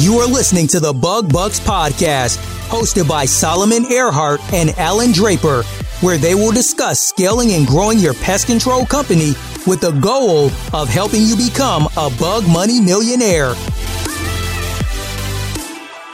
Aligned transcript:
You 0.00 0.14
are 0.14 0.26
listening 0.26 0.66
to 0.68 0.80
the 0.80 0.94
Bug 0.94 1.30
Bucks 1.30 1.60
podcast, 1.60 2.38
hosted 2.70 3.06
by 3.06 3.26
Solomon 3.26 3.84
Earhart 3.92 4.40
and 4.50 4.70
Alan 4.78 5.12
Draper, 5.12 5.62
where 6.00 6.16
they 6.16 6.34
will 6.34 6.52
discuss 6.52 7.00
scaling 7.00 7.52
and 7.52 7.66
growing 7.66 7.98
your 7.98 8.14
pest 8.14 8.46
control 8.46 8.86
company 8.86 9.34
with 9.66 9.82
the 9.82 9.90
goal 10.00 10.46
of 10.72 10.88
helping 10.88 11.20
you 11.24 11.36
become 11.36 11.86
a 11.98 12.10
bug 12.18 12.48
money 12.48 12.80
millionaire. 12.80 13.52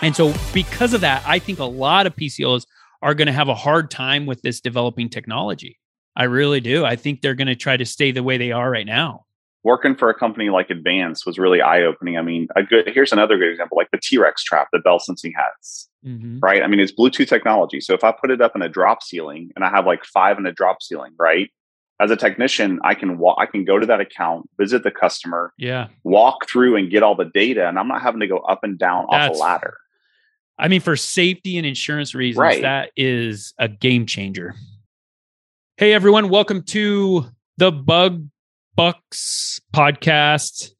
And 0.02 0.16
so, 0.16 0.34
because 0.52 0.92
of 0.92 1.02
that, 1.02 1.22
I 1.24 1.38
think 1.38 1.60
a 1.60 1.64
lot 1.64 2.08
of 2.08 2.16
PCOs 2.16 2.66
are 3.02 3.14
going 3.14 3.26
to 3.26 3.32
have 3.32 3.48
a 3.48 3.54
hard 3.54 3.88
time 3.92 4.26
with 4.26 4.42
this 4.42 4.60
developing 4.60 5.10
technology. 5.10 5.78
I 6.16 6.24
really 6.24 6.58
do. 6.58 6.84
I 6.84 6.96
think 6.96 7.20
they're 7.20 7.36
going 7.36 7.46
to 7.46 7.54
try 7.54 7.76
to 7.76 7.86
stay 7.86 8.10
the 8.10 8.24
way 8.24 8.36
they 8.36 8.50
are 8.50 8.68
right 8.68 8.84
now 8.84 9.25
working 9.66 9.96
for 9.96 10.08
a 10.08 10.14
company 10.14 10.48
like 10.48 10.70
Advance 10.70 11.26
was 11.26 11.40
really 11.40 11.60
eye 11.60 11.82
opening. 11.82 12.16
I 12.16 12.22
mean, 12.22 12.46
a 12.54 12.62
good 12.62 12.86
here's 12.86 13.12
another 13.12 13.36
good 13.36 13.50
example, 13.50 13.76
like 13.76 13.90
the 13.90 13.98
T 14.00 14.16
Rex 14.16 14.44
trap 14.44 14.68
that 14.72 14.84
Bell 14.84 15.00
Sensing 15.00 15.34
has. 15.36 15.88
Mm-hmm. 16.06 16.38
Right. 16.38 16.62
I 16.62 16.68
mean, 16.68 16.78
it's 16.78 16.92
Bluetooth 16.92 17.28
technology. 17.28 17.80
So 17.80 17.92
if 17.92 18.04
I 18.04 18.12
put 18.12 18.30
it 18.30 18.40
up 18.40 18.54
in 18.54 18.62
a 18.62 18.68
drop 18.68 19.02
ceiling 19.02 19.50
and 19.56 19.64
I 19.64 19.70
have 19.70 19.84
like 19.84 20.04
five 20.04 20.38
in 20.38 20.46
a 20.46 20.52
drop 20.52 20.82
ceiling, 20.82 21.14
right? 21.18 21.50
As 21.98 22.12
a 22.12 22.16
technician, 22.16 22.78
I 22.84 22.94
can 22.94 23.18
walk, 23.18 23.38
I 23.40 23.46
can 23.46 23.64
go 23.64 23.80
to 23.80 23.86
that 23.86 24.00
account, 24.00 24.48
visit 24.56 24.84
the 24.84 24.92
customer, 24.92 25.52
yeah, 25.58 25.88
walk 26.04 26.48
through 26.48 26.76
and 26.76 26.88
get 26.88 27.02
all 27.02 27.16
the 27.16 27.24
data, 27.24 27.66
and 27.66 27.76
I'm 27.76 27.88
not 27.88 28.02
having 28.02 28.20
to 28.20 28.28
go 28.28 28.38
up 28.38 28.60
and 28.62 28.78
down 28.78 29.06
That's, 29.10 29.34
off 29.34 29.36
a 29.36 29.42
ladder. 29.42 29.76
I 30.58 30.68
mean, 30.68 30.80
for 30.80 30.94
safety 30.94 31.56
and 31.56 31.66
insurance 31.66 32.14
reasons, 32.14 32.38
right. 32.38 32.62
that 32.62 32.92
is 32.96 33.52
a 33.58 33.66
game 33.66 34.06
changer. 34.06 34.54
Hey 35.76 35.92
everyone, 35.92 36.28
welcome 36.28 36.62
to 36.64 37.26
the 37.56 37.72
Bug 37.72 38.28
Bucks 38.76 39.58
podcast. 39.74 40.72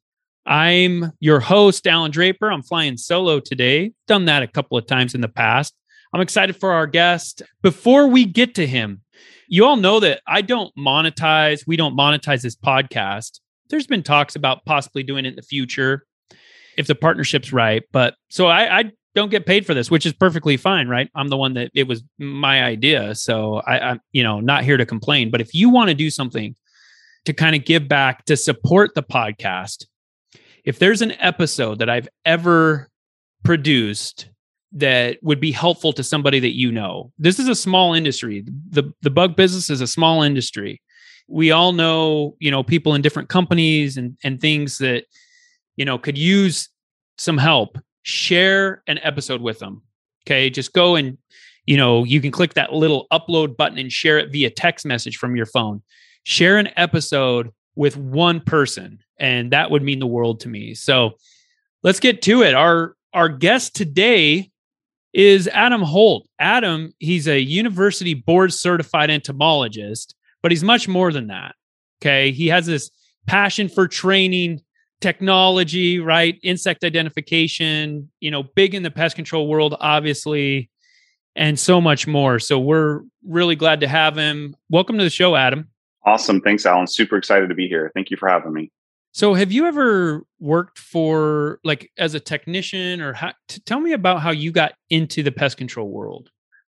I'm 0.45 1.13
your 1.19 1.39
host, 1.39 1.87
Alan 1.87 2.11
Draper. 2.11 2.51
I'm 2.51 2.61
flying 2.61 2.95
solo 2.95 3.39
today. 3.39 3.93
Done 4.07 4.25
that 4.25 4.43
a 4.43 4.47
couple 4.47 4.77
of 4.77 4.85
times 4.85 5.15
in 5.15 5.21
the 5.21 5.27
past. 5.27 5.73
I'm 6.13 6.21
excited 6.21 6.55
for 6.55 6.73
our 6.73 6.85
guest. 6.85 7.41
Before 7.63 8.07
we 8.07 8.23
get 8.25 8.53
to 8.55 8.67
him, 8.67 9.01
you 9.47 9.65
all 9.65 9.77
know 9.77 9.99
that 9.99 10.21
I 10.27 10.43
don't 10.43 10.71
monetize, 10.77 11.65
we 11.65 11.75
don't 11.75 11.97
monetize 11.97 12.43
this 12.43 12.55
podcast. 12.55 13.39
There's 13.69 13.87
been 13.87 14.03
talks 14.03 14.35
about 14.35 14.63
possibly 14.63 15.01
doing 15.01 15.25
it 15.25 15.29
in 15.29 15.35
the 15.35 15.41
future 15.41 16.05
if 16.77 16.85
the 16.85 16.93
partnership's 16.93 17.51
right. 17.51 17.81
But 17.91 18.13
so 18.29 18.45
I, 18.45 18.79
I 18.79 18.91
don't 19.15 19.31
get 19.31 19.47
paid 19.47 19.65
for 19.65 19.73
this, 19.73 19.89
which 19.89 20.05
is 20.05 20.13
perfectly 20.13 20.55
fine, 20.55 20.87
right? 20.87 21.09
I'm 21.15 21.29
the 21.29 21.37
one 21.37 21.55
that 21.55 21.71
it 21.73 21.87
was 21.87 22.03
my 22.19 22.63
idea. 22.63 23.15
So 23.15 23.55
I, 23.65 23.79
I'm, 23.79 24.01
you 24.11 24.21
know, 24.21 24.39
not 24.39 24.63
here 24.63 24.77
to 24.77 24.85
complain. 24.85 25.31
But 25.31 25.41
if 25.41 25.55
you 25.55 25.69
want 25.69 25.89
to 25.89 25.95
do 25.95 26.11
something 26.11 26.55
to 27.27 27.33
kind 27.33 27.57
of 27.57 27.65
give 27.65 27.89
back 27.89 28.23
to 28.23 28.37
support 28.37 28.95
the 28.95 29.03
podcast. 29.03 29.85
If 30.63 30.79
there's 30.79 31.01
an 31.01 31.11
episode 31.19 31.79
that 31.79 31.89
I've 31.89 32.07
ever 32.23 32.87
produced 33.43 34.29
that 34.71 35.17
would 35.23 35.41
be 35.41 35.51
helpful 35.51 35.91
to 35.91 36.03
somebody 36.03 36.39
that 36.39 36.55
you 36.55 36.71
know. 36.71 37.11
This 37.17 37.37
is 37.37 37.49
a 37.49 37.55
small 37.55 37.93
industry. 37.93 38.45
The 38.69 38.93
the 39.01 39.09
bug 39.09 39.35
business 39.35 39.69
is 39.69 39.81
a 39.81 39.87
small 39.87 40.23
industry. 40.23 40.81
We 41.27 41.51
all 41.51 41.73
know, 41.73 42.35
you 42.39 42.49
know, 42.49 42.63
people 42.63 42.95
in 42.95 43.01
different 43.01 43.27
companies 43.27 43.97
and 43.97 44.17
and 44.23 44.39
things 44.39 44.77
that 44.77 45.03
you 45.75 45.83
know 45.83 45.97
could 45.97 46.17
use 46.17 46.69
some 47.17 47.37
help. 47.37 47.77
Share 48.03 48.83
an 48.87 48.99
episode 49.03 49.41
with 49.41 49.59
them. 49.59 49.81
Okay? 50.23 50.49
Just 50.49 50.71
go 50.71 50.95
and 50.95 51.17
you 51.65 51.75
know, 51.75 52.05
you 52.05 52.21
can 52.21 52.31
click 52.31 52.53
that 52.53 52.71
little 52.71 53.05
upload 53.11 53.57
button 53.57 53.77
and 53.77 53.91
share 53.91 54.17
it 54.17 54.31
via 54.31 54.49
text 54.49 54.85
message 54.85 55.17
from 55.17 55.35
your 55.35 55.45
phone 55.45 55.81
share 56.27 56.57
an 56.57 56.69
episode 56.75 57.49
with 57.77 57.95
one 57.95 58.41
person 58.41 58.99
and 59.17 59.51
that 59.53 59.71
would 59.71 59.81
mean 59.81 59.99
the 59.99 60.05
world 60.05 60.41
to 60.41 60.49
me. 60.49 60.73
So 60.73 61.11
let's 61.83 62.01
get 62.01 62.21
to 62.23 62.43
it. 62.43 62.53
Our 62.53 62.97
our 63.13 63.29
guest 63.29 63.75
today 63.77 64.51
is 65.13 65.47
adam 65.47 65.81
holt. 65.81 66.27
Adam 66.37 66.91
he's 66.99 67.29
a 67.29 67.39
university 67.39 68.13
board 68.13 68.53
certified 68.53 69.09
entomologist 69.09 70.15
but 70.41 70.51
he's 70.51 70.65
much 70.65 70.89
more 70.89 71.13
than 71.13 71.27
that 71.27 71.55
okay? 72.01 72.31
He 72.33 72.47
has 72.47 72.65
this 72.65 72.91
passion 73.25 73.69
for 73.69 73.87
training 73.87 74.59
technology 74.99 75.97
right? 75.97 76.37
Insect 76.43 76.83
identification 76.83 78.11
you 78.19 78.31
know 78.31 78.43
big 78.43 78.75
in 78.75 78.83
the 78.83 78.91
pest 78.91 79.15
control 79.15 79.47
world 79.47 79.77
obviously 79.79 80.69
and 81.37 81.57
so 81.57 81.79
much 81.79 82.05
more. 82.05 82.37
So 82.37 82.59
we're 82.59 83.03
really 83.25 83.55
glad 83.55 83.79
to 83.79 83.87
have 83.87 84.17
him. 84.17 84.57
Welcome 84.69 84.97
to 84.97 85.05
the 85.05 85.09
show 85.09 85.37
adam 85.37 85.69
Awesome. 86.07 86.39
Thanks, 86.39 86.65
Alan. 86.65 86.87
Super 86.87 87.17
excited 87.17 87.49
to 87.49 87.55
be 87.55 87.67
here. 87.67 87.91
Thank 87.93 88.09
you 88.09 88.15
for 88.15 88.29
having 88.29 88.53
me. 88.53 88.71
So, 89.11 89.33
have 89.33 89.51
you 89.51 89.65
ever 89.65 90.23
worked 90.39 90.79
for 90.79 91.59
like 91.65 91.91
as 91.97 92.13
a 92.13 92.19
technician 92.19 93.01
or 93.01 93.11
how, 93.11 93.33
t- 93.49 93.61
tell 93.65 93.81
me 93.81 93.91
about 93.91 94.21
how 94.21 94.31
you 94.31 94.53
got 94.53 94.73
into 94.89 95.21
the 95.21 95.33
pest 95.33 95.57
control 95.57 95.89
world? 95.89 96.29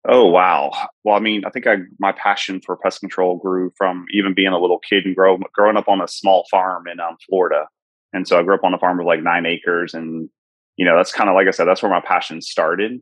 Oh, 0.08 0.26
wow. 0.26 0.70
Well, 1.02 1.16
I 1.16 1.18
mean, 1.18 1.44
I 1.44 1.50
think 1.50 1.66
I, 1.66 1.78
my 1.98 2.12
passion 2.12 2.60
for 2.60 2.76
pest 2.76 3.00
control 3.00 3.36
grew 3.36 3.72
from 3.76 4.04
even 4.12 4.34
being 4.34 4.52
a 4.52 4.58
little 4.60 4.78
kid 4.78 5.04
and 5.04 5.16
grow, 5.16 5.36
growing 5.52 5.76
up 5.76 5.88
on 5.88 6.00
a 6.00 6.06
small 6.06 6.46
farm 6.48 6.86
in 6.86 7.00
um, 7.00 7.16
Florida. 7.28 7.66
And 8.12 8.28
so 8.28 8.38
I 8.38 8.44
grew 8.44 8.54
up 8.54 8.62
on 8.62 8.74
a 8.74 8.78
farm 8.78 9.00
of 9.00 9.06
like 9.06 9.22
nine 9.22 9.46
acres. 9.46 9.94
And, 9.94 10.28
you 10.76 10.84
know, 10.84 10.96
that's 10.96 11.10
kind 11.10 11.28
of 11.28 11.34
like 11.34 11.48
I 11.48 11.50
said, 11.50 11.64
that's 11.64 11.82
where 11.82 11.90
my 11.90 12.02
passion 12.06 12.40
started. 12.40 13.00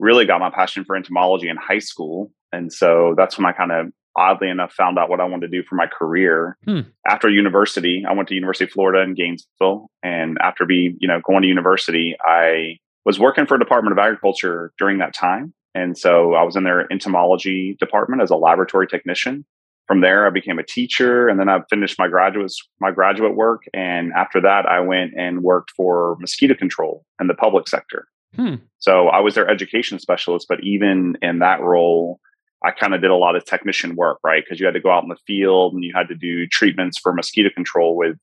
Really 0.00 0.24
got 0.24 0.40
my 0.40 0.50
passion 0.50 0.84
for 0.84 0.96
entomology 0.96 1.48
in 1.48 1.56
high 1.56 1.78
school. 1.78 2.32
And 2.50 2.72
so 2.72 3.14
that's 3.16 3.38
when 3.38 3.46
I 3.46 3.52
kind 3.52 3.70
of 3.70 3.92
oddly 4.18 4.50
enough 4.50 4.72
found 4.72 4.98
out 4.98 5.08
what 5.08 5.20
I 5.20 5.24
wanted 5.24 5.50
to 5.50 5.56
do 5.56 5.66
for 5.66 5.76
my 5.76 5.86
career. 5.86 6.58
Hmm. 6.64 6.80
After 7.06 7.30
university, 7.30 8.04
I 8.06 8.12
went 8.12 8.28
to 8.28 8.34
University 8.34 8.64
of 8.64 8.72
Florida 8.72 9.02
in 9.02 9.14
Gainesville, 9.14 9.90
and 10.02 10.36
after 10.42 10.66
be 10.66 10.96
you 10.98 11.08
know 11.08 11.20
going 11.24 11.42
to 11.42 11.48
university, 11.48 12.16
I 12.20 12.78
was 13.06 13.18
working 13.18 13.46
for 13.46 13.56
Department 13.56 13.92
of 13.92 13.98
Agriculture 13.98 14.72
during 14.78 14.98
that 14.98 15.14
time, 15.14 15.54
and 15.74 15.96
so 15.96 16.34
I 16.34 16.42
was 16.42 16.56
in 16.56 16.64
their 16.64 16.92
entomology 16.92 17.76
department 17.78 18.20
as 18.20 18.30
a 18.30 18.36
laboratory 18.36 18.88
technician. 18.88 19.46
From 19.86 20.02
there, 20.02 20.26
I 20.26 20.30
became 20.30 20.58
a 20.58 20.64
teacher, 20.64 21.28
and 21.28 21.40
then 21.40 21.48
I 21.48 21.60
finished 21.70 21.98
my 21.98 22.08
graduate 22.08 22.52
my 22.80 22.90
graduate 22.90 23.36
work. 23.36 23.62
And 23.72 24.12
after 24.12 24.40
that, 24.42 24.66
I 24.66 24.80
went 24.80 25.12
and 25.16 25.42
worked 25.42 25.70
for 25.76 26.16
mosquito 26.20 26.54
control 26.54 27.06
in 27.20 27.28
the 27.28 27.34
public 27.34 27.68
sector. 27.68 28.06
Hmm. 28.34 28.56
So 28.78 29.08
I 29.08 29.20
was 29.20 29.34
their 29.34 29.48
education 29.48 29.98
specialist, 29.98 30.46
but 30.48 30.62
even 30.62 31.16
in 31.22 31.38
that 31.38 31.62
role, 31.62 32.20
I 32.64 32.72
kind 32.72 32.94
of 32.94 33.00
did 33.00 33.10
a 33.10 33.16
lot 33.16 33.36
of 33.36 33.44
technician 33.44 33.94
work, 33.94 34.18
right? 34.24 34.42
Because 34.44 34.58
you 34.58 34.66
had 34.66 34.74
to 34.74 34.80
go 34.80 34.90
out 34.90 35.02
in 35.02 35.08
the 35.08 35.18
field 35.26 35.74
and 35.74 35.84
you 35.84 35.92
had 35.94 36.08
to 36.08 36.14
do 36.14 36.46
treatments 36.46 36.98
for 36.98 37.12
mosquito 37.12 37.50
control 37.54 37.96
with 37.96 38.16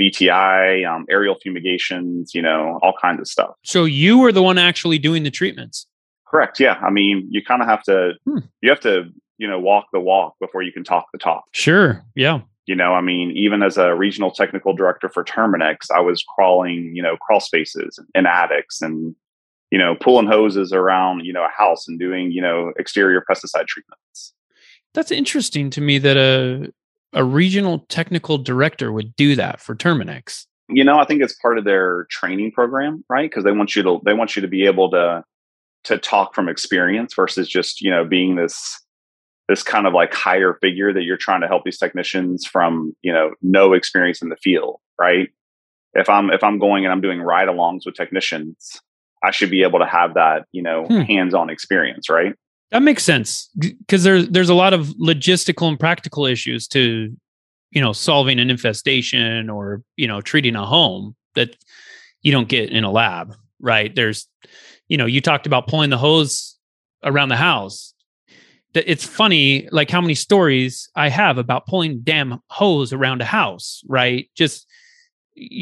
BTI, 0.00 0.86
um, 0.88 1.06
aerial 1.08 1.36
fumigations, 1.42 2.34
you 2.34 2.42
know, 2.42 2.78
all 2.82 2.94
kinds 3.00 3.20
of 3.20 3.28
stuff. 3.28 3.54
So 3.64 3.84
you 3.84 4.18
were 4.18 4.32
the 4.32 4.42
one 4.42 4.58
actually 4.58 4.98
doing 4.98 5.22
the 5.22 5.30
treatments. 5.30 5.86
Correct. 6.26 6.58
Yeah. 6.58 6.78
I 6.82 6.90
mean, 6.90 7.28
you 7.30 7.42
kind 7.42 7.62
of 7.62 7.68
have 7.68 7.82
to, 7.84 8.14
hmm. 8.24 8.38
you 8.60 8.70
have 8.70 8.80
to, 8.80 9.04
you 9.38 9.48
know, 9.48 9.58
walk 9.58 9.86
the 9.92 10.00
walk 10.00 10.34
before 10.40 10.62
you 10.62 10.72
can 10.72 10.84
talk 10.84 11.06
the 11.12 11.18
talk. 11.18 11.44
Sure. 11.52 12.04
Yeah. 12.14 12.40
You 12.66 12.74
know, 12.74 12.94
I 12.94 13.00
mean, 13.00 13.30
even 13.36 13.62
as 13.62 13.76
a 13.76 13.94
regional 13.94 14.32
technical 14.32 14.74
director 14.74 15.08
for 15.08 15.22
Terminix, 15.22 15.90
I 15.94 16.00
was 16.00 16.24
crawling, 16.24 16.92
you 16.94 17.02
know, 17.02 17.16
crawl 17.16 17.40
spaces 17.40 17.98
and 18.14 18.26
attics 18.26 18.82
and 18.82 19.14
you 19.70 19.78
know, 19.78 19.94
pulling 20.00 20.26
hoses 20.26 20.72
around, 20.72 21.24
you 21.24 21.32
know, 21.32 21.44
a 21.44 21.50
house 21.56 21.88
and 21.88 21.98
doing, 21.98 22.30
you 22.30 22.40
know, 22.40 22.72
exterior 22.78 23.22
pesticide 23.28 23.66
treatments. 23.66 24.32
That's 24.94 25.10
interesting 25.10 25.70
to 25.70 25.80
me 25.80 25.98
that 25.98 26.16
a 26.16 26.72
a 27.12 27.24
regional 27.24 27.80
technical 27.88 28.38
director 28.38 28.92
would 28.92 29.16
do 29.16 29.36
that 29.36 29.60
for 29.60 29.74
Terminix. 29.74 30.46
You 30.68 30.84
know, 30.84 30.98
I 30.98 31.04
think 31.04 31.22
it's 31.22 31.34
part 31.34 31.58
of 31.58 31.64
their 31.64 32.06
training 32.10 32.52
program, 32.52 33.04
right? 33.08 33.30
Because 33.30 33.44
they 33.44 33.52
want 33.52 33.76
you 33.76 33.82
to 33.84 34.00
they 34.04 34.14
want 34.14 34.36
you 34.36 34.42
to 34.42 34.48
be 34.48 34.66
able 34.66 34.90
to 34.90 35.24
to 35.84 35.98
talk 35.98 36.34
from 36.34 36.48
experience 36.48 37.14
versus 37.14 37.48
just, 37.48 37.80
you 37.80 37.90
know, 37.90 38.04
being 38.04 38.36
this 38.36 38.80
this 39.48 39.62
kind 39.62 39.86
of 39.86 39.92
like 39.92 40.12
higher 40.12 40.58
figure 40.60 40.92
that 40.92 41.04
you're 41.04 41.16
trying 41.16 41.40
to 41.40 41.46
help 41.46 41.64
these 41.64 41.78
technicians 41.78 42.44
from, 42.44 42.94
you 43.02 43.12
know, 43.12 43.30
no 43.42 43.72
experience 43.72 44.20
in 44.20 44.28
the 44.28 44.36
field, 44.36 44.80
right? 45.00 45.28
If 45.94 46.08
I'm 46.08 46.30
if 46.30 46.42
I'm 46.42 46.58
going 46.58 46.84
and 46.84 46.92
I'm 46.92 47.00
doing 47.00 47.20
ride 47.20 47.48
alongs 47.48 47.86
with 47.86 47.94
technicians, 47.94 48.80
I 49.26 49.32
should 49.32 49.50
be 49.50 49.62
able 49.62 49.80
to 49.80 49.86
have 49.86 50.14
that, 50.14 50.46
you 50.52 50.62
know, 50.62 50.84
hmm. 50.84 51.00
hands-on 51.00 51.50
experience, 51.50 52.08
right? 52.08 52.34
That 52.70 52.82
makes 52.82 53.04
sense 53.04 53.48
because 53.58 54.04
there's 54.04 54.28
there's 54.28 54.48
a 54.48 54.54
lot 54.54 54.72
of 54.72 54.88
logistical 55.00 55.68
and 55.68 55.78
practical 55.78 56.26
issues 56.26 56.66
to, 56.68 57.14
you 57.70 57.80
know, 57.80 57.92
solving 57.92 58.38
an 58.38 58.50
infestation 58.50 59.50
or 59.50 59.82
you 59.96 60.08
know 60.08 60.20
treating 60.20 60.56
a 60.56 60.66
home 60.66 61.14
that 61.34 61.56
you 62.22 62.32
don't 62.32 62.48
get 62.48 62.70
in 62.70 62.84
a 62.84 62.90
lab, 62.90 63.34
right? 63.60 63.94
There's, 63.94 64.26
you 64.88 64.96
know, 64.96 65.06
you 65.06 65.20
talked 65.20 65.46
about 65.46 65.68
pulling 65.68 65.90
the 65.90 65.98
hose 65.98 66.56
around 67.04 67.28
the 67.28 67.36
house. 67.36 67.94
That 68.74 68.90
it's 68.90 69.04
funny, 69.04 69.68
like 69.70 69.90
how 69.90 70.00
many 70.00 70.14
stories 70.14 70.90
I 70.94 71.08
have 71.08 71.38
about 71.38 71.66
pulling 71.66 72.00
damn 72.00 72.40
hose 72.50 72.92
around 72.92 73.22
a 73.22 73.24
house, 73.24 73.82
right? 73.86 74.28
Just 74.34 74.66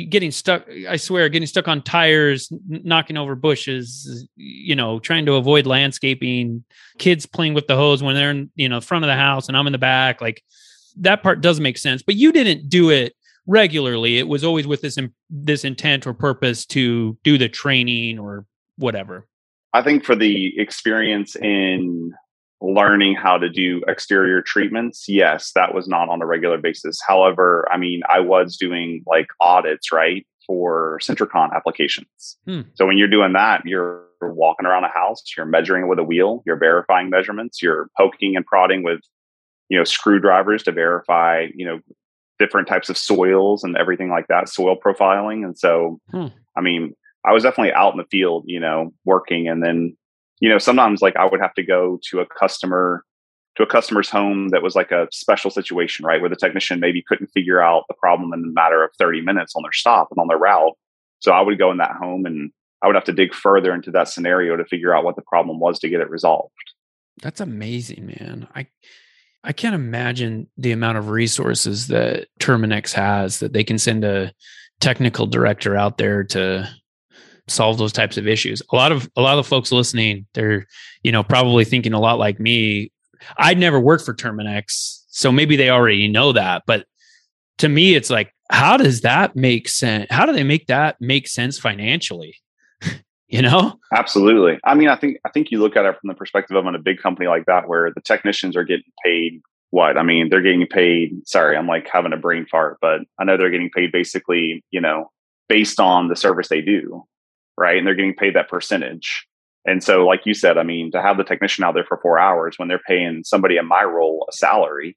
getting 0.09 0.31
stuck 0.31 0.65
i 0.89 0.97
swear 0.97 1.29
getting 1.29 1.47
stuck 1.47 1.67
on 1.67 1.83
tires 1.83 2.49
knocking 2.69 3.17
over 3.17 3.35
bushes 3.35 4.27
you 4.37 4.77
know 4.77 5.01
trying 5.01 5.27
to 5.27 5.35
avoid 5.35 5.67
landscaping 5.67 6.65
kids 6.99 7.27
playing 7.27 7.55
with 7.55 7.67
the 7.67 7.75
hose 7.75 8.03
when 8.03 8.15
they're 8.15 8.31
in 8.31 8.51
you 8.55 8.69
know 8.69 8.81
front 8.81 9.05
of 9.05 9.09
the 9.09 9.17
house 9.17 9.49
and 9.49 9.57
i'm 9.57 9.67
in 9.67 9.73
the 9.73 9.79
back 9.79 10.21
like 10.21 10.43
that 10.97 11.23
part 11.23 11.41
does 11.41 11.59
make 11.59 11.77
sense 11.77 12.03
but 12.03 12.15
you 12.15 12.31
didn't 12.31 12.69
do 12.69 12.91
it 12.91 13.15
regularly. 13.47 14.19
It 14.19 14.29
was 14.29 14.45
always 14.45 14.67
with 14.67 14.81
this 14.81 14.99
this 15.31 15.65
intent 15.65 16.07
or 16.07 16.15
purpose 16.15 16.67
to 16.67 17.17
do 17.23 17.39
the 17.39 17.49
training 17.49 18.19
or 18.19 18.47
whatever. 18.77 19.27
I 19.73 19.83
think 19.83 20.05
for 20.05 20.15
the 20.15 20.59
experience 20.59 21.37
in 21.37 22.15
learning 22.61 23.15
how 23.15 23.37
to 23.39 23.49
do 23.49 23.83
exterior 23.89 24.41
treatments, 24.41 25.05
yes, 25.09 25.53
that 25.55 25.75
was 25.75 25.87
not 25.89 26.09
on 26.09 26.23
a 26.23 26.27
regular 26.27 26.59
basis. 26.59 27.01
However, 27.07 27.67
I 27.71 27.77
mean, 27.77 28.03
I 28.09 28.21
was 28.21 28.57
doing 28.57 29.03
like 29.07 29.27
audits, 29.41 29.93
right, 29.93 30.27
for 30.47 30.99
Sentricon 31.03 31.55
applications. 31.55 32.39
Hmm. 32.47 32.63
So 32.75 32.87
when 32.87 32.99
you're 32.99 33.09
doing 33.09 33.33
that, 33.35 33.63
you're 33.65 34.05
walking 34.23 34.67
around 34.67 34.85
a 34.85 34.89
house, 34.89 35.23
you're 35.37 35.47
measuring 35.47 35.89
with 35.89 35.99
a 35.99 36.05
wheel, 36.05 36.43
you're 36.47 36.59
verifying 36.59 37.11
measurements, 37.11 37.61
you're 37.61 37.91
poking 37.97 38.37
and 38.37 38.47
prodding 38.47 38.83
with, 38.83 39.01
you 39.69 39.79
know, 39.79 39.85
screwdrivers 39.85 40.63
to 40.63 40.73
verify, 40.73 41.47
you 41.55 41.67
know, 41.67 41.81
different 42.39 42.69
types 42.69 42.89
of 42.89 42.99
soils 42.99 43.63
and 43.63 43.77
everything 43.77 44.11
like 44.11 44.27
that, 44.29 44.49
soil 44.49 44.77
profiling. 44.77 45.45
And 45.45 45.59
so, 45.59 46.01
hmm. 46.11 46.27
I 46.57 46.61
mean, 46.61 46.95
I 47.27 47.33
was 47.33 47.43
definitely 47.43 47.73
out 47.73 47.93
in 47.93 47.99
the 47.99 48.07
field, 48.11 48.45
you 48.47 48.61
know, 48.61 48.93
working. 49.05 49.49
And 49.49 49.63
then, 49.63 49.97
you 50.45 50.51
know, 50.51 50.59
sometimes 50.59 51.01
like 51.01 51.17
I 51.17 51.25
would 51.25 51.41
have 51.41 51.55
to 51.55 51.63
go 51.63 51.99
to 52.11 52.21
a 52.21 52.27
customer, 52.27 53.03
to 53.57 53.63
a 53.63 53.67
customer's 53.67 54.11
home 54.11 54.51
that 54.51 54.63
was 54.63 54.75
like 54.75 54.91
a 54.91 55.09
special 55.11 55.51
situation, 55.51 56.05
right? 56.05 56.21
Where 56.21 56.29
the 56.29 56.37
technician 56.37 56.81
maybe 56.81 57.01
couldn't 57.01 57.29
figure 57.29 57.63
out 57.63 57.85
the 57.89 57.95
problem 57.95 58.31
in 58.35 58.45
a 58.45 58.53
matter 58.53 58.85
of 58.85 58.91
30 58.99 59.23
minutes 59.23 59.55
on 59.57 59.63
their 59.63 59.73
stop 59.73 60.09
and 60.11 60.21
on 60.21 60.29
their 60.29 60.37
route. 60.37 60.77
So 61.21 61.33
I 61.33 61.41
would 61.41 61.59
go 61.59 61.71
in 61.71 61.79
that 61.79 61.93
home 61.93 62.27
and 62.27 62.53
I 62.83 62.89
would 62.89 62.95
have 62.95 63.05
to 63.05 63.13
dig 63.15 63.33
further 63.33 63.73
into 63.73 63.91
that 63.93 64.11
scenario 64.11 64.55
to 64.55 64.67
figure 64.67 64.95
out 64.95 65.03
what 65.03 65.17
the 65.17 65.23
problem 65.23 65.61
was 65.61 65.79
to 65.79 65.89
get 65.89 66.03
it 66.03 66.11
resolved. 66.11 66.53
That's 67.23 67.41
amazing, 67.41 68.05
man. 68.05 68.47
I 68.55 68.67
I 69.45 69.55
can't 69.55 69.75
imagine 69.75 70.49
the 70.59 70.73
amount 70.73 70.99
of 70.99 71.09
resources 71.09 71.87
that 71.87 72.27
Terminix 72.39 72.93
has 72.93 73.39
that 73.39 73.55
they 73.55 73.65
can 73.65 73.79
send 73.79 74.05
a 74.05 74.31
technical 74.81 75.27
director 75.27 75.75
out 75.75 75.97
there 75.97 76.23
to 76.25 76.69
solve 77.49 77.79
those 77.79 77.93
types 77.93 78.17
of 78.17 78.27
issues. 78.27 78.63
A 78.73 78.77
lot 78.77 78.93
of 78.93 79.09
a 79.17 79.21
lot 79.21 79.39
of 79.39 79.45
the 79.45 79.49
folks 79.49 79.73
listening, 79.73 80.27
they're 80.35 80.67
you 81.03 81.13
know 81.13 81.23
probably 81.23 81.65
thinking 81.65 81.93
a 81.93 82.01
lot 82.01 82.19
like 82.19 82.41
me. 82.41 82.91
I'd 83.39 83.59
never 83.59 83.81
worked 83.81 84.05
for 84.05 84.15
Terminix, 84.15 85.03
so 85.09 85.33
maybe 85.33 85.57
they 85.57 85.71
already 85.71 86.09
know 86.09 86.33
that. 86.33 86.63
But 86.67 86.87
to 87.59 87.69
me, 87.69 87.95
it's 87.95 88.11
like, 88.11 88.35
how 88.51 88.77
does 88.77 89.03
that 89.03 89.37
make 89.37 89.69
sense? 89.69 90.07
How 90.11 90.27
do 90.27 90.33
they 90.33 90.43
make 90.43 90.67
that 90.67 91.01
make 91.01 91.29
sense 91.29 91.59
financially? 91.59 92.37
you 93.29 93.43
know 93.43 93.79
absolutely 93.93 94.59
i 94.65 94.75
mean 94.75 94.89
i 94.89 94.97
think 94.97 95.19
i 95.25 95.31
think 95.31 95.51
you 95.51 95.59
look 95.59 95.77
at 95.77 95.85
it 95.85 95.99
from 96.01 96.09
the 96.09 96.15
perspective 96.15 96.57
of 96.57 96.67
in 96.67 96.75
a 96.75 96.79
big 96.79 96.99
company 97.01 97.27
like 97.27 97.47
that 97.47 97.67
where 97.67 97.91
the 97.95 98.01
technicians 98.03 98.57
are 98.57 98.65
getting 98.65 98.85
paid 99.05 99.41
what 99.71 99.97
i 99.97 100.03
mean 100.03 100.29
they're 100.29 100.43
getting 100.43 100.67
paid 100.67 101.27
sorry 101.27 101.57
i'm 101.57 101.67
like 101.67 101.89
having 101.91 102.13
a 102.13 102.17
brain 102.17 102.47
fart 102.51 102.77
but 102.81 103.01
i 103.19 103.25
know 103.25 103.37
they're 103.37 103.51
getting 103.51 103.71
paid 103.71 103.91
basically 103.91 104.63
you 104.71 104.81
know 104.81 105.11
based 105.49 105.81
on 105.81 106.09
the 106.09 106.17
service 106.17 106.49
they 106.49 106.61
do 106.61 107.03
right 107.59 107.79
and 107.79 107.87
they're 107.87 107.95
getting 107.95 108.15
paid 108.15 108.35
that 108.35 108.49
percentage 108.49 109.27
and 109.65 109.83
so 109.83 110.07
like 110.07 110.21
you 110.25 110.35
said 110.35 110.59
i 110.59 110.63
mean 110.63 110.91
to 110.91 111.01
have 111.01 111.17
the 111.17 111.25
technician 111.25 111.65
out 111.65 111.75
there 111.75 111.85
for 111.85 111.99
four 112.03 112.19
hours 112.19 112.59
when 112.59 112.69
they're 112.69 112.81
paying 112.87 113.23
somebody 113.25 113.57
in 113.57 113.67
my 113.67 113.83
role 113.83 114.27
a 114.29 114.33
salary 114.33 114.97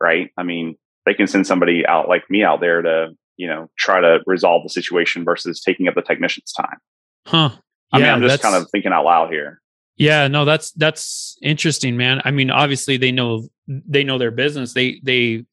right 0.00 0.30
i 0.36 0.42
mean 0.42 0.76
they 1.06 1.14
can 1.14 1.26
send 1.26 1.46
somebody 1.46 1.86
out 1.86 2.08
like 2.08 2.28
me 2.30 2.42
out 2.42 2.60
there 2.60 2.82
to 2.82 3.08
you 3.36 3.46
know 3.46 3.68
try 3.78 4.00
to 4.00 4.20
resolve 4.26 4.62
the 4.62 4.70
situation 4.70 5.24
versus 5.24 5.60
taking 5.60 5.88
up 5.88 5.94
the 5.94 6.02
technician's 6.02 6.52
time 6.52 6.78
huh 7.26 7.50
I 7.92 7.98
yeah, 7.98 8.06
mean, 8.06 8.24
I'm 8.24 8.28
just 8.28 8.42
kind 8.42 8.56
of 8.56 8.68
thinking 8.70 8.92
out 8.92 9.04
loud 9.04 9.30
here. 9.30 9.60
Yeah, 9.96 10.26
no, 10.26 10.44
that's 10.44 10.72
that's 10.72 11.38
interesting, 11.42 11.96
man. 11.96 12.20
I 12.24 12.32
mean, 12.32 12.50
obviously 12.50 12.96
they 12.96 13.12
know 13.12 13.46
they 13.68 14.02
know 14.02 14.18
their 14.18 14.32
business. 14.32 14.74
They 14.74 15.00
they 15.04 15.44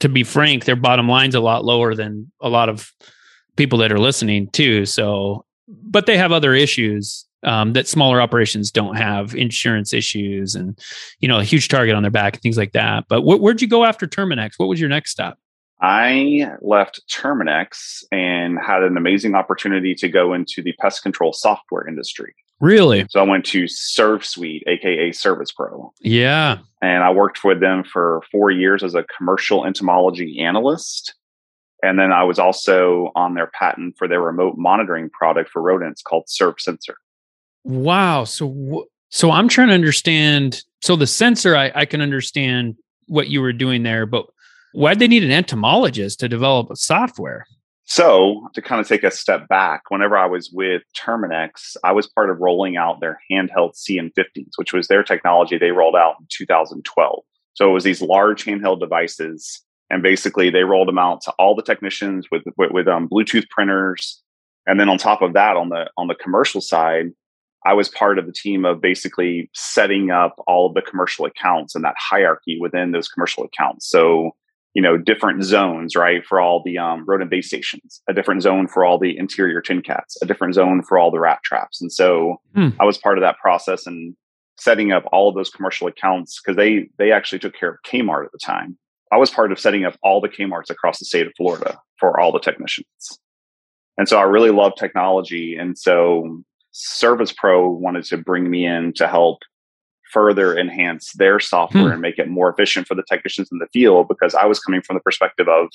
to 0.00 0.08
be 0.10 0.24
frank, 0.24 0.66
their 0.66 0.76
bottom 0.76 1.08
line's 1.08 1.34
a 1.34 1.40
lot 1.40 1.64
lower 1.64 1.94
than 1.94 2.30
a 2.42 2.50
lot 2.50 2.68
of 2.68 2.92
people 3.56 3.78
that 3.78 3.92
are 3.92 3.98
listening 3.98 4.48
too. 4.48 4.84
So, 4.84 5.46
but 5.84 6.06
they 6.06 6.16
have 6.16 6.32
other 6.32 6.54
issues 6.54 7.26
um, 7.44 7.72
that 7.72 7.88
smaller 7.88 8.20
operations 8.20 8.70
don't 8.70 8.96
have, 8.96 9.34
insurance 9.34 9.92
issues, 9.92 10.54
and 10.54 10.78
you 11.20 11.28
know, 11.28 11.38
a 11.38 11.44
huge 11.44 11.68
target 11.68 11.94
on 11.94 12.02
their 12.02 12.10
back 12.10 12.34
and 12.34 12.42
things 12.42 12.56
like 12.56 12.72
that. 12.72 13.04
But 13.08 13.22
wh- 13.22 13.40
where'd 13.40 13.62
you 13.62 13.68
go 13.68 13.84
after 13.84 14.06
Terminix? 14.06 14.52
What 14.56 14.68
was 14.68 14.80
your 14.80 14.88
next 14.88 15.10
stop? 15.10 15.38
I 15.80 16.48
left 16.60 17.02
Terminix 17.12 18.04
and 18.12 18.56
had 18.64 18.84
an 18.84 18.96
amazing 18.96 19.34
opportunity 19.34 19.96
to 19.96 20.08
go 20.08 20.32
into 20.32 20.62
the 20.62 20.72
pest 20.80 21.02
control 21.02 21.32
software 21.32 21.88
industry. 21.88 22.34
Really? 22.60 23.04
So 23.10 23.18
I 23.18 23.24
went 23.24 23.44
to 23.46 23.64
ServSuite, 23.64 24.62
aka 24.68 25.10
Service 25.10 25.50
Pro. 25.50 25.92
Yeah. 26.00 26.58
And 26.80 27.02
I 27.02 27.10
worked 27.10 27.42
with 27.42 27.58
them 27.58 27.82
for 27.82 28.22
four 28.30 28.52
years 28.52 28.84
as 28.84 28.94
a 28.94 29.04
commercial 29.18 29.66
entomology 29.66 30.38
analyst. 30.40 31.14
And 31.82 31.98
then 31.98 32.12
I 32.12 32.24
was 32.24 32.38
also 32.38 33.10
on 33.16 33.34
their 33.34 33.48
patent 33.48 33.96
for 33.98 34.06
their 34.06 34.20
remote 34.20 34.54
monitoring 34.56 35.10
product 35.10 35.50
for 35.50 35.60
rodents 35.60 36.02
called 36.02 36.26
ServSensor. 36.28 36.94
Wow. 37.64 38.24
So, 38.24 38.86
so 39.10 39.30
I'm 39.30 39.48
trying 39.48 39.68
to 39.68 39.74
understand. 39.74 40.62
So 40.80 40.96
the 40.96 41.06
sensor, 41.06 41.56
I, 41.56 41.72
I 41.74 41.84
can 41.84 42.00
understand 42.00 42.76
what 43.08 43.28
you 43.28 43.40
were 43.40 43.52
doing 43.52 43.82
there, 43.82 44.06
but 44.06 44.26
Why'd 44.72 44.98
they 44.98 45.08
need 45.08 45.24
an 45.24 45.30
entomologist 45.30 46.20
to 46.20 46.28
develop 46.28 46.70
a 46.70 46.76
software? 46.76 47.46
So, 47.84 48.48
to 48.54 48.62
kind 48.62 48.80
of 48.80 48.88
take 48.88 49.02
a 49.02 49.10
step 49.10 49.48
back, 49.48 49.82
whenever 49.90 50.16
I 50.16 50.26
was 50.26 50.50
with 50.50 50.82
Terminix, 50.96 51.76
I 51.84 51.92
was 51.92 52.06
part 52.06 52.30
of 52.30 52.38
rolling 52.38 52.76
out 52.76 53.00
their 53.00 53.20
handheld 53.30 53.74
CN50s, 53.76 54.52
which 54.56 54.72
was 54.72 54.88
their 54.88 55.02
technology 55.02 55.58
they 55.58 55.72
rolled 55.72 55.96
out 55.96 56.14
in 56.20 56.26
2012. 56.30 57.22
So, 57.54 57.68
it 57.68 57.72
was 57.72 57.84
these 57.84 58.00
large 58.00 58.44
handheld 58.44 58.80
devices. 58.80 59.62
And 59.92 60.02
basically, 60.02 60.50
they 60.50 60.64
rolled 60.64 60.88
them 60.88 60.98
out 60.98 61.20
to 61.22 61.32
all 61.38 61.54
the 61.54 61.62
technicians 61.62 62.26
with, 62.32 62.42
with, 62.56 62.72
with 62.72 62.88
um, 62.88 63.08
Bluetooth 63.08 63.48
printers. 63.50 64.20
And 64.66 64.80
then 64.80 64.88
on 64.88 64.98
top 64.98 65.22
of 65.22 65.34
that, 65.34 65.56
on 65.56 65.68
the 65.68 65.90
on 65.96 66.08
the 66.08 66.14
commercial 66.14 66.60
side, 66.60 67.06
I 67.64 67.74
was 67.74 67.88
part 67.88 68.18
of 68.18 68.26
the 68.26 68.32
team 68.32 68.64
of 68.64 68.80
basically 68.80 69.50
setting 69.54 70.10
up 70.10 70.34
all 70.46 70.66
of 70.66 70.74
the 70.74 70.82
commercial 70.82 71.26
accounts 71.26 71.74
and 71.74 71.84
that 71.84 71.94
hierarchy 71.98 72.58
within 72.60 72.92
those 72.92 73.08
commercial 73.08 73.44
accounts. 73.44 73.88
So 73.88 74.32
you 74.74 74.82
know 74.82 74.96
different 74.96 75.44
zones 75.44 75.94
right 75.94 76.24
for 76.24 76.40
all 76.40 76.62
the 76.64 76.78
um, 76.78 77.04
rodent 77.06 77.30
base 77.30 77.46
stations 77.46 78.00
a 78.08 78.14
different 78.14 78.42
zone 78.42 78.66
for 78.66 78.84
all 78.84 78.98
the 78.98 79.16
interior 79.16 79.60
tin 79.60 79.82
cats 79.82 80.16
a 80.22 80.26
different 80.26 80.54
zone 80.54 80.82
for 80.82 80.98
all 80.98 81.10
the 81.10 81.20
rat 81.20 81.40
traps 81.44 81.80
and 81.80 81.92
so 81.92 82.36
hmm. 82.54 82.68
i 82.80 82.84
was 82.84 82.98
part 82.98 83.18
of 83.18 83.22
that 83.22 83.38
process 83.38 83.86
and 83.86 84.16
setting 84.58 84.92
up 84.92 85.04
all 85.12 85.28
of 85.28 85.34
those 85.34 85.50
commercial 85.50 85.86
accounts 85.86 86.40
because 86.40 86.56
they 86.56 86.88
they 86.98 87.12
actually 87.12 87.38
took 87.38 87.54
care 87.54 87.70
of 87.70 87.76
kmart 87.86 88.24
at 88.24 88.32
the 88.32 88.38
time 88.38 88.78
i 89.12 89.16
was 89.16 89.30
part 89.30 89.52
of 89.52 89.60
setting 89.60 89.84
up 89.84 89.96
all 90.02 90.20
the 90.20 90.28
kmarts 90.28 90.70
across 90.70 90.98
the 90.98 91.04
state 91.04 91.26
of 91.26 91.32
florida 91.36 91.78
for 91.98 92.18
all 92.18 92.32
the 92.32 92.40
technicians 92.40 92.86
and 93.98 94.08
so 94.08 94.18
i 94.18 94.22
really 94.22 94.50
love 94.50 94.72
technology 94.76 95.56
and 95.56 95.78
so 95.78 96.42
service 96.72 97.32
pro 97.32 97.68
wanted 97.68 98.04
to 98.04 98.16
bring 98.16 98.50
me 98.50 98.66
in 98.66 98.92
to 98.94 99.06
help 99.06 99.38
further 100.12 100.56
enhance 100.56 101.12
their 101.14 101.40
software 101.40 101.84
hmm. 101.84 101.92
and 101.92 102.00
make 102.00 102.18
it 102.18 102.28
more 102.28 102.50
efficient 102.50 102.86
for 102.86 102.94
the 102.94 103.02
technicians 103.08 103.48
in 103.50 103.58
the 103.58 103.66
field 103.72 104.08
because 104.08 104.34
I 104.34 104.44
was 104.44 104.60
coming 104.60 104.82
from 104.82 104.94
the 104.94 105.00
perspective 105.00 105.48
of 105.48 105.68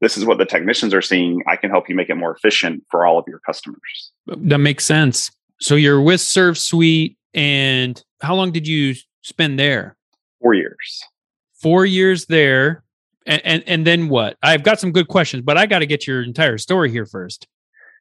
this 0.00 0.16
is 0.16 0.24
what 0.24 0.38
the 0.38 0.46
technicians 0.46 0.94
are 0.94 1.02
seeing. 1.02 1.42
I 1.46 1.56
can 1.56 1.70
help 1.70 1.88
you 1.88 1.94
make 1.94 2.08
it 2.08 2.14
more 2.14 2.34
efficient 2.34 2.84
for 2.90 3.04
all 3.04 3.18
of 3.18 3.24
your 3.26 3.40
customers. 3.40 4.12
That 4.26 4.58
makes 4.58 4.84
sense. 4.84 5.30
So 5.60 5.74
you're 5.74 6.00
with 6.00 6.20
ServSuite, 6.20 7.16
and 7.34 8.02
how 8.22 8.34
long 8.34 8.50
did 8.50 8.66
you 8.66 8.94
spend 9.22 9.58
there? 9.58 9.96
Four 10.40 10.54
years. 10.54 11.02
Four 11.60 11.86
years 11.86 12.26
there. 12.26 12.84
And, 13.26 13.42
and, 13.44 13.64
and 13.66 13.86
then 13.86 14.08
what? 14.08 14.36
I've 14.42 14.62
got 14.62 14.80
some 14.80 14.92
good 14.92 15.08
questions, 15.08 15.42
but 15.44 15.58
I 15.58 15.66
got 15.66 15.80
to 15.80 15.86
get 15.86 16.06
your 16.06 16.22
entire 16.22 16.58
story 16.58 16.90
here 16.90 17.06
first 17.06 17.46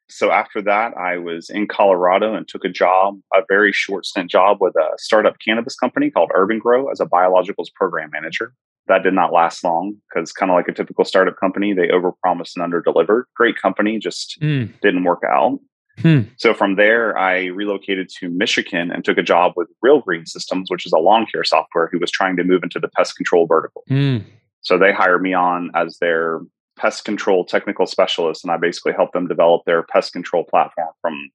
so 0.10 0.32
after 0.32 0.62
that, 0.64 0.98
I 0.98 1.18
was 1.18 1.50
in 1.50 1.68
Colorado 1.68 2.34
and 2.34 2.48
took 2.48 2.66
a 2.66 2.70
job, 2.70 3.20
a 3.34 3.42
very 3.48 3.72
short 3.72 4.06
stint 4.06 4.30
job 4.30 4.58
with 4.60 4.76
a 4.76 4.90
startup 4.98 5.38
cannabis 5.40 5.76
company 5.76 6.10
called 6.10 6.32
Urban 6.34 6.60
Grow 6.60 6.90
as 6.90 7.00
a 7.00 7.06
biologicals 7.06 7.72
program 7.74 8.10
manager. 8.12 8.54
That 8.88 9.04
did 9.04 9.14
not 9.14 9.32
last 9.32 9.64
long 9.64 9.98
because, 10.10 10.32
kind 10.32 10.52
of 10.52 10.56
like 10.56 10.68
a 10.68 10.74
typical 10.74 11.06
startup 11.06 11.38
company, 11.40 11.74
they 11.74 11.90
overpromised 11.90 12.54
and 12.58 12.74
underdelivered. 12.74 13.24
Great 13.36 13.56
company, 13.62 14.00
just 14.00 14.40
mm. 14.42 14.74
didn't 14.82 15.04
work 15.04 15.22
out. 15.30 15.60
Hmm. 16.02 16.22
So 16.38 16.54
from 16.54 16.76
there, 16.76 17.18
I 17.18 17.46
relocated 17.48 18.10
to 18.20 18.30
Michigan 18.30 18.92
and 18.92 19.04
took 19.04 19.18
a 19.18 19.24
job 19.24 19.54
with 19.56 19.68
Real 19.82 20.02
Green 20.02 20.26
Systems, 20.26 20.70
which 20.70 20.86
is 20.86 20.94
a 20.94 20.98
lawn 21.00 21.26
care 21.32 21.44
software 21.44 21.90
who 21.92 22.00
was 22.00 22.12
trying 22.12 22.36
to 22.38 22.44
move 22.44 22.64
into 22.64 22.80
the 22.80 22.88
pest 22.88 23.16
control 23.16 23.48
vertical. 23.48 23.84
Hmm. 23.88 24.18
So 24.62 24.78
they 24.78 24.92
hired 24.92 25.22
me 25.22 25.34
on 25.34 25.72
as 25.76 25.98
their 26.00 26.42
pest 26.78 27.06
control 27.06 27.46
technical 27.46 27.86
specialist, 27.86 28.44
and 28.44 28.52
I 28.52 28.58
basically 28.58 28.94
helped 28.94 29.14
them 29.14 29.28
develop 29.28 29.64
their 29.66 29.84
pest 29.84 30.14
control 30.14 30.44
platform 30.44 30.90
from 31.02 31.30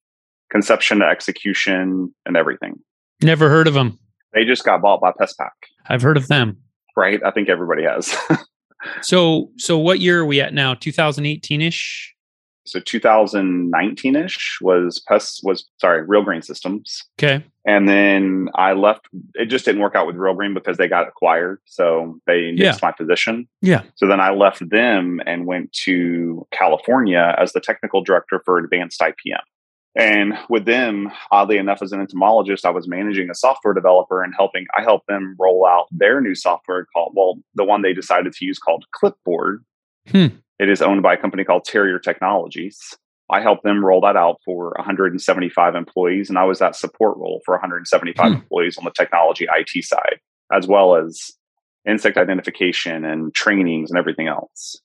conception 0.51 1.01
to 1.01 1.07
execution 1.07 2.15
and 2.25 2.37
everything. 2.37 2.81
Never 3.23 3.49
heard 3.49 3.67
of 3.67 3.75
them. 3.75 3.99
They 4.33 4.45
just 4.45 4.65
got 4.65 4.83
bought 4.83 5.01
by 5.01 5.13
PestPac. 5.13 5.51
I've 5.87 6.03
heard 6.03 6.17
of 6.17 6.29
them. 6.29 6.59
Right, 6.97 7.21
I 7.25 7.31
think 7.31 7.49
everybody 7.49 7.85
has. 7.85 8.17
so, 9.03 9.51
so 9.57 9.79
what 9.79 10.01
year 10.01 10.21
are 10.21 10.25
we 10.25 10.41
at 10.41 10.55
now? 10.55 10.75
2018 10.75 11.61
ish. 11.61 12.14
So 12.67 12.81
2019ish 12.81 14.61
was 14.61 15.01
pest 15.07 15.41
was 15.43 15.69
sorry 15.81 16.03
Real 16.03 16.23
Green 16.23 16.43
Systems. 16.43 17.03
Okay. 17.19 17.45
And 17.67 17.89
then 17.89 18.49
i 18.55 18.73
left 18.73 19.07
it 19.35 19.47
just 19.47 19.65
didn't 19.65 19.81
work 19.81 19.95
out 19.95 20.07
with 20.07 20.17
Real 20.17 20.35
Green 20.35 20.55
because 20.55 20.77
they 20.77 20.89
got 20.89 21.09
acquired 21.09 21.61
so 21.65 22.19
they 22.27 22.53
missed 22.53 22.81
yeah. 22.83 22.89
my 22.89 22.93
position. 22.93 23.49
Yeah. 23.61 23.83
So 23.97 24.07
then 24.07 24.21
i 24.21 24.31
left 24.31 24.69
them 24.69 25.21
and 25.27 25.47
went 25.47 25.73
to 25.85 26.47
california 26.51 27.35
as 27.39 27.53
the 27.53 27.61
technical 27.61 28.03
director 28.03 28.41
for 28.45 28.59
advanced 28.59 29.01
ipm 29.01 29.41
and 29.97 30.35
with 30.49 30.65
them 30.65 31.11
oddly 31.31 31.57
enough 31.57 31.83
as 31.83 31.93
an 31.93 32.01
entomologist 32.01 32.65
i 32.65 32.71
was 32.71 32.89
managing 32.89 33.31
a 33.31 33.35
software 33.35 33.75
developer 33.75 34.23
and 34.23 34.35
helping 34.37 34.67
i 34.77 34.83
helped 34.83 35.07
them 35.07 35.37
roll 35.39 35.67
out 35.67 35.87
their 35.91 36.21
new 36.21 36.35
software 36.35 36.87
called 36.93 37.13
well 37.15 37.37
the 37.55 37.65
one 37.65 37.83
they 37.83 37.93
decided 37.93 38.33
to 38.33 38.45
use 38.45 38.59
called 38.59 38.85
clipboard. 38.93 39.65
Hmm. 40.09 40.27
It 40.59 40.69
is 40.69 40.83
owned 40.83 41.03
by 41.03 41.15
a 41.15 41.17
company 41.17 41.45
called 41.45 41.65
Terrier 41.65 41.99
Technologies. 41.99 42.97
I 43.31 43.41
helped 43.41 43.65
them 43.65 43.85
roll 43.85 44.01
that 44.03 44.17
out 44.17 44.41
for 44.45 44.75
175 44.77 45.75
employees, 45.75 46.29
and 46.29 46.39
I 46.39 46.45
was 46.45 46.59
that 46.59 46.77
support 46.77 47.17
role 47.17 47.41
for 47.45 47.55
175 47.55 48.27
hmm. 48.27 48.35
employees 48.35 48.77
on 48.77 48.85
the 48.85 48.91
technology 48.91 49.47
IT 49.51 49.85
side, 49.85 50.21
as 50.53 50.67
well 50.67 50.95
as 50.97 51.33
insect 51.89 52.17
identification 52.17 53.05
and 53.05 53.35
trainings 53.35 53.91
and 53.91 53.99
everything 53.99 54.29
else. 54.29 54.81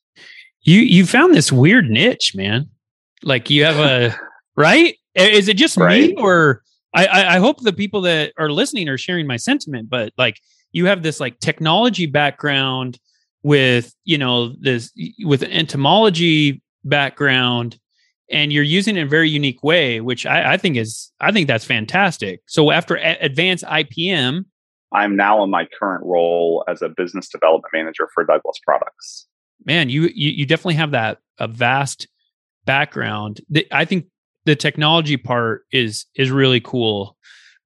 You 0.61 0.79
you 0.79 1.05
found 1.05 1.35
this 1.35 1.51
weird 1.51 1.89
niche, 1.89 2.33
man. 2.35 2.69
Like 3.23 3.49
you 3.49 3.65
have 3.65 3.77
a 3.77 4.17
right? 4.55 4.95
Is 5.15 5.47
it 5.47 5.57
just 5.57 5.77
right. 5.77 6.09
me, 6.09 6.15
or 6.15 6.63
I, 6.93 7.35
I 7.35 7.39
hope 7.39 7.61
the 7.61 7.73
people 7.73 8.01
that 8.01 8.33
are 8.37 8.49
listening 8.49 8.87
are 8.89 8.97
sharing 8.97 9.27
my 9.27 9.37
sentiment? 9.37 9.89
But 9.89 10.13
like 10.17 10.39
you 10.71 10.85
have 10.85 11.03
this 11.03 11.19
like 11.19 11.39
technology 11.39 12.05
background 12.05 12.99
with 13.43 13.93
you 14.03 14.17
know 14.17 14.53
this 14.59 14.91
with 15.23 15.43
an 15.43 15.51
entomology 15.51 16.61
background 16.83 17.79
and 18.31 18.53
you're 18.53 18.63
using 18.63 18.95
it 18.95 19.01
in 19.01 19.07
a 19.07 19.09
very 19.09 19.29
unique 19.29 19.63
way 19.63 20.01
which 20.01 20.25
I, 20.25 20.53
I 20.53 20.57
think 20.57 20.77
is 20.77 21.11
i 21.21 21.31
think 21.31 21.47
that's 21.47 21.65
fantastic. 21.65 22.41
So 22.47 22.71
after 22.71 22.97
a- 22.97 23.17
advanced 23.21 23.63
ipm 23.63 24.45
i'm 24.91 25.15
now 25.15 25.43
in 25.43 25.49
my 25.49 25.67
current 25.79 26.03
role 26.05 26.63
as 26.67 26.81
a 26.81 26.89
business 26.89 27.29
development 27.29 27.71
manager 27.73 28.09
for 28.13 28.25
douglas 28.25 28.59
products. 28.65 29.27
Man 29.65 29.89
you 29.89 30.03
you, 30.13 30.31
you 30.31 30.45
definitely 30.45 30.75
have 30.75 30.91
that 30.91 31.19
a 31.37 31.47
vast 31.47 32.07
background. 32.65 33.41
I 33.71 33.85
think 33.85 34.07
the 34.45 34.55
technology 34.55 35.17
part 35.17 35.65
is 35.71 36.05
is 36.15 36.29
really 36.29 36.59
cool. 36.59 37.15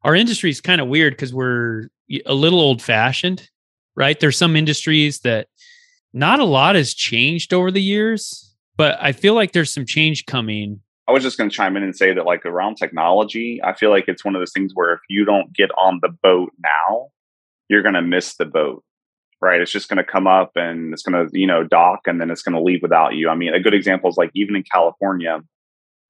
Our 0.04 0.16
industry 0.16 0.50
is 0.50 0.62
kind 0.62 0.82
of 0.82 0.88
weird 0.88 1.14
because 1.14 1.34
we're 1.34 1.90
a 2.26 2.34
little 2.34 2.60
old 2.60 2.82
fashioned 2.82 3.50
right? 3.96 4.20
There's 4.20 4.38
some 4.38 4.56
industries 4.56 5.20
that 5.20 5.48
not 6.14 6.40
a 6.40 6.46
lot 6.46 6.76
has 6.76 6.94
changed 6.94 7.54
over 7.54 7.72
the 7.72 7.82
years, 7.82 8.56
but 8.78 8.98
I 9.02 9.12
feel 9.12 9.34
like 9.34 9.52
there's 9.52 9.74
some 9.74 9.86
change 9.86 10.26
coming. 10.26 10.80
I 11.08 11.12
was 11.12 11.24
just 11.24 11.38
going 11.38 11.50
to 11.50 11.56
chime 11.56 11.76
in 11.76 11.84
and 11.84 11.96
say 11.96 12.14
that, 12.14 12.26
like, 12.26 12.46
around 12.46 12.76
technology, 12.76 13.60
I 13.64 13.74
feel 13.74 13.90
like 13.90 14.06
it's 14.08 14.24
one 14.24 14.36
of 14.36 14.40
those 14.40 14.54
things 14.54 14.72
where 14.74 14.94
if 14.94 15.02
you 15.10 15.26
don't 15.26 15.54
get 15.54 15.70
on 15.78 16.00
the 16.02 16.10
boat 16.10 16.54
now, 16.64 17.10
you're 17.68 17.82
going 17.82 17.96
to 17.96 18.02
miss 18.02 18.36
the 18.36 18.46
boat, 18.46 18.84
right? 19.42 19.60
It's 19.60 19.72
just 19.72 19.90
going 19.90 19.98
to 19.98 20.04
come 20.04 20.28
up 20.28 20.52
and 20.56 20.94
it's 20.94 21.04
going 21.04 21.28
to, 21.28 21.38
you 21.38 21.48
know, 21.48 21.64
dock 21.64 22.02
and 22.06 22.22
then 22.22 22.32
it's 22.32 22.42
going 22.42 22.56
to 22.56 22.62
leave 22.62 22.82
without 22.82 23.16
you. 23.16 23.30
I 23.30 23.36
mean, 23.36 23.54
a 23.54 23.60
good 23.60 23.74
example 23.74 24.10
is 24.10 24.18
like 24.18 24.32
even 24.34 24.56
in 24.56 24.64
California, 24.64 25.42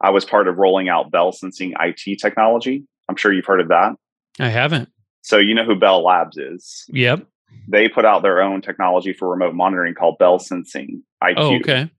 I 0.01 0.09
was 0.11 0.25
part 0.25 0.47
of 0.47 0.57
rolling 0.57 0.89
out 0.89 1.11
Bell 1.11 1.31
Sensing 1.31 1.73
IQ 1.73 2.17
technology. 2.19 2.85
I'm 3.09 3.15
sure 3.15 3.33
you've 3.33 3.45
heard 3.45 3.61
of 3.61 3.69
that. 3.69 3.95
I 4.39 4.49
haven't. 4.49 4.89
So 5.21 5.37
you 5.37 5.55
know 5.55 5.63
who 5.63 5.75
Bell 5.75 6.03
Labs 6.03 6.37
is? 6.37 6.85
Yep 6.89 7.25
they 7.67 7.87
put 7.87 8.05
out 8.05 8.23
their 8.23 8.41
own 8.41 8.61
technology 8.61 9.13
for 9.13 9.29
remote 9.29 9.55
monitoring 9.55 9.93
called 9.93 10.17
Bell 10.17 10.39
Sensing 10.39 11.03
IQ. 11.23 11.33
Oh, 11.37 11.55
okay. 11.55 11.89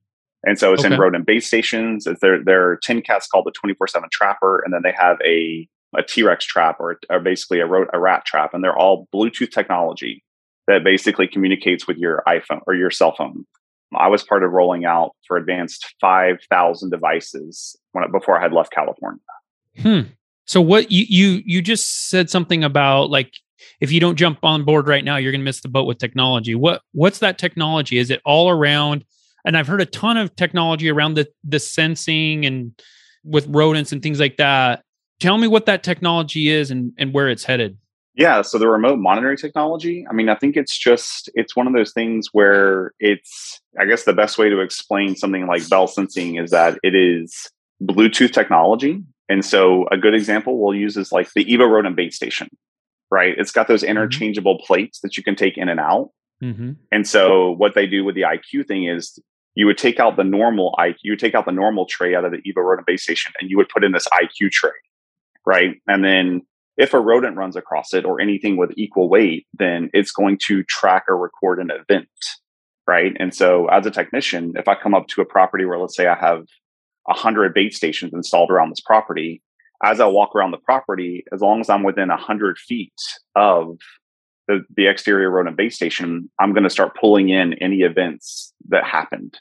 And 0.45 0.59
so 0.59 0.73
it's 0.73 0.85
okay. 0.85 0.93
in 0.93 0.99
rodent 0.99 1.25
base 1.25 1.47
stations. 1.47 2.05
It's 2.05 2.21
their 2.21 2.43
their 2.43 2.77
tin 2.77 3.01
cats 3.01 3.27
called 3.27 3.45
the 3.45 3.51
twenty 3.51 3.73
four 3.73 3.87
seven 3.87 4.09
trapper, 4.11 4.61
and 4.63 4.73
then 4.73 4.81
they 4.83 4.93
have 4.97 5.17
a 5.25 5.67
a 5.97 6.03
T 6.03 6.23
Rex 6.23 6.45
trap 6.45 6.77
or, 6.79 6.99
or 7.09 7.19
basically 7.19 7.59
a, 7.59 7.65
ro- 7.65 7.87
a 7.93 7.99
rat 7.99 8.25
trap, 8.25 8.53
and 8.53 8.63
they're 8.63 8.77
all 8.77 9.07
Bluetooth 9.13 9.51
technology 9.51 10.23
that 10.67 10.83
basically 10.83 11.27
communicates 11.27 11.87
with 11.87 11.97
your 11.97 12.23
iPhone 12.27 12.61
or 12.67 12.75
your 12.75 12.91
cell 12.91 13.15
phone. 13.15 13.45
I 13.95 14.07
was 14.07 14.23
part 14.23 14.43
of 14.43 14.51
rolling 14.51 14.85
out 14.85 15.15
for 15.27 15.37
advanced 15.37 15.95
five 16.01 16.37
thousand 16.49 16.91
devices 16.91 17.75
when 17.93 18.09
before 18.11 18.37
I 18.37 18.41
had 18.41 18.53
left 18.53 18.71
California. 18.71 19.21
Hmm. 19.81 20.01
So 20.45 20.61
what 20.61 20.91
you 20.91 21.05
you 21.07 21.41
you 21.45 21.61
just 21.61 22.09
said 22.09 22.29
something 22.29 22.63
about 22.63 23.09
like 23.09 23.33
if 23.79 23.91
you 23.91 23.99
don't 23.99 24.15
jump 24.15 24.39
on 24.43 24.63
board 24.63 24.87
right 24.87 25.03
now, 25.03 25.17
you're 25.17 25.31
going 25.31 25.41
to 25.41 25.45
miss 25.45 25.61
the 25.61 25.69
boat 25.69 25.87
with 25.87 25.97
technology. 25.97 26.55
What 26.55 26.81
what's 26.93 27.19
that 27.19 27.37
technology? 27.37 27.97
Is 27.97 28.11
it 28.11 28.21
all 28.25 28.49
around? 28.49 29.05
And 29.45 29.55
I've 29.57 29.67
heard 29.67 29.81
a 29.81 29.85
ton 29.85 30.17
of 30.17 30.35
technology 30.35 30.89
around 30.89 31.15
the 31.15 31.27
the 31.43 31.59
sensing 31.59 32.45
and 32.45 32.71
with 33.23 33.47
rodents 33.47 33.91
and 33.91 34.01
things 34.01 34.19
like 34.19 34.37
that. 34.37 34.83
Tell 35.19 35.37
me 35.37 35.47
what 35.47 35.65
that 35.65 35.83
technology 35.83 36.49
is 36.49 36.71
and, 36.71 36.93
and 36.97 37.13
where 37.13 37.29
it's 37.29 37.45
headed. 37.45 37.77
Yeah, 38.15 38.43
so 38.43 38.57
the 38.57 38.69
remote 38.69 38.97
monitoring 38.97 39.35
technology, 39.35 40.05
I 40.09 40.13
mean, 40.13 40.29
I 40.29 40.35
think 40.35 40.55
it's 40.55 40.77
just 40.77 41.29
it's 41.33 41.55
one 41.55 41.67
of 41.67 41.73
those 41.73 41.91
things 41.91 42.29
where 42.31 42.93
it's 42.99 43.59
I 43.77 43.85
guess 43.85 44.03
the 44.03 44.13
best 44.13 44.37
way 44.37 44.49
to 44.49 44.61
explain 44.61 45.15
something 45.15 45.47
like 45.47 45.67
Bell 45.69 45.87
sensing 45.87 46.35
is 46.35 46.51
that 46.51 46.79
it 46.81 46.95
is 46.95 47.49
Bluetooth 47.83 48.31
technology. 48.31 49.03
And 49.27 49.43
so 49.43 49.87
a 49.91 49.97
good 49.97 50.13
example 50.13 50.57
we'll 50.57 50.75
use 50.75 50.95
is 50.95 51.11
like 51.11 51.33
the 51.33 51.43
Evo 51.45 51.69
rodent 51.69 51.95
bait 51.95 52.13
station 52.13 52.47
right? 53.15 53.33
It's 53.37 53.51
got 53.51 53.69
those 53.69 53.81
mm-hmm. 53.81 53.91
interchangeable 53.91 54.55
mm-hmm. 54.55 54.65
plates 54.65 54.99
that 54.99 55.15
you 55.15 55.23
can 55.23 55.35
take 55.35 55.57
in 55.57 55.69
and 55.69 55.79
out. 55.79 56.09
Mm-hmm. 56.43 56.71
And 56.91 57.07
so 57.07 57.51
what 57.51 57.73
they 57.73 57.87
do 57.87 58.03
with 58.03 58.13
the 58.13 58.23
IQ 58.23 58.67
thing 58.67 58.89
is 58.89 59.17
you 59.55 59.65
would 59.67 59.77
take 59.77 60.01
out 60.01 60.17
the 60.17 60.25
normal 60.25 60.75
IQ, 60.77 60.95
you 61.03 61.13
would 61.13 61.19
take 61.19 61.33
out 61.33 61.45
the 61.45 61.53
normal 61.53 61.85
tray 61.85 62.13
out 62.13 62.25
of 62.25 62.33
the 62.33 62.39
Evo 62.39 62.61
rodent 62.61 62.85
base 62.85 63.03
station 63.03 63.31
and 63.39 63.49
you 63.49 63.55
would 63.55 63.69
put 63.69 63.85
in 63.85 63.93
this 63.93 64.05
IQ 64.09 64.51
tray, 64.51 64.71
right? 65.45 65.75
And 65.87 66.03
then 66.03 66.41
if 66.75 66.93
a 66.93 66.99
rodent 66.99 67.37
runs 67.37 67.55
across 67.55 67.93
it 67.93 68.03
or 68.03 68.19
anything 68.19 68.57
with 68.57 68.71
equal 68.75 69.07
weight, 69.07 69.47
then 69.53 69.89
it's 69.93 70.11
going 70.11 70.37
to 70.47 70.63
track 70.63 71.05
or 71.07 71.17
record 71.17 71.61
an 71.61 71.71
event, 71.71 72.09
right? 72.85 73.15
And 73.17 73.33
so 73.33 73.67
as 73.67 73.85
a 73.85 73.91
technician, 73.91 74.55
if 74.57 74.67
I 74.67 74.75
come 74.75 74.93
up 74.93 75.07
to 75.07 75.21
a 75.21 75.25
property 75.25 75.63
where 75.63 75.79
let's 75.79 75.95
say 75.95 76.07
I 76.07 76.15
have 76.15 76.43
100 77.05 77.53
bait 77.53 77.73
stations 77.73 78.13
installed 78.13 78.51
around 78.51 78.71
this 78.71 78.81
property, 78.81 79.41
as 79.85 79.99
I 79.99 80.07
walk 80.07 80.35
around 80.35 80.51
the 80.51 80.57
property, 80.57 81.23
as 81.31 81.41
long 81.41 81.61
as 81.61 81.69
I'm 81.69 81.83
within 81.83 82.09
100 82.09 82.57
feet 82.57 82.93
of 83.35 83.77
the, 84.47 84.63
the 84.75 84.87
exterior 84.87 85.29
rodent 85.29 85.57
base 85.57 85.75
station, 85.75 86.29
I'm 86.39 86.53
going 86.53 86.63
to 86.63 86.71
start 86.71 86.97
pulling 86.99 87.29
in 87.29 87.53
any 87.61 87.81
events 87.81 88.51
that 88.69 88.83
happened. 88.83 89.39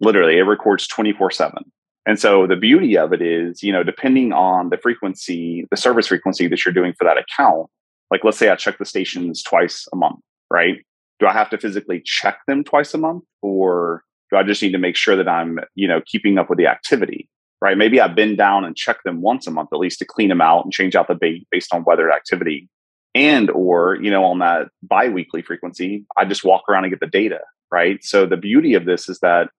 Literally, 0.00 0.38
it 0.38 0.42
records 0.42 0.86
24 0.86 1.30
7. 1.30 1.64
And 2.06 2.18
so 2.18 2.46
the 2.46 2.56
beauty 2.56 2.96
of 2.96 3.12
it 3.12 3.22
is, 3.22 3.62
you 3.62 3.72
know, 3.72 3.82
depending 3.82 4.32
on 4.32 4.68
the 4.68 4.78
frequency, 4.78 5.66
the 5.70 5.76
service 5.76 6.08
frequency 6.08 6.46
that 6.48 6.64
you're 6.64 6.74
doing 6.74 6.94
for 6.98 7.04
that 7.04 7.18
account, 7.18 7.68
like 8.10 8.22
let's 8.24 8.38
say 8.38 8.48
I 8.50 8.56
check 8.56 8.78
the 8.78 8.84
stations 8.84 9.42
twice 9.42 9.86
a 9.92 9.96
month, 9.96 10.20
right? 10.50 10.76
Do 11.20 11.26
I 11.26 11.32
have 11.32 11.50
to 11.50 11.58
physically 11.58 12.02
check 12.04 12.38
them 12.46 12.64
twice 12.64 12.92
a 12.94 12.98
month 12.98 13.24
or 13.42 14.02
do 14.30 14.36
I 14.36 14.42
just 14.42 14.62
need 14.62 14.72
to 14.72 14.78
make 14.78 14.96
sure 14.96 15.16
that 15.16 15.28
I'm, 15.28 15.58
you 15.74 15.88
know, 15.88 16.00
keeping 16.06 16.38
up 16.38 16.48
with 16.48 16.58
the 16.58 16.66
activity? 16.66 17.28
Right? 17.60 17.76
Maybe 17.76 18.00
I've 18.00 18.14
been 18.14 18.36
down 18.36 18.64
and 18.64 18.76
checked 18.76 19.04
them 19.04 19.20
once 19.20 19.46
a 19.46 19.50
month 19.50 19.70
at 19.72 19.78
least 19.78 19.98
to 20.00 20.04
clean 20.04 20.28
them 20.28 20.40
out 20.40 20.64
and 20.64 20.72
change 20.72 20.96
out 20.96 21.08
the 21.08 21.14
bait 21.14 21.46
based 21.50 21.74
on 21.74 21.84
weather 21.84 22.10
activity. 22.12 22.68
And 23.14 23.50
or, 23.50 23.98
you 24.00 24.10
know, 24.10 24.24
on 24.24 24.38
that 24.38 24.68
biweekly 24.82 25.42
frequency, 25.42 26.06
I 26.16 26.24
just 26.24 26.44
walk 26.44 26.62
around 26.68 26.84
and 26.84 26.92
get 26.92 27.00
the 27.00 27.06
data, 27.06 27.40
right? 27.70 28.02
So 28.02 28.24
the 28.24 28.36
beauty 28.36 28.74
of 28.74 28.84
this 28.84 29.08
is 29.08 29.18
that 29.20 29.50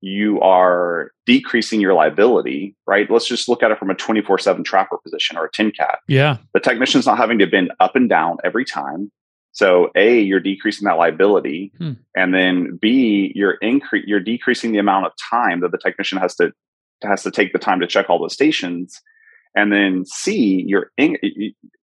you 0.00 0.40
are 0.40 1.10
decreasing 1.26 1.80
your 1.80 1.94
liability, 1.94 2.76
right? 2.86 3.10
Let's 3.10 3.26
just 3.26 3.48
look 3.48 3.62
at 3.62 3.70
it 3.70 3.78
from 3.78 3.90
a 3.90 3.94
24 3.94 4.38
7 4.38 4.62
trapper 4.62 4.98
position 4.98 5.36
or 5.36 5.46
a 5.46 5.50
tin 5.50 5.70
cat. 5.70 6.00
Yeah. 6.06 6.38
The 6.54 6.60
technician's 6.60 7.06
not 7.06 7.18
having 7.18 7.38
to 7.38 7.46
bend 7.46 7.72
up 7.80 7.96
and 7.96 8.08
down 8.08 8.38
every 8.44 8.64
time. 8.64 9.10
So 9.52 9.90
A, 9.96 10.20
you're 10.20 10.40
decreasing 10.40 10.86
that 10.86 10.98
liability. 10.98 11.72
Hmm. 11.78 11.92
And 12.14 12.32
then 12.32 12.78
B, 12.80 13.32
you're 13.34 13.58
incre- 13.62 14.04
you're 14.06 14.20
decreasing 14.20 14.72
the 14.72 14.78
amount 14.78 15.06
of 15.06 15.12
time 15.30 15.60
that 15.60 15.72
the 15.72 15.78
technician 15.78 16.18
has 16.18 16.36
to 16.36 16.52
has 17.02 17.22
to 17.22 17.30
take 17.30 17.52
the 17.52 17.58
time 17.58 17.80
to 17.80 17.86
check 17.86 18.08
all 18.08 18.22
the 18.22 18.30
stations 18.30 19.00
and 19.54 19.72
then 19.72 20.04
c 20.04 20.64
you're 20.66 20.90
in, 20.96 21.16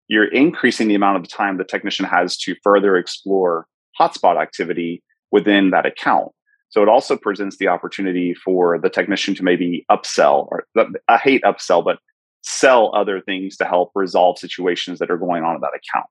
you're 0.08 0.32
increasing 0.32 0.88
the 0.88 0.96
amount 0.96 1.18
of 1.18 1.30
time 1.30 1.58
the 1.58 1.64
technician 1.64 2.06
has 2.06 2.38
to 2.38 2.56
further 2.64 2.98
explore 2.98 3.68
hotspot 4.00 4.42
activity 4.42 5.02
within 5.32 5.72
that 5.72 5.86
account. 5.86 6.32
So 6.70 6.82
it 6.82 6.90
also 6.90 7.16
presents 7.16 7.58
the 7.58 7.68
opportunity 7.68 8.34
for 8.34 8.78
the 8.80 8.90
technician 8.90 9.36
to 9.36 9.44
maybe 9.44 9.86
upsell 9.90 10.48
or 10.52 10.66
i 11.08 11.18
hate 11.18 11.44
upsell 11.44 11.84
but 11.84 12.00
sell 12.42 12.94
other 12.96 13.22
things 13.22 13.58
to 13.58 13.66
help 13.66 13.92
resolve 13.96 14.38
situations 14.38 15.00
that 15.00 15.10
are 15.10 15.18
going 15.18 15.44
on 15.44 15.56
in 15.56 15.62
that 15.62 15.72
account. 15.76 16.08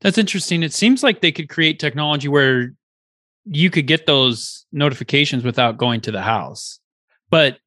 That's 0.00 0.16
interesting. 0.16 0.62
It 0.62 0.72
seems 0.72 1.02
like 1.02 1.20
they 1.20 1.32
could 1.32 1.50
create 1.50 1.78
technology 1.78 2.28
where 2.28 2.72
you 3.44 3.68
could 3.68 3.86
get 3.86 4.06
those 4.06 4.64
notifications 4.72 5.44
without 5.44 5.76
going 5.76 6.00
to 6.02 6.12
the 6.12 6.22
house. 6.22 6.78
But 7.28 7.58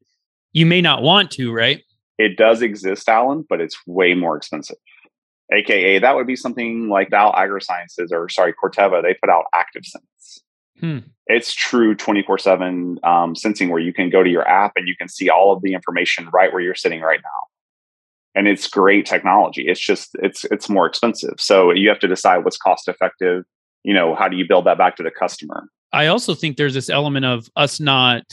you 0.53 0.65
may 0.65 0.81
not 0.81 1.01
want 1.01 1.31
to, 1.31 1.51
right? 1.51 1.81
It 2.17 2.37
does 2.37 2.61
exist, 2.61 3.09
Alan, 3.09 3.45
but 3.49 3.59
it's 3.59 3.77
way 3.85 4.13
more 4.13 4.37
expensive. 4.37 4.77
AKA, 5.51 5.99
that 5.99 6.15
would 6.15 6.27
be 6.27 6.35
something 6.35 6.89
like 6.89 7.09
Dow 7.09 7.31
AgroSciences 7.31 8.11
or 8.11 8.29
sorry, 8.29 8.53
Corteva. 8.53 9.01
They 9.03 9.15
put 9.21 9.29
out 9.29 9.45
ActiveSense, 9.53 10.39
Hmm. 10.79 10.99
It's 11.27 11.53
true 11.53 11.95
24 11.95 12.39
um, 13.05 13.35
7 13.35 13.35
sensing 13.35 13.69
where 13.69 13.79
you 13.79 13.93
can 13.93 14.09
go 14.09 14.23
to 14.23 14.29
your 14.29 14.47
app 14.47 14.73
and 14.75 14.87
you 14.87 14.95
can 14.97 15.07
see 15.07 15.29
all 15.29 15.53
of 15.53 15.61
the 15.61 15.73
information 15.73 16.29
right 16.33 16.51
where 16.51 16.61
you're 16.61 16.75
sitting 16.75 17.01
right 17.01 17.21
now. 17.23 17.29
And 18.35 18.47
it's 18.47 18.67
great 18.67 19.05
technology. 19.05 19.67
It's 19.67 19.79
just, 19.79 20.09
it's, 20.15 20.43
it's 20.45 20.67
more 20.67 20.85
expensive. 20.85 21.35
So 21.37 21.71
you 21.71 21.87
have 21.89 21.99
to 21.99 22.07
decide 22.07 22.39
what's 22.39 22.57
cost 22.57 22.87
effective. 22.87 23.45
You 23.83 23.93
know, 23.93 24.15
how 24.15 24.27
do 24.27 24.35
you 24.35 24.45
build 24.47 24.65
that 24.65 24.77
back 24.77 24.95
to 24.97 25.03
the 25.03 25.11
customer? 25.11 25.69
I 25.93 26.07
also 26.07 26.33
think 26.33 26.57
there's 26.57 26.73
this 26.73 26.89
element 26.89 27.25
of 27.25 27.47
us 27.55 27.79
not 27.79 28.23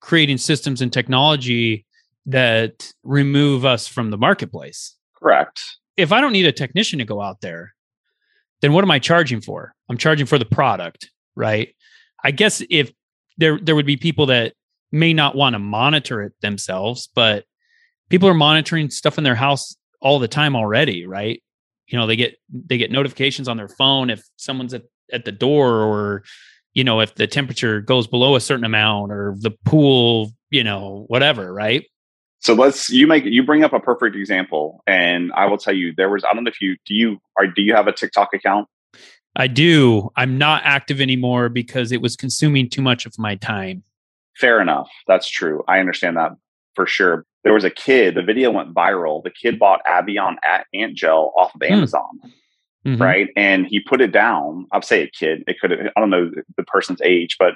creating 0.00 0.38
systems 0.38 0.80
and 0.80 0.92
technology 0.92 1.86
that 2.26 2.92
remove 3.02 3.64
us 3.64 3.86
from 3.86 4.10
the 4.10 4.18
marketplace. 4.18 4.96
Correct. 5.16 5.60
If 5.96 6.12
I 6.12 6.20
don't 6.20 6.32
need 6.32 6.46
a 6.46 6.52
technician 6.52 6.98
to 6.98 7.04
go 7.04 7.20
out 7.20 7.40
there, 7.40 7.74
then 8.62 8.72
what 8.72 8.84
am 8.84 8.90
I 8.90 8.98
charging 8.98 9.40
for? 9.40 9.74
I'm 9.88 9.96
charging 9.96 10.26
for 10.26 10.38
the 10.38 10.44
product, 10.44 11.10
right? 11.34 11.74
I 12.22 12.30
guess 12.30 12.62
if 12.70 12.92
there 13.38 13.58
there 13.58 13.74
would 13.74 13.86
be 13.86 13.96
people 13.96 14.26
that 14.26 14.54
may 14.92 15.12
not 15.12 15.34
want 15.34 15.54
to 15.54 15.58
monitor 15.58 16.22
it 16.22 16.32
themselves, 16.40 17.08
but 17.14 17.44
people 18.08 18.28
are 18.28 18.34
monitoring 18.34 18.90
stuff 18.90 19.18
in 19.18 19.24
their 19.24 19.34
house 19.34 19.76
all 20.00 20.18
the 20.18 20.28
time 20.28 20.56
already, 20.56 21.06
right? 21.06 21.42
You 21.86 21.98
know, 21.98 22.06
they 22.06 22.16
get 22.16 22.36
they 22.50 22.78
get 22.78 22.90
notifications 22.90 23.48
on 23.48 23.56
their 23.56 23.68
phone 23.68 24.10
if 24.10 24.22
someone's 24.36 24.74
at, 24.74 24.82
at 25.12 25.24
the 25.24 25.32
door 25.32 25.80
or 25.80 26.22
you 26.74 26.84
know, 26.84 27.00
if 27.00 27.14
the 27.14 27.26
temperature 27.26 27.80
goes 27.80 28.06
below 28.06 28.36
a 28.36 28.40
certain 28.40 28.64
amount 28.64 29.12
or 29.12 29.34
the 29.38 29.50
pool, 29.64 30.32
you 30.50 30.64
know, 30.64 31.04
whatever, 31.08 31.52
right? 31.52 31.86
So 32.40 32.54
let's 32.54 32.88
you 32.88 33.06
make 33.06 33.24
you 33.24 33.42
bring 33.42 33.64
up 33.64 33.72
a 33.72 33.80
perfect 33.80 34.16
example, 34.16 34.82
and 34.86 35.30
I 35.34 35.46
will 35.46 35.58
tell 35.58 35.74
you 35.74 35.92
there 35.94 36.08
was 36.08 36.24
I 36.24 36.32
don't 36.32 36.44
know 36.44 36.48
if 36.48 36.60
you 36.60 36.76
do 36.86 36.94
you 36.94 37.18
are 37.38 37.46
do 37.46 37.62
you 37.62 37.74
have 37.74 37.86
a 37.86 37.92
TikTok 37.92 38.30
account? 38.32 38.66
I 39.36 39.46
do. 39.46 40.10
I'm 40.16 40.38
not 40.38 40.62
active 40.64 41.00
anymore 41.00 41.48
because 41.48 41.92
it 41.92 42.00
was 42.00 42.16
consuming 42.16 42.68
too 42.68 42.82
much 42.82 43.06
of 43.06 43.18
my 43.18 43.36
time. 43.36 43.84
Fair 44.36 44.60
enough. 44.60 44.88
That's 45.06 45.28
true. 45.28 45.62
I 45.68 45.78
understand 45.78 46.16
that 46.16 46.32
for 46.74 46.86
sure. 46.86 47.24
There 47.44 47.54
was 47.54 47.64
a 47.64 47.70
kid, 47.70 48.14
the 48.14 48.22
video 48.22 48.50
went 48.50 48.74
viral. 48.74 49.22
The 49.22 49.30
kid 49.30 49.58
bought 49.58 49.80
Advion 49.86 50.36
ant 50.74 50.96
gel 50.96 51.32
off 51.36 51.54
of 51.54 51.60
hmm. 51.64 51.72
Amazon. 51.72 52.20
Mm-hmm. 52.86 53.02
Right. 53.02 53.28
And 53.36 53.66
he 53.66 53.80
put 53.80 54.00
it 54.00 54.12
down. 54.12 54.66
I'll 54.72 54.82
say 54.82 55.02
a 55.02 55.10
kid. 55.10 55.44
It 55.46 55.60
could 55.60 55.70
have, 55.70 55.80
I 55.96 56.00
don't 56.00 56.10
know 56.10 56.30
the 56.56 56.62
person's 56.62 57.02
age, 57.02 57.36
but 57.38 57.54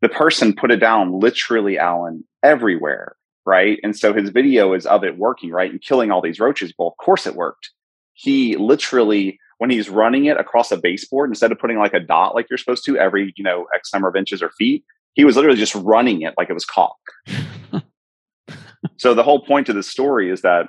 the 0.00 0.08
person 0.08 0.54
put 0.54 0.70
it 0.70 0.78
down 0.78 1.20
literally, 1.20 1.78
Alan, 1.78 2.24
everywhere. 2.42 3.16
Right. 3.46 3.78
And 3.82 3.96
so 3.96 4.12
his 4.12 4.30
video 4.30 4.72
is 4.74 4.86
of 4.86 5.04
it 5.04 5.18
working, 5.18 5.50
right? 5.50 5.70
And 5.70 5.80
killing 5.80 6.10
all 6.10 6.20
these 6.20 6.40
roaches. 6.40 6.74
Well, 6.78 6.88
of 6.88 6.96
course 6.96 7.26
it 7.26 7.34
worked. 7.34 7.70
He 8.14 8.56
literally 8.56 9.38
when 9.60 9.68
he's 9.68 9.90
running 9.90 10.24
it 10.24 10.38
across 10.38 10.72
a 10.72 10.76
baseboard 10.78 11.30
instead 11.30 11.52
of 11.52 11.58
putting 11.58 11.78
like 11.78 11.92
a 11.92 12.00
dot 12.00 12.34
like 12.34 12.46
you're 12.48 12.56
supposed 12.56 12.82
to 12.86 12.96
every 12.96 13.34
you 13.36 13.44
know 13.44 13.66
x 13.74 13.92
number 13.92 14.08
of 14.08 14.16
inches 14.16 14.42
or 14.42 14.50
feet 14.52 14.82
he 15.12 15.24
was 15.24 15.36
literally 15.36 15.58
just 15.58 15.74
running 15.74 16.22
it 16.22 16.32
like 16.38 16.48
it 16.48 16.54
was 16.54 16.64
caulk 16.64 16.96
so 18.96 19.12
the 19.12 19.22
whole 19.22 19.44
point 19.44 19.68
of 19.68 19.74
the 19.74 19.82
story 19.82 20.30
is 20.30 20.40
that 20.40 20.66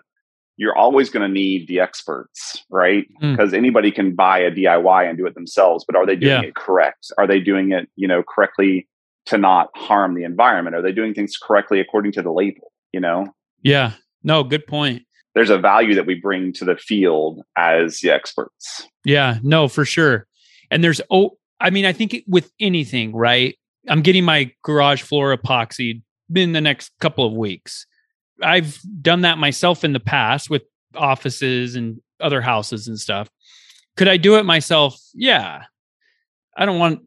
you're 0.62 0.78
always 0.78 1.10
going 1.10 1.28
to 1.28 1.34
need 1.34 1.68
the 1.68 1.80
experts 1.80 2.64
right 2.70 3.08
because 3.20 3.52
mm. 3.52 3.58
anybody 3.58 3.92
can 3.92 4.14
buy 4.14 4.38
a 4.38 4.52
diy 4.52 5.10
and 5.10 5.18
do 5.18 5.26
it 5.26 5.34
themselves 5.34 5.84
but 5.86 5.96
are 5.96 6.06
they 6.06 6.16
doing 6.16 6.44
yeah. 6.44 6.48
it 6.48 6.56
correct 6.56 7.12
are 7.18 7.28
they 7.28 7.40
doing 7.40 7.72
it 7.72 7.90
you 7.96 8.08
know 8.08 8.24
correctly 8.24 8.88
to 9.26 9.38
not 9.38 9.70
harm 9.76 10.14
the 10.16 10.24
environment 10.24 10.76
are 10.76 10.82
they 10.82 10.92
doing 10.92 11.14
things 11.14 11.38
correctly 11.38 11.80
according 11.80 12.12
to 12.12 12.22
the 12.22 12.32
label 12.32 12.72
you 12.94 13.00
know 13.00 13.26
yeah 13.64 13.94
no 14.24 14.44
good 14.44 14.66
point 14.68 15.04
there's 15.34 15.50
a 15.50 15.58
value 15.58 15.96
that 15.96 16.06
we 16.06 16.16
bring 16.16 16.54
to 16.54 16.66
the 16.66 16.76
field 16.76 17.42
as 17.58 18.00
the 18.00 18.12
experts. 18.12 18.88
Yeah, 19.06 19.40
no, 19.44 19.68
for 19.68 19.86
sure. 19.86 20.28
And 20.70 20.84
there's 20.84 21.02
oh, 21.10 21.38
I 21.60 21.70
mean, 21.70 21.86
I 21.86 21.94
think 21.94 22.24
with 22.28 22.52
anything, 22.60 23.16
right? 23.16 23.56
I'm 23.88 24.02
getting 24.02 24.26
my 24.26 24.52
garage 24.64 25.02
floor 25.02 25.36
epoxied 25.36 26.02
in 26.36 26.52
the 26.52 26.62
next 26.62 26.92
couple 27.00 27.26
of 27.26 27.34
weeks. 27.34 27.86
I've 28.42 28.80
done 29.02 29.22
that 29.22 29.38
myself 29.38 29.84
in 29.84 29.94
the 29.94 30.00
past 30.00 30.50
with 30.50 30.64
offices 30.96 31.76
and 31.76 32.02
other 32.20 32.42
houses 32.42 32.88
and 32.88 33.00
stuff. 33.00 33.30
Could 33.98 34.08
I 34.08 34.18
do 34.18 34.38
it 34.38 34.46
myself? 34.46 35.00
Yeah. 35.14 35.64
I 36.58 36.66
don't 36.66 36.80
want, 36.80 37.02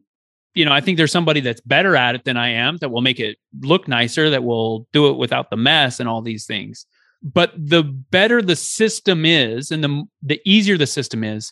you 0.53 0.65
know, 0.65 0.71
I 0.71 0.81
think 0.81 0.97
there's 0.97 1.11
somebody 1.11 1.39
that's 1.39 1.61
better 1.61 1.95
at 1.95 2.15
it 2.15 2.23
than 2.25 2.37
I 2.37 2.49
am 2.49 2.77
that 2.77 2.89
will 2.89 3.01
make 3.01 3.19
it 3.19 3.37
look 3.61 3.87
nicer, 3.87 4.29
that 4.29 4.43
will 4.43 4.87
do 4.93 5.09
it 5.09 5.17
without 5.17 5.49
the 5.49 5.57
mess 5.57 5.99
and 5.99 6.09
all 6.09 6.21
these 6.21 6.45
things 6.45 6.85
but 7.25 7.51
the 7.57 7.83
better 7.83 8.41
the 8.41 8.55
system 8.55 9.25
is 9.25 9.71
and 9.71 9.83
the 9.83 10.03
the 10.21 10.39
easier 10.45 10.77
the 10.77 10.87
system 10.87 11.23
is 11.23 11.51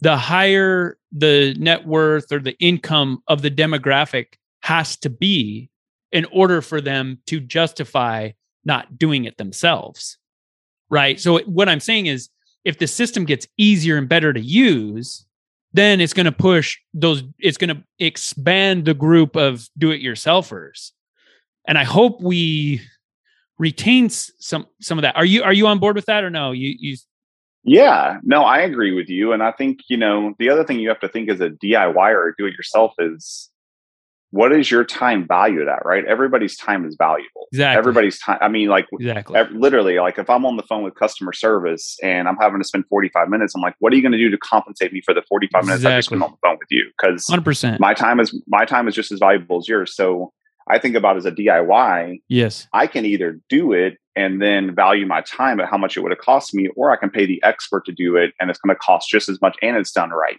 the 0.00 0.16
higher 0.16 0.98
the 1.12 1.54
net 1.58 1.86
worth 1.86 2.32
or 2.32 2.40
the 2.40 2.58
income 2.58 3.22
of 3.28 3.40
the 3.40 3.50
demographic 3.50 4.34
has 4.62 4.96
to 4.96 5.08
be 5.08 5.70
in 6.10 6.24
order 6.26 6.60
for 6.60 6.80
them 6.80 7.18
to 7.26 7.38
justify 7.38 8.30
not 8.68 8.96
doing 8.96 9.24
it 9.24 9.36
themselves 9.36 10.16
right 10.90 11.18
so 11.18 11.40
what 11.40 11.68
i'm 11.68 11.80
saying 11.80 12.06
is 12.06 12.28
if 12.64 12.78
the 12.78 12.86
system 12.86 13.24
gets 13.24 13.48
easier 13.56 13.96
and 13.96 14.08
better 14.08 14.32
to 14.32 14.40
use 14.40 15.26
then 15.72 16.00
it's 16.00 16.14
going 16.14 16.26
to 16.26 16.32
push 16.32 16.78
those 16.94 17.24
it's 17.40 17.58
going 17.58 17.74
to 17.74 17.82
expand 17.98 18.84
the 18.84 18.94
group 18.94 19.36
of 19.36 19.68
do 19.76 19.90
it 19.90 20.00
yourselfers 20.00 20.92
and 21.66 21.76
i 21.76 21.82
hope 21.84 22.22
we 22.22 22.80
retains 23.58 24.30
some 24.38 24.66
some 24.80 24.98
of 24.98 25.02
that. 25.02 25.16
Are 25.16 25.24
you 25.24 25.42
are 25.42 25.52
you 25.52 25.66
on 25.66 25.78
board 25.78 25.96
with 25.96 26.06
that 26.06 26.24
or 26.24 26.30
no? 26.30 26.52
You 26.52 26.74
you 26.78 26.96
yeah, 27.64 28.18
no, 28.22 28.44
I 28.44 28.60
agree 28.60 28.94
with 28.94 29.10
you. 29.10 29.32
And 29.32 29.42
I 29.42 29.52
think, 29.52 29.80
you 29.88 29.96
know, 29.96 30.32
the 30.38 30.48
other 30.48 30.64
thing 30.64 30.78
you 30.78 30.88
have 30.88 31.00
to 31.00 31.08
think 31.08 31.28
as 31.28 31.40
a 31.40 31.50
DIY 31.50 31.96
or 31.96 32.34
do 32.38 32.46
it 32.46 32.54
yourself 32.54 32.94
is 32.98 33.50
what 34.30 34.52
is 34.52 34.70
your 34.70 34.84
time 34.84 35.26
valued 35.26 35.68
at, 35.68 35.84
right? 35.86 36.04
Everybody's 36.04 36.56
time 36.56 36.84
is 36.86 36.96
valuable. 36.98 37.46
Exactly. 37.52 37.78
Everybody's 37.78 38.18
time. 38.18 38.38
I 38.42 38.48
mean, 38.48 38.68
like, 38.68 38.86
exactly. 38.92 39.40
literally, 39.52 39.98
like, 39.98 40.18
if 40.18 40.28
I'm 40.28 40.44
on 40.44 40.56
the 40.56 40.62
phone 40.62 40.82
with 40.82 40.94
customer 40.96 41.32
service 41.32 41.96
and 42.02 42.28
I'm 42.28 42.36
having 42.36 42.60
to 42.60 42.64
spend 42.64 42.84
45 42.88 43.28
minutes, 43.30 43.54
I'm 43.56 43.62
like, 43.62 43.74
what 43.78 43.92
are 43.92 43.96
you 43.96 44.02
going 44.02 44.12
to 44.12 44.18
do 44.18 44.28
to 44.30 44.38
compensate 44.38 44.92
me 44.92 45.00
for 45.00 45.14
the 45.14 45.22
45 45.28 45.64
minutes 45.64 45.78
exactly. 45.78 45.94
I 45.94 45.98
just 45.98 46.08
spent 46.08 46.22
on 46.22 46.30
the 46.32 46.36
phone 46.46 46.58
with 46.58 46.68
you? 46.70 46.90
Because 46.98 47.26
100%. 47.26 47.80
My 47.80 47.94
time 47.94 48.20
is 48.20 48.38
my 48.46 48.66
time 48.66 48.86
is 48.86 48.94
just 48.94 49.10
as 49.12 49.18
valuable 49.18 49.58
as 49.58 49.68
yours. 49.68 49.96
So 49.96 50.32
I 50.70 50.78
think 50.78 50.94
about 50.94 51.16
as 51.16 51.24
a 51.24 51.32
DIY. 51.32 52.20
Yes. 52.28 52.68
I 52.74 52.86
can 52.86 53.06
either 53.06 53.40
do 53.48 53.72
it 53.72 53.96
and 54.14 54.42
then 54.42 54.74
value 54.74 55.06
my 55.06 55.22
time 55.22 55.58
at 55.60 55.70
how 55.70 55.78
much 55.78 55.96
it 55.96 56.00
would 56.00 56.12
have 56.12 56.18
cost 56.18 56.52
me, 56.52 56.68
or 56.76 56.90
I 56.90 56.96
can 56.96 57.08
pay 57.08 57.24
the 57.24 57.42
expert 57.42 57.86
to 57.86 57.92
do 57.92 58.16
it 58.16 58.34
and 58.38 58.50
it's 58.50 58.58
going 58.58 58.74
to 58.74 58.78
cost 58.78 59.08
just 59.08 59.30
as 59.30 59.40
much 59.40 59.56
and 59.62 59.76
it's 59.76 59.92
done 59.92 60.10
right. 60.10 60.36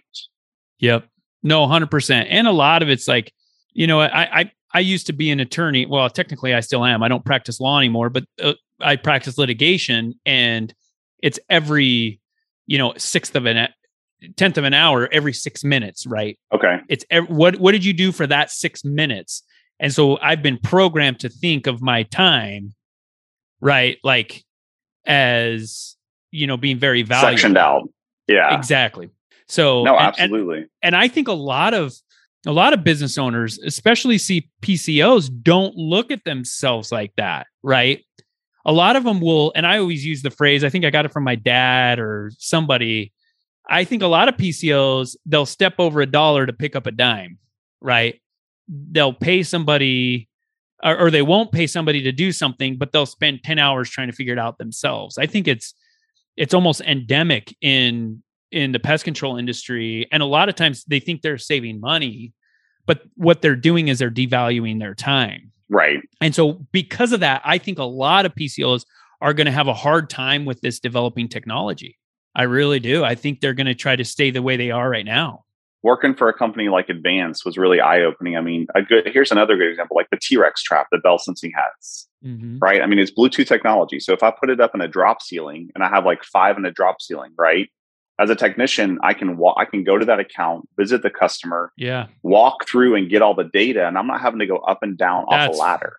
Yep. 0.78 1.08
No, 1.42 1.66
100%. 1.66 2.26
And 2.28 2.46
a 2.46 2.52
lot 2.52 2.82
of 2.82 2.88
it's 2.88 3.08
like, 3.08 3.32
you 3.80 3.86
know, 3.86 3.98
I, 3.98 4.40
I, 4.40 4.52
I 4.74 4.80
used 4.80 5.06
to 5.06 5.14
be 5.14 5.30
an 5.30 5.40
attorney. 5.40 5.86
Well, 5.86 6.10
technically, 6.10 6.52
I 6.52 6.60
still 6.60 6.84
am. 6.84 7.02
I 7.02 7.08
don't 7.08 7.24
practice 7.24 7.60
law 7.60 7.78
anymore, 7.78 8.10
but 8.10 8.24
uh, 8.42 8.52
I 8.78 8.96
practice 8.96 9.38
litigation, 9.38 10.20
and 10.26 10.74
it's 11.22 11.38
every, 11.48 12.20
you 12.66 12.76
know, 12.76 12.92
sixth 12.98 13.34
of 13.34 13.46
an 13.46 13.68
tenth 14.36 14.58
of 14.58 14.64
an 14.64 14.74
hour 14.74 15.08
every 15.10 15.32
six 15.32 15.64
minutes, 15.64 16.06
right? 16.06 16.38
Okay. 16.52 16.80
It's 16.90 17.06
what 17.28 17.56
what 17.56 17.72
did 17.72 17.82
you 17.82 17.94
do 17.94 18.12
for 18.12 18.26
that 18.26 18.50
six 18.50 18.84
minutes? 18.84 19.42
And 19.78 19.94
so 19.94 20.18
I've 20.20 20.42
been 20.42 20.58
programmed 20.58 21.20
to 21.20 21.30
think 21.30 21.66
of 21.66 21.80
my 21.80 22.02
time, 22.02 22.74
right? 23.62 23.96
Like 24.04 24.44
as, 25.06 25.96
you 26.32 26.46
know, 26.46 26.58
being 26.58 26.78
very 26.78 27.00
valuable. 27.00 27.30
Sectioned 27.30 27.56
out. 27.56 27.88
Yeah. 28.28 28.54
Exactly. 28.58 29.08
So 29.48 29.84
No, 29.84 29.98
absolutely. 29.98 30.58
And, 30.58 30.68
and, 30.82 30.96
I 30.96 31.08
think 31.08 31.28
a 31.28 31.32
lot 31.32 31.72
of 31.72 31.94
a 32.46 32.52
lot 32.52 32.72
of 32.72 32.84
business 32.84 33.18
owners, 33.18 33.58
especially 33.58 34.18
see 34.18 34.48
PCOs, 34.62 35.30
don't 35.42 35.76
look 35.76 36.10
at 36.10 36.24
themselves 36.24 36.90
like 36.90 37.12
that, 37.16 37.46
right? 37.62 38.04
A 38.64 38.72
lot 38.72 38.96
of 38.96 39.04
them 39.04 39.20
will, 39.20 39.52
and 39.54 39.66
I 39.66 39.78
always 39.78 40.04
use 40.04 40.22
the 40.22 40.30
phrase, 40.30 40.64
I 40.64 40.70
think 40.70 40.84
I 40.84 40.90
got 40.90 41.04
it 41.04 41.12
from 41.12 41.24
my 41.24 41.34
dad 41.34 41.98
or 41.98 42.30
somebody. 42.38 43.12
I 43.68 43.84
think 43.84 44.02
a 44.02 44.06
lot 44.06 44.28
of 44.28 44.36
PCOs, 44.36 45.16
they'll 45.26 45.46
step 45.46 45.74
over 45.78 46.00
a 46.00 46.06
dollar 46.06 46.46
to 46.46 46.52
pick 46.52 46.76
up 46.76 46.86
a 46.86 46.90
dime, 46.90 47.38
right? 47.80 48.20
they'll 48.70 49.12
pay 49.12 49.42
somebody 49.42 50.28
or, 50.82 50.98
or, 50.98 51.10
they 51.10 51.22
won't 51.22 51.52
pay 51.52 51.66
somebody 51.66 52.02
to 52.02 52.12
do 52.12 52.32
something 52.32 52.76
but 52.76 52.92
they'll 52.92 53.06
spend 53.06 53.42
10 53.42 53.58
hours 53.58 53.90
trying 53.90 54.08
to 54.08 54.14
figure 54.14 54.32
it 54.32 54.38
out 54.38 54.58
themselves 54.58 55.18
i 55.18 55.26
think 55.26 55.48
it's 55.48 55.74
it's 56.36 56.54
almost 56.54 56.80
endemic 56.82 57.54
in 57.60 58.22
in 58.52 58.72
the 58.72 58.78
pest 58.78 59.04
control 59.04 59.36
industry 59.36 60.06
and 60.12 60.22
a 60.22 60.26
lot 60.26 60.48
of 60.48 60.54
times 60.54 60.84
they 60.84 61.00
think 61.00 61.22
they're 61.22 61.38
saving 61.38 61.80
money 61.80 62.32
but 62.86 63.02
what 63.14 63.42
they're 63.42 63.56
doing 63.56 63.88
is 63.88 63.98
they're 63.98 64.10
devaluing 64.10 64.78
their 64.78 64.94
time 64.94 65.50
right 65.68 66.00
and 66.20 66.34
so 66.34 66.54
because 66.72 67.12
of 67.12 67.20
that 67.20 67.40
i 67.44 67.58
think 67.58 67.78
a 67.78 67.84
lot 67.84 68.26
of 68.26 68.34
pcos 68.34 68.84
are 69.20 69.34
going 69.34 69.46
to 69.46 69.52
have 69.52 69.68
a 69.68 69.74
hard 69.74 70.08
time 70.10 70.44
with 70.44 70.60
this 70.60 70.80
developing 70.80 71.28
technology 71.28 71.98
i 72.34 72.42
really 72.42 72.80
do 72.80 73.04
i 73.04 73.14
think 73.14 73.40
they're 73.40 73.54
going 73.54 73.66
to 73.66 73.74
try 73.74 73.94
to 73.94 74.04
stay 74.04 74.30
the 74.30 74.42
way 74.42 74.56
they 74.56 74.70
are 74.70 74.88
right 74.90 75.06
now 75.06 75.44
working 75.82 76.14
for 76.14 76.28
a 76.28 76.34
company 76.34 76.68
like 76.68 76.88
Advance 76.88 77.44
was 77.44 77.56
really 77.56 77.80
eye 77.80 78.02
opening. 78.02 78.36
I 78.36 78.40
mean, 78.40 78.66
a 78.74 78.82
good 78.82 79.06
here's 79.06 79.32
another 79.32 79.56
good 79.56 79.68
example, 79.68 79.96
like 79.96 80.10
the 80.10 80.18
T-Rex 80.20 80.62
trap 80.62 80.88
that 80.92 81.02
Bell 81.02 81.18
Sensing 81.18 81.52
has. 81.56 82.06
Mm-hmm. 82.24 82.58
Right. 82.58 82.82
I 82.82 82.86
mean, 82.86 82.98
it's 82.98 83.10
Bluetooth 83.10 83.46
technology. 83.46 83.98
So 83.98 84.12
if 84.12 84.22
I 84.22 84.30
put 84.30 84.50
it 84.50 84.60
up 84.60 84.74
in 84.74 84.80
a 84.80 84.88
drop 84.88 85.22
ceiling 85.22 85.70
and 85.74 85.82
I 85.82 85.88
have 85.88 86.04
like 86.04 86.22
five 86.22 86.58
in 86.58 86.64
a 86.66 86.70
drop 86.70 87.00
ceiling, 87.00 87.32
right? 87.38 87.70
As 88.20 88.28
a 88.28 88.36
technician, 88.36 88.98
I 89.02 89.14
can 89.14 89.38
walk, 89.38 89.56
I 89.58 89.64
can 89.64 89.82
go 89.82 89.96
to 89.96 90.04
that 90.04 90.20
account, 90.20 90.68
visit 90.76 91.02
the 91.02 91.10
customer, 91.10 91.72
yeah, 91.76 92.06
walk 92.22 92.68
through 92.68 92.94
and 92.94 93.08
get 93.08 93.22
all 93.22 93.34
the 93.34 93.44
data, 93.44 93.88
and 93.88 93.96
I'm 93.96 94.06
not 94.06 94.20
having 94.20 94.40
to 94.40 94.46
go 94.46 94.58
up 94.58 94.80
and 94.82 94.96
down 94.96 95.24
That's, 95.30 95.50
off 95.50 95.54
a 95.56 95.58
ladder. 95.58 95.96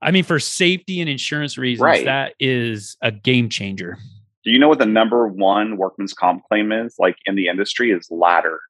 I 0.00 0.10
mean, 0.10 0.24
for 0.24 0.38
safety 0.38 1.00
and 1.00 1.08
insurance 1.08 1.58
reasons, 1.58 1.84
right. 1.84 2.04
that 2.06 2.34
is 2.40 2.96
a 3.02 3.12
game 3.12 3.48
changer. 3.48 3.98
Do 4.44 4.50
you 4.50 4.58
know 4.58 4.68
what 4.68 4.78
the 4.78 4.86
number 4.86 5.28
one 5.28 5.76
workman's 5.76 6.14
comp 6.14 6.44
claim 6.44 6.72
is? 6.72 6.94
Like 6.98 7.16
in 7.26 7.34
the 7.34 7.48
industry, 7.48 7.90
is 7.90 8.10
ladder, 8.10 8.60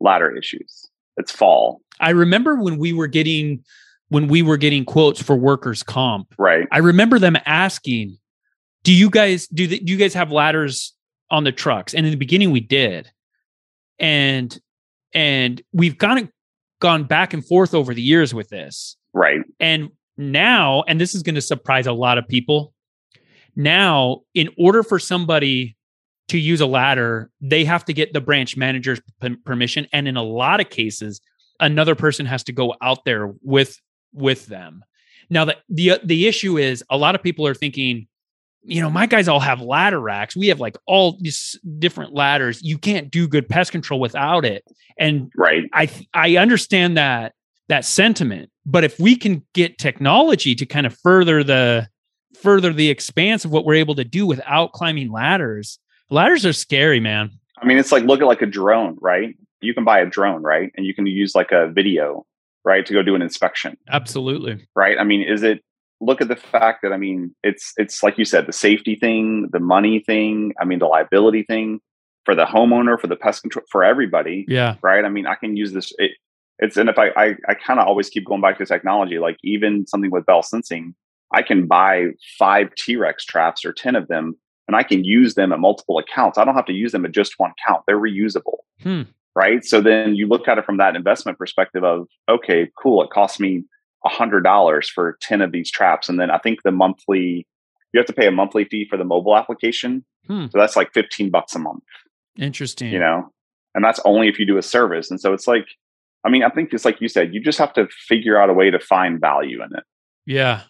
ladder 0.00 0.34
issues. 0.36 0.88
It's 1.16 1.32
fall. 1.32 1.80
I 2.00 2.10
remember 2.10 2.56
when 2.56 2.78
we 2.78 2.92
were 2.92 3.06
getting 3.06 3.64
when 4.08 4.28
we 4.28 4.42
were 4.42 4.58
getting 4.58 4.84
quotes 4.84 5.22
for 5.22 5.36
workers' 5.36 5.82
comp. 5.82 6.34
Right. 6.38 6.68
I 6.70 6.78
remember 6.78 7.18
them 7.18 7.36
asking, 7.46 8.18
"Do 8.82 8.92
you 8.92 9.08
guys 9.10 9.46
do, 9.48 9.66
the, 9.66 9.80
do 9.80 9.92
you 9.92 9.98
guys 9.98 10.12
have 10.14 10.30
ladders 10.30 10.94
on 11.30 11.44
the 11.44 11.52
trucks?" 11.52 11.94
And 11.94 12.06
in 12.06 12.10
the 12.10 12.18
beginning, 12.18 12.50
we 12.50 12.60
did, 12.60 13.10
and 13.98 14.58
and 15.12 15.62
we've 15.72 15.98
kind 15.98 16.20
of 16.20 16.28
gone 16.80 17.04
back 17.04 17.32
and 17.32 17.44
forth 17.44 17.74
over 17.74 17.94
the 17.94 18.02
years 18.02 18.34
with 18.34 18.48
this. 18.48 18.96
Right. 19.12 19.40
And 19.60 19.90
now, 20.16 20.82
and 20.88 21.00
this 21.00 21.14
is 21.14 21.22
going 21.22 21.36
to 21.36 21.40
surprise 21.40 21.86
a 21.86 21.92
lot 21.92 22.18
of 22.18 22.26
people, 22.26 22.74
now, 23.56 24.22
in 24.34 24.48
order 24.58 24.82
for 24.82 24.98
somebody 24.98 25.76
to 26.28 26.38
use 26.38 26.60
a 26.60 26.66
ladder, 26.66 27.30
they 27.40 27.64
have 27.64 27.84
to 27.84 27.92
get 27.92 28.12
the 28.12 28.20
branch 28.20 28.56
manager's 28.56 29.00
p- 29.20 29.36
permission. 29.44 29.86
And 29.92 30.08
in 30.08 30.16
a 30.16 30.22
lot 30.22 30.60
of 30.60 30.70
cases, 30.70 31.20
another 31.60 31.94
person 31.94 32.26
has 32.26 32.42
to 32.44 32.52
go 32.52 32.74
out 32.80 33.04
there 33.04 33.32
with 33.42 33.80
with 34.12 34.46
them. 34.46 34.84
Now, 35.30 35.44
the 35.44 35.56
the 35.68 36.00
the 36.04 36.26
issue 36.26 36.58
is 36.58 36.82
a 36.90 36.96
lot 36.96 37.14
of 37.14 37.22
people 37.22 37.46
are 37.46 37.54
thinking, 37.54 38.06
you 38.66 38.80
know, 38.80 38.90
my 38.90 39.06
guys 39.06 39.28
all 39.28 39.40
have 39.40 39.60
ladder 39.60 40.00
racks. 40.00 40.34
We 40.34 40.48
have 40.48 40.60
like 40.60 40.76
all 40.86 41.18
these 41.20 41.58
different 41.78 42.14
ladders. 42.14 42.62
You 42.62 42.78
can't 42.78 43.10
do 43.10 43.28
good 43.28 43.48
pest 43.48 43.72
control 43.72 44.00
without 44.00 44.44
it. 44.44 44.64
And 44.98 45.30
right, 45.36 45.64
I 45.72 45.90
I 46.14 46.36
understand 46.36 46.96
that 46.96 47.34
that 47.68 47.84
sentiment. 47.84 48.50
But 48.66 48.84
if 48.84 48.98
we 48.98 49.16
can 49.16 49.44
get 49.52 49.78
technology 49.78 50.54
to 50.54 50.66
kind 50.66 50.86
of 50.86 50.96
further 50.98 51.44
the 51.44 51.88
further 52.40 52.72
the 52.72 52.90
expanse 52.90 53.44
of 53.44 53.50
what 53.50 53.64
we're 53.64 53.74
able 53.74 53.94
to 53.96 54.04
do 54.04 54.26
without 54.26 54.72
climbing 54.72 55.12
ladders, 55.12 55.78
ladders 56.10 56.46
are 56.46 56.52
scary, 56.52 57.00
man. 57.00 57.30
I 57.58 57.66
mean, 57.66 57.78
it's 57.78 57.92
like 57.92 58.04
look 58.04 58.20
at 58.20 58.26
like 58.26 58.42
a 58.42 58.46
drone, 58.46 58.96
right? 59.00 59.36
You 59.60 59.74
can 59.74 59.84
buy 59.84 60.00
a 60.00 60.06
drone, 60.06 60.42
right? 60.42 60.72
And 60.76 60.86
you 60.86 60.94
can 60.94 61.06
use 61.06 61.34
like 61.34 61.52
a 61.52 61.68
video, 61.68 62.26
right, 62.64 62.84
to 62.86 62.92
go 62.92 63.02
do 63.02 63.14
an 63.14 63.22
inspection. 63.22 63.76
Absolutely. 63.88 64.66
Right. 64.74 64.98
I 64.98 65.04
mean, 65.04 65.22
is 65.22 65.42
it 65.42 65.62
look 66.04 66.20
at 66.20 66.28
the 66.28 66.36
fact 66.36 66.80
that 66.82 66.92
I 66.92 66.96
mean, 66.96 67.34
it's 67.42 67.72
it's 67.76 68.02
like 68.02 68.18
you 68.18 68.24
said, 68.24 68.46
the 68.46 68.52
safety 68.52 68.94
thing, 68.94 69.48
the 69.52 69.60
money 69.60 70.00
thing, 70.00 70.52
I 70.60 70.64
mean, 70.64 70.78
the 70.78 70.86
liability 70.86 71.42
thing 71.44 71.80
for 72.24 72.34
the 72.34 72.44
homeowner, 72.44 72.98
for 72.98 73.06
the 73.06 73.16
pest 73.16 73.42
control, 73.42 73.64
for 73.70 73.84
everybody. 73.84 74.44
Yeah. 74.48 74.76
Right. 74.82 75.04
I 75.04 75.08
mean, 75.08 75.26
I 75.26 75.34
can 75.34 75.56
use 75.56 75.72
this. 75.72 75.92
It, 75.98 76.12
it's 76.58 76.76
and 76.76 76.88
if 76.88 76.98
I 76.98 77.08
I, 77.16 77.34
I 77.48 77.54
kind 77.54 77.80
of 77.80 77.86
always 77.86 78.08
keep 78.08 78.26
going 78.26 78.40
back 78.40 78.58
to 78.58 78.66
technology, 78.66 79.18
like 79.18 79.36
even 79.42 79.86
something 79.86 80.10
with 80.10 80.26
Bell 80.26 80.42
Sensing, 80.42 80.94
I 81.32 81.42
can 81.42 81.66
buy 81.66 82.08
five 82.38 82.74
T 82.76 82.96
Rex 82.96 83.24
traps 83.24 83.64
or 83.64 83.72
ten 83.72 83.96
of 83.96 84.08
them, 84.08 84.36
and 84.68 84.76
I 84.76 84.82
can 84.82 85.04
use 85.04 85.34
them 85.34 85.52
at 85.52 85.58
multiple 85.58 85.98
accounts. 85.98 86.38
I 86.38 86.44
don't 86.44 86.54
have 86.54 86.66
to 86.66 86.72
use 86.72 86.92
them 86.92 87.04
at 87.04 87.12
just 87.12 87.34
one 87.38 87.52
count; 87.66 87.82
they're 87.86 87.98
reusable. 87.98 88.58
Hmm. 88.82 89.02
Right. 89.36 89.64
So 89.64 89.80
then 89.80 90.14
you 90.14 90.28
look 90.28 90.46
at 90.46 90.58
it 90.58 90.64
from 90.64 90.76
that 90.76 90.94
investment 90.94 91.38
perspective 91.38 91.82
of 91.82 92.06
okay, 92.28 92.70
cool. 92.80 93.02
It 93.02 93.10
costs 93.10 93.40
me 93.40 93.64
a 94.04 94.08
hundred 94.08 94.42
dollars 94.42 94.88
for 94.88 95.18
ten 95.20 95.40
of 95.40 95.52
these 95.52 95.70
traps, 95.70 96.08
and 96.08 96.18
then 96.18 96.30
I 96.30 96.38
think 96.38 96.62
the 96.62 96.72
monthly 96.72 97.46
you 97.92 97.98
have 97.98 98.06
to 98.06 98.12
pay 98.12 98.26
a 98.26 98.32
monthly 98.32 98.64
fee 98.64 98.86
for 98.88 98.96
the 98.96 99.04
mobile 99.04 99.36
application. 99.36 100.04
Hmm. 100.26 100.46
So 100.46 100.58
that's 100.58 100.76
like 100.76 100.92
fifteen 100.92 101.30
bucks 101.30 101.54
a 101.54 101.58
month. 101.58 101.84
Interesting. 102.36 102.92
You 102.92 102.98
know, 102.98 103.32
and 103.74 103.84
that's 103.84 104.00
only 104.04 104.28
if 104.28 104.38
you 104.38 104.46
do 104.46 104.58
a 104.58 104.62
service. 104.62 105.10
And 105.10 105.20
so 105.20 105.32
it's 105.32 105.46
like 105.46 105.66
I 106.24 106.30
mean, 106.30 106.42
I 106.42 106.48
think 106.48 106.72
it's 106.72 106.84
like 106.84 107.00
you 107.00 107.08
said, 107.08 107.34
you 107.34 107.40
just 107.40 107.58
have 107.58 107.74
to 107.74 107.86
figure 108.08 108.40
out 108.40 108.48
a 108.48 108.54
way 108.54 108.70
to 108.70 108.80
find 108.80 109.20
value 109.20 109.62
in 109.62 109.76
it. 109.76 109.84
Yeah. 110.26 110.62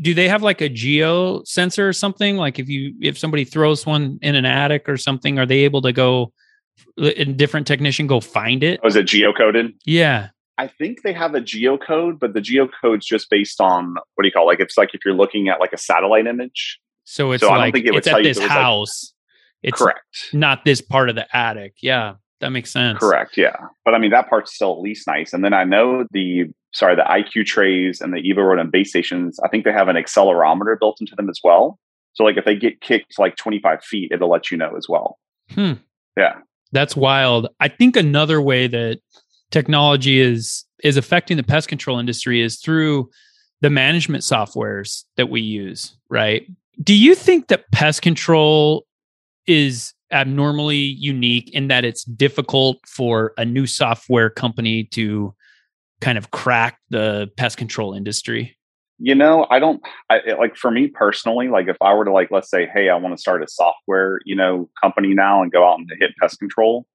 Do 0.00 0.12
they 0.12 0.28
have 0.28 0.42
like 0.42 0.60
a 0.60 0.68
geo 0.68 1.42
sensor 1.44 1.88
or 1.88 1.92
something? 1.92 2.36
Like 2.36 2.58
if 2.58 2.68
you 2.68 2.94
if 3.00 3.16
somebody 3.16 3.44
throws 3.44 3.86
one 3.86 4.18
in 4.22 4.34
an 4.34 4.44
attic 4.44 4.88
or 4.88 4.96
something, 4.96 5.38
are 5.38 5.46
they 5.46 5.60
able 5.60 5.82
to 5.82 5.92
go 5.92 6.32
a 6.98 7.24
different 7.24 7.66
technician 7.66 8.06
go 8.06 8.20
find 8.20 8.62
it? 8.62 8.80
Was 8.82 8.96
oh, 8.96 9.00
it 9.00 9.06
geocoded? 9.06 9.74
Yeah. 9.84 10.28
I 10.58 10.66
think 10.66 11.02
they 11.02 11.12
have 11.12 11.34
a 11.34 11.40
geocode, 11.40 12.18
but 12.18 12.34
the 12.34 12.40
geocode's 12.40 13.06
just 13.06 13.30
based 13.30 13.60
on 13.60 13.94
what 13.94 14.22
do 14.22 14.26
you 14.26 14.32
call 14.32 14.44
it? 14.44 14.46
like 14.46 14.60
it's 14.60 14.76
like 14.76 14.94
if 14.94 15.04
you're 15.04 15.14
looking 15.14 15.48
at 15.48 15.60
like 15.60 15.72
a 15.72 15.78
satellite 15.78 16.26
image. 16.26 16.78
So 17.04 17.32
it's 17.32 17.42
so 17.42 17.50
like 17.50 17.76
it 17.76 17.94
it's 17.94 18.08
at 18.08 18.22
this 18.22 18.38
house. 18.38 19.14
Like, 19.62 19.70
it's 19.70 19.78
correct. 19.80 20.28
Not 20.32 20.64
this 20.64 20.80
part 20.80 21.08
of 21.08 21.14
the 21.14 21.26
attic. 21.36 21.74
Yeah. 21.80 22.14
That 22.40 22.50
makes 22.50 22.70
sense. 22.70 22.98
Correct. 22.98 23.36
Yeah. 23.36 23.56
But 23.84 23.94
I 23.94 23.98
mean, 23.98 24.10
that 24.10 24.28
part's 24.28 24.54
still 24.54 24.72
at 24.72 24.80
least 24.80 25.06
nice. 25.06 25.32
And 25.32 25.44
then 25.44 25.52
I 25.52 25.64
know 25.64 26.06
the, 26.12 26.44
sorry, 26.72 26.94
the 26.94 27.02
IQ 27.02 27.46
trays 27.46 28.00
and 28.00 28.12
the 28.12 28.18
Evo 28.18 28.46
rodent 28.46 28.70
base 28.70 28.90
stations, 28.90 29.40
I 29.44 29.48
think 29.48 29.64
they 29.64 29.72
have 29.72 29.88
an 29.88 29.96
accelerometer 29.96 30.78
built 30.78 30.98
into 31.00 31.16
them 31.16 31.28
as 31.28 31.40
well. 31.42 31.78
So 32.12 32.24
like 32.24 32.36
if 32.36 32.44
they 32.44 32.54
get 32.54 32.80
kicked 32.80 33.18
like 33.18 33.36
25 33.36 33.82
feet, 33.82 34.12
it'll 34.12 34.30
let 34.30 34.50
you 34.50 34.56
know 34.56 34.76
as 34.76 34.86
well. 34.88 35.18
Hmm. 35.50 35.74
Yeah. 36.16 36.36
That's 36.70 36.94
wild. 36.94 37.48
I 37.58 37.68
think 37.68 37.96
another 37.96 38.40
way 38.40 38.66
that 38.68 39.00
technology 39.50 40.20
is 40.20 40.64
is 40.84 40.96
affecting 40.96 41.36
the 41.36 41.42
pest 41.42 41.68
control 41.68 41.98
industry 41.98 42.40
is 42.40 42.60
through 42.60 43.10
the 43.60 43.70
management 43.70 44.22
softwares 44.22 45.02
that 45.16 45.28
we 45.28 45.40
use, 45.40 45.96
right? 46.08 46.46
Do 46.82 46.94
you 46.94 47.14
think 47.14 47.48
that 47.48 47.70
pest 47.72 48.02
control 48.02 48.86
is 49.46 49.92
abnormally 50.12 50.76
unique 50.76 51.50
in 51.52 51.68
that 51.68 51.84
it's 51.84 52.04
difficult 52.04 52.78
for 52.86 53.32
a 53.36 53.44
new 53.44 53.66
software 53.66 54.30
company 54.30 54.84
to 54.84 55.34
kind 56.00 56.16
of 56.16 56.30
crack 56.30 56.78
the 56.90 57.28
pest 57.36 57.56
control 57.56 57.94
industry? 57.94 58.56
You 59.00 59.14
know, 59.14 59.46
I 59.50 59.58
don't 59.58 59.80
I, 60.10 60.20
like 60.38 60.56
for 60.56 60.70
me 60.70 60.88
personally, 60.88 61.48
like 61.48 61.68
if 61.68 61.76
I 61.80 61.94
were 61.94 62.04
to 62.04 62.12
like, 62.12 62.30
let's 62.30 62.50
say, 62.50 62.68
hey, 62.72 62.88
I 62.88 62.96
want 62.96 63.16
to 63.16 63.20
start 63.20 63.42
a 63.42 63.48
software, 63.48 64.20
you 64.24 64.34
know, 64.34 64.68
company 64.80 65.14
now 65.14 65.42
and 65.42 65.52
go 65.52 65.68
out 65.68 65.78
and 65.78 65.90
hit 66.00 66.10
pest 66.20 66.38
control. 66.38 66.86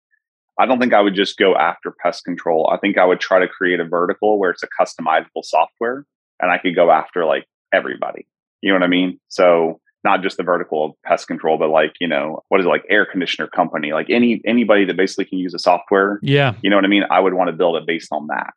I 0.60 0.66
don't 0.66 0.80
think 0.80 0.94
I 0.94 1.02
would 1.02 1.16
just 1.16 1.38
go 1.38 1.56
after 1.56 1.92
pest 1.92 2.24
control. 2.26 2.70
I 2.72 2.78
think 2.78 2.98
I 2.98 3.06
would 3.06 3.20
try 3.20 3.40
to 3.40 3.48
create 3.48 3.80
a 3.80 3.86
vertical 3.86 4.40
where 4.40 4.52
it's 4.52 4.64
a 4.64 4.68
customizable 4.68 5.44
software 5.44 6.06
and 6.40 6.52
I 6.52 6.58
could 6.58 6.76
go 6.76 6.92
after 6.92 7.26
like 7.26 7.46
everybody. 7.74 8.28
You 8.62 8.72
know 8.72 8.76
what 8.76 8.84
I 8.84 8.88
mean? 8.88 9.20
So 9.30 9.80
not 10.04 10.22
just 10.22 10.38
the 10.38 10.44
vertical 10.44 10.86
of 10.86 10.92
pest 11.06 11.28
control, 11.28 11.58
but 11.58 11.70
like, 11.70 11.94
you 12.00 12.08
know, 12.08 12.44
what 12.50 12.60
is 12.60 12.66
it 12.66 12.70
like 12.70 12.84
air 12.90 13.06
conditioner 13.06 13.48
company, 13.48 13.94
like 13.94 14.10
any 14.10 14.42
anybody 14.46 14.86
that 14.86 14.98
basically 14.98 15.26
can 15.26 15.40
use 15.40 15.54
a 15.54 15.60
software. 15.60 16.20
Yeah. 16.22 16.56
You 16.62 16.70
know 16.70 16.76
what 16.76 16.86
I 16.86 16.90
mean? 16.90 17.04
I 17.10 17.20
would 17.20 17.34
want 17.34 17.48
to 17.48 17.56
build 17.56 17.78
it 17.78 17.88
based 17.88 18.10
on 18.12 18.28
that. 18.28 18.54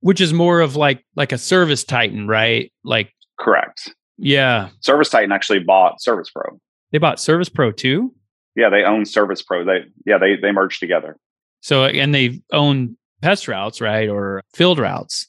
Which 0.00 0.20
is 0.20 0.32
more 0.32 0.60
of 0.60 0.76
like 0.76 1.04
like 1.16 1.32
a 1.32 1.38
service 1.38 1.84
titan, 1.84 2.28
right? 2.28 2.72
Like 2.84 3.12
correct. 3.38 3.94
Yeah. 4.20 4.68
Service 4.80 5.08
Titan 5.08 5.32
actually 5.32 5.60
bought 5.60 6.02
Service 6.02 6.30
Pro. 6.30 6.60
They 6.92 6.98
bought 6.98 7.18
Service 7.18 7.48
Pro 7.48 7.72
too? 7.72 8.14
Yeah, 8.54 8.68
they 8.68 8.84
own 8.84 9.06
Service 9.06 9.42
Pro. 9.42 9.64
They 9.64 9.86
yeah, 10.06 10.18
they 10.18 10.36
they 10.36 10.52
merged 10.52 10.78
together. 10.80 11.16
So 11.60 11.84
and 11.84 12.14
they 12.14 12.40
own 12.52 12.96
pest 13.22 13.48
routes, 13.48 13.80
right? 13.80 14.08
Or 14.08 14.42
field 14.54 14.78
routes. 14.78 15.26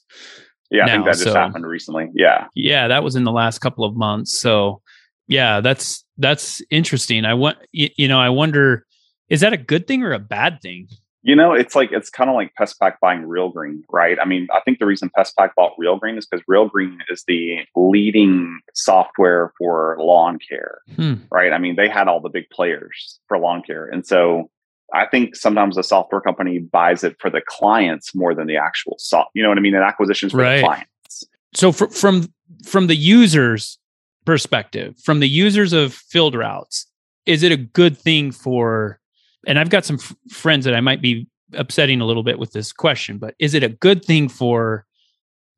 Yeah, 0.70 0.86
now, 0.86 0.92
I 0.92 0.94
think 0.94 1.04
that 1.04 1.12
just 1.12 1.24
so, 1.24 1.34
happened 1.34 1.66
recently. 1.66 2.08
Yeah. 2.14 2.46
Yeah, 2.54 2.88
that 2.88 3.02
was 3.02 3.14
in 3.14 3.24
the 3.24 3.32
last 3.32 3.58
couple 3.58 3.84
of 3.84 3.94
months. 3.94 4.38
So 4.38 4.80
yeah, 5.28 5.60
that's 5.60 6.04
that's 6.18 6.62
interesting. 6.70 7.24
I 7.24 7.34
want 7.34 7.58
you, 7.72 7.88
you 7.96 8.08
know, 8.08 8.18
I 8.18 8.30
wonder 8.30 8.86
is 9.28 9.40
that 9.40 9.52
a 9.52 9.58
good 9.58 9.86
thing 9.86 10.02
or 10.02 10.12
a 10.12 10.18
bad 10.18 10.60
thing? 10.62 10.88
You 11.24 11.36
know, 11.36 11.52
it's 11.52 11.76
like 11.76 11.92
it's 11.92 12.10
kind 12.10 12.28
of 12.28 12.34
like 12.34 12.52
PestPac 12.58 12.94
buying 13.00 13.26
Real 13.28 13.48
Green, 13.48 13.84
right? 13.90 14.18
I 14.20 14.24
mean, 14.24 14.48
I 14.52 14.60
think 14.60 14.80
the 14.80 14.86
reason 14.86 15.10
PestPac 15.16 15.50
bought 15.56 15.72
Real 15.78 15.96
Green 15.96 16.18
is 16.18 16.26
because 16.26 16.44
Real 16.48 16.68
Green 16.68 16.98
is 17.08 17.22
the 17.28 17.58
leading 17.76 18.58
software 18.74 19.52
for 19.56 19.96
lawn 20.00 20.38
care, 20.48 20.80
hmm. 20.96 21.14
right? 21.30 21.52
I 21.52 21.58
mean, 21.58 21.76
they 21.76 21.88
had 21.88 22.08
all 22.08 22.20
the 22.20 22.28
big 22.28 22.50
players 22.50 23.20
for 23.28 23.38
lawn 23.38 23.62
care, 23.62 23.86
and 23.86 24.04
so 24.04 24.50
I 24.94 25.06
think 25.06 25.36
sometimes 25.36 25.78
a 25.78 25.82
software 25.82 26.20
company 26.20 26.58
buys 26.58 27.02
it 27.02 27.16
for 27.18 27.30
the 27.30 27.40
clients 27.46 28.14
more 28.14 28.34
than 28.34 28.46
the 28.46 28.56
actual 28.56 28.96
soft. 28.98 29.30
You 29.34 29.42
know 29.42 29.48
what 29.48 29.58
I 29.58 29.62
mean? 29.62 29.74
An 29.74 29.82
acquisitions 29.82 30.32
for 30.32 30.38
right. 30.38 30.56
the 30.56 30.62
clients. 30.62 31.24
So 31.54 31.72
for, 31.72 31.88
from 31.88 32.32
from 32.64 32.86
the 32.86 32.96
users, 32.96 33.78
perspective 34.24 34.94
from 35.02 35.20
the 35.20 35.28
users 35.28 35.72
of 35.72 35.92
field 35.92 36.34
routes 36.34 36.86
is 37.26 37.42
it 37.42 37.50
a 37.50 37.56
good 37.56 37.96
thing 37.96 38.30
for 38.30 39.00
and 39.46 39.58
i've 39.58 39.70
got 39.70 39.84
some 39.84 39.96
f- 39.96 40.14
friends 40.30 40.64
that 40.64 40.74
i 40.74 40.80
might 40.80 41.02
be 41.02 41.26
upsetting 41.54 42.00
a 42.00 42.06
little 42.06 42.22
bit 42.22 42.38
with 42.38 42.52
this 42.52 42.72
question 42.72 43.18
but 43.18 43.34
is 43.38 43.52
it 43.54 43.64
a 43.64 43.68
good 43.68 44.04
thing 44.04 44.28
for 44.28 44.86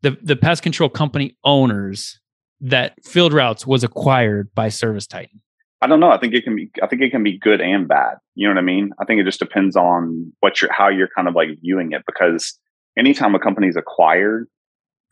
the 0.02 0.16
the 0.22 0.36
pest 0.36 0.62
control 0.62 0.88
company 0.88 1.36
owners 1.44 2.18
that 2.60 2.94
field 3.04 3.32
routes 3.32 3.66
was 3.66 3.84
acquired 3.84 4.48
by 4.54 4.68
service 4.70 5.06
titan 5.06 5.40
i 5.84 5.86
don't 5.86 6.00
know 6.00 6.10
i 6.10 6.18
think 6.18 6.34
it 6.34 6.44
can 6.44 6.56
be 6.56 6.70
i 6.82 6.86
think 6.86 7.02
it 7.02 7.10
can 7.10 7.22
be 7.22 7.38
good 7.38 7.60
and 7.60 7.86
bad 7.86 8.16
you 8.34 8.46
know 8.46 8.54
what 8.54 8.60
i 8.60 8.64
mean 8.64 8.90
i 9.00 9.04
think 9.04 9.20
it 9.20 9.24
just 9.24 9.38
depends 9.38 9.76
on 9.76 10.32
what 10.40 10.60
you're 10.60 10.72
how 10.72 10.88
you're 10.88 11.08
kind 11.14 11.28
of 11.28 11.34
like 11.34 11.48
viewing 11.62 11.92
it 11.92 12.02
because 12.06 12.58
anytime 12.98 13.34
a 13.34 13.38
company 13.38 13.68
is 13.68 13.76
acquired 13.76 14.48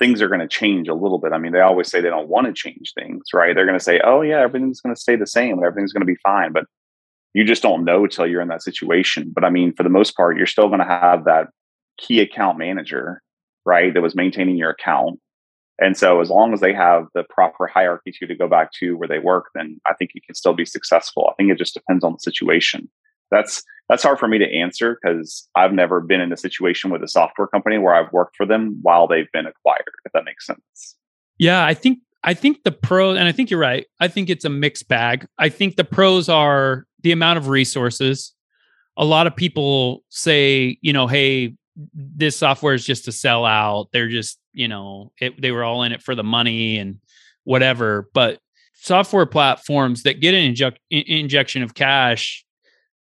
things 0.03 0.21
are 0.21 0.29
going 0.29 0.41
to 0.41 0.49
change 0.49 0.89
a 0.89 0.95
little 0.95 1.19
bit. 1.19 1.33
I 1.33 1.39
mean, 1.39 1.53
they 1.53 1.61
always 1.61 1.89
say 1.89 2.01
they 2.01 2.09
don't 2.09 2.29
want 2.29 2.49
to 2.49 2.53
change 2.53 2.93
things, 2.99 3.23
right? 3.33 3.55
They're 3.55 3.67
going 3.67 3.79
to 3.79 3.85
say, 3.85 4.01
"Oh 4.03 4.23
yeah, 4.23 4.41
everything's 4.41 4.81
going 4.81 4.95
to 4.95 5.01
stay 5.01 5.15
the 5.15 5.29
same 5.29 5.59
and 5.59 5.65
everything's 5.65 5.93
going 5.93 6.01
to 6.01 6.13
be 6.13 6.19
fine." 6.25 6.53
But 6.53 6.65
you 7.35 7.45
just 7.45 7.63
don't 7.63 7.85
know 7.85 8.03
until 8.05 8.27
you're 8.27 8.43
in 8.43 8.49
that 8.49 8.63
situation. 8.63 9.31
But 9.33 9.45
I 9.45 9.51
mean, 9.51 9.73
for 9.75 9.85
the 9.85 9.89
most 9.89 10.17
part, 10.17 10.37
you're 10.37 10.47
still 10.47 10.67
going 10.69 10.81
to 10.81 10.85
have 10.85 11.25
that 11.25 11.47
key 11.99 12.21
account 12.21 12.59
manager, 12.59 13.23
right? 13.65 13.95
That 13.95 14.03
was 14.03 14.17
maintaining 14.17 14.57
your 14.57 14.71
account. 14.71 15.21
And 15.81 15.97
so 15.97 16.21
as 16.21 16.31
long 16.31 16.53
as 16.53 16.61
they 16.61 16.73
have 16.73 17.07
the 17.15 17.25
proper 17.25 17.67
hierarchy 17.67 18.13
to 18.13 18.27
to 18.27 18.35
go 18.35 18.49
back 18.49 18.73
to 18.81 18.97
where 18.97 19.09
they 19.09 19.19
work, 19.19 19.47
then 19.55 19.81
I 19.87 19.95
think 19.95 20.13
you 20.15 20.21
can 20.21 20.35
still 20.35 20.55
be 20.55 20.65
successful. 20.65 21.29
I 21.31 21.35
think 21.35 21.51
it 21.51 21.59
just 21.59 21.75
depends 21.75 22.05
on 22.05 22.13
the 22.13 22.19
situation. 22.19 22.89
That's 23.31 23.63
that's 23.89 24.03
hard 24.03 24.19
for 24.19 24.29
me 24.29 24.39
to 24.39 24.47
answer 24.47 24.99
because 25.03 25.49
I've 25.57 25.73
never 25.73 26.01
been 26.01 26.21
in 26.21 26.33
a 26.33 26.37
situation 26.37 26.91
with 26.91 27.03
a 27.03 27.09
software 27.09 27.49
company 27.49 27.79
where 27.79 27.95
I've 27.95 28.13
worked 28.13 28.37
for 28.37 28.47
them 28.47 28.79
while 28.83 29.07
they've 29.07 29.31
been 29.33 29.47
acquired, 29.47 29.93
if 30.05 30.13
that 30.13 30.25
makes 30.25 30.47
sense. 30.47 30.97
Yeah, 31.39 31.65
I 31.65 31.75
think 31.75 31.99
I 32.25 32.35
think 32.35 32.63
the 32.63 32.73
pros, 32.73 33.19
and 33.19 33.27
I 33.27 33.33
think 33.33 33.51
you're 33.51 33.59
right. 33.61 33.87
I 34.01 34.09
think 34.09 34.31
it's 34.31 34.45
a 34.45 34.51
mixed 34.51 34.89
bag. 34.89 35.27
I 35.39 35.49
think 35.49 35.77
the 35.77 35.85
pros 35.85 36.29
are 36.29 36.87
the 37.03 37.13
amount 37.13 37.39
of 37.39 37.49
resources. 37.49 38.33
A 38.97 39.05
lot 39.05 39.27
of 39.27 39.35
people 39.35 40.05
say, 40.09 40.79
you 40.83 40.93
know, 40.93 41.07
hey, 41.07 41.55
this 41.95 42.37
software 42.37 42.75
is 42.75 42.85
just 42.85 43.09
a 43.09 43.13
sell 43.13 43.45
out. 43.45 43.89
They're 43.93 44.09
just, 44.09 44.39
you 44.53 44.69
know, 44.69 45.13
it, 45.21 45.41
they 45.41 45.51
were 45.51 45.65
all 45.65 45.83
in 45.83 45.93
it 45.93 46.03
for 46.03 46.15
the 46.15 46.25
money 46.25 46.79
and 46.79 46.99
whatever. 47.45 48.09
But 48.15 48.39
software 48.75 49.27
platforms 49.27 50.03
that 50.03 50.21
get 50.21 50.35
an 50.35 50.43
inject, 50.43 50.79
injection 50.91 51.63
of 51.63 51.75
cash, 51.75 52.45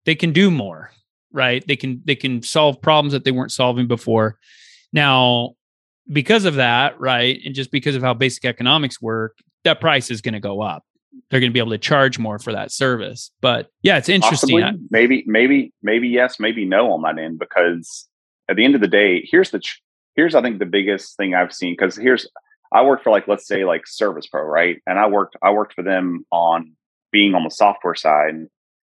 they 0.05 0.15
can 0.15 0.33
do 0.33 0.51
more, 0.51 0.91
right? 1.31 1.65
They 1.67 1.75
can 1.75 2.01
they 2.05 2.15
can 2.15 2.41
solve 2.41 2.81
problems 2.81 3.13
that 3.13 3.23
they 3.23 3.31
weren't 3.31 3.51
solving 3.51 3.87
before. 3.87 4.37
Now, 4.93 5.53
because 6.11 6.45
of 6.45 6.55
that, 6.55 6.99
right, 6.99 7.39
and 7.45 7.55
just 7.55 7.71
because 7.71 7.95
of 7.95 8.01
how 8.01 8.13
basic 8.13 8.45
economics 8.45 9.01
work, 9.01 9.37
that 9.63 9.79
price 9.79 10.11
is 10.11 10.21
going 10.21 10.33
to 10.33 10.39
go 10.39 10.61
up 10.61 10.83
they're 11.29 11.39
going 11.39 11.49
to 11.49 11.53
be 11.53 11.59
able 11.59 11.71
to 11.71 11.77
charge 11.77 12.19
more 12.19 12.39
for 12.39 12.51
that 12.53 12.71
service. 12.71 13.31
But 13.41 13.69
yeah, 13.81 13.97
it's 13.97 14.09
interesting. 14.09 14.61
Possibly, 14.61 14.87
maybe, 14.89 15.23
maybe, 15.27 15.73
maybe 15.81 16.07
yes, 16.07 16.39
maybe 16.39 16.65
no 16.65 16.91
on 16.91 17.01
that 17.03 17.21
end 17.21 17.39
because 17.39 18.07
at 18.49 18.55
the 18.55 18.65
end 18.65 18.75
of 18.75 18.81
the 18.81 18.87
day, 18.87 19.27
here's 19.29 19.51
the 19.51 19.61
here's 20.15 20.35
I 20.35 20.41
think 20.41 20.59
the 20.59 20.65
biggest 20.65 21.17
thing 21.17 21.35
I've 21.35 21.53
seen 21.53 21.73
because 21.73 21.95
here's 21.95 22.27
I 22.73 22.83
worked 22.83 23.03
for 23.03 23.11
like 23.11 23.27
let's 23.27 23.47
say 23.47 23.65
like 23.65 23.85
Service 23.85 24.27
Pro, 24.27 24.43
right? 24.43 24.81
And 24.85 24.99
I 24.99 25.07
worked 25.07 25.35
I 25.43 25.51
worked 25.51 25.73
for 25.73 25.83
them 25.83 26.25
on 26.31 26.73
being 27.11 27.35
on 27.35 27.43
the 27.43 27.49
software 27.49 27.95
side. 27.95 28.35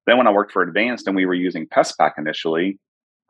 Then 0.06 0.18
when 0.18 0.28
I 0.28 0.32
worked 0.32 0.52
for 0.52 0.62
Advanced 0.62 1.08
and 1.08 1.16
we 1.16 1.26
were 1.26 1.34
using 1.34 1.68
PestPac 1.68 2.14
initially, 2.18 2.80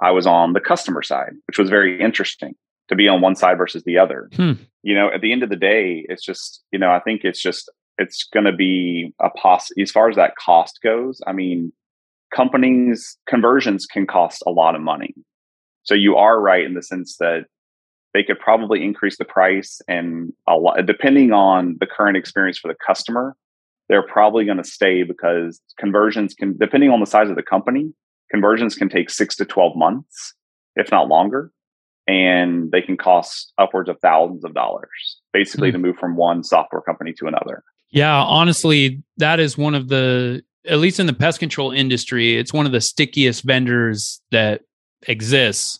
I 0.02 0.12
was 0.12 0.26
on 0.26 0.54
the 0.54 0.60
customer 0.60 1.04
side, 1.04 1.34
which 1.48 1.60
was 1.60 1.70
very 1.70 2.02
interesting 2.02 2.54
to 2.90 2.96
be 2.96 3.08
on 3.08 3.22
one 3.22 3.36
side 3.36 3.58
versus 3.58 3.84
the 3.84 3.98
other. 3.98 4.30
Hmm. 4.36 4.54
You 4.82 4.96
know, 4.96 5.10
at 5.14 5.22
the 5.22 5.32
end 5.32 5.44
of 5.44 5.50
the 5.50 5.56
day, 5.56 6.06
it's 6.10 6.24
just 6.24 6.64
you 6.72 6.80
know 6.80 6.92
I 6.92 7.00
think 7.00 7.22
it's 7.24 7.42
just 7.42 7.72
it's 7.98 8.24
going 8.34 8.46
to 8.46 8.54
be 8.54 9.14
a 9.22 9.30
poss 9.30 9.70
as 9.80 9.92
far 9.92 10.10
as 10.10 10.16
that 10.16 10.36
cost 10.36 10.80
goes. 10.84 11.22
I 11.28 11.32
mean, 11.32 11.72
companies 12.36 13.18
conversions 13.28 13.86
can 13.86 14.06
cost 14.06 14.44
a 14.46 14.52
lot 14.52 14.76
of 14.76 14.82
money. 14.82 15.14
So 15.84 15.94
you 15.94 16.16
are 16.16 16.40
right 16.40 16.64
in 16.64 16.74
the 16.76 16.82
sense 16.82 17.18
that 17.18 17.46
they 18.14 18.24
could 18.24 18.40
probably 18.40 18.84
increase 18.84 19.18
the 19.18 19.26
price 19.26 19.82
and 19.88 20.34
a 20.48 20.56
lot 20.56 20.86
depending 20.86 21.32
on 21.32 21.78
the 21.80 21.88
current 21.88 22.18
experience 22.18 22.58
for 22.58 22.68
the 22.68 22.78
customer, 22.86 23.36
they're 23.90 24.06
probably 24.06 24.46
going 24.46 24.58
to 24.58 24.64
stay 24.64 25.04
because 25.04 25.60
conversions 25.78 26.34
can 26.34 26.58
depending 26.58 26.90
on 26.90 27.00
the 27.00 27.06
size 27.06 27.30
of 27.30 27.36
the 27.36 27.44
company, 27.44 27.94
conversions 28.32 28.76
can 28.76 28.90
take 28.90 29.10
6 29.10 29.36
to 29.38 29.46
12 29.46 29.76
months, 29.76 30.34
if 30.76 30.92
not 30.92 31.08
longer, 31.08 31.52
and 32.08 32.72
they 32.72 32.82
can 32.82 32.98
cost 32.98 33.54
upwards 33.58 33.90
of 33.90 34.00
thousands 34.00 34.44
of 34.44 34.54
dollars 34.54 35.20
basically 35.32 35.70
mm-hmm. 35.70 35.82
to 35.82 35.88
move 35.88 35.98
from 35.98 36.16
one 36.16 36.44
software 36.44 36.82
company 36.82 37.14
to 37.14 37.28
another. 37.28 37.64
Yeah, 37.90 38.16
honestly, 38.16 39.04
that 39.18 39.40
is 39.40 39.58
one 39.58 39.76
of 39.76 39.88
the 39.88 40.44
at 40.66 40.80
least 40.80 41.00
in 41.00 41.08
the 41.08 41.14
pest 41.14 41.40
control 41.40 41.72
industry, 41.72 42.38
it's 42.38 42.54
one 42.54 42.66
of 42.66 42.72
the 42.72 42.82
stickiest 42.82 43.44
vendors 43.44 44.22
that 44.32 44.62
exists. 45.08 45.80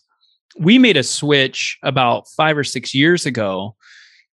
We 0.58 0.78
made 0.78 0.96
a 0.96 1.02
switch 1.02 1.78
about 1.82 2.28
5 2.28 2.58
or 2.58 2.64
6 2.64 2.94
years 2.94 3.26
ago 3.26 3.76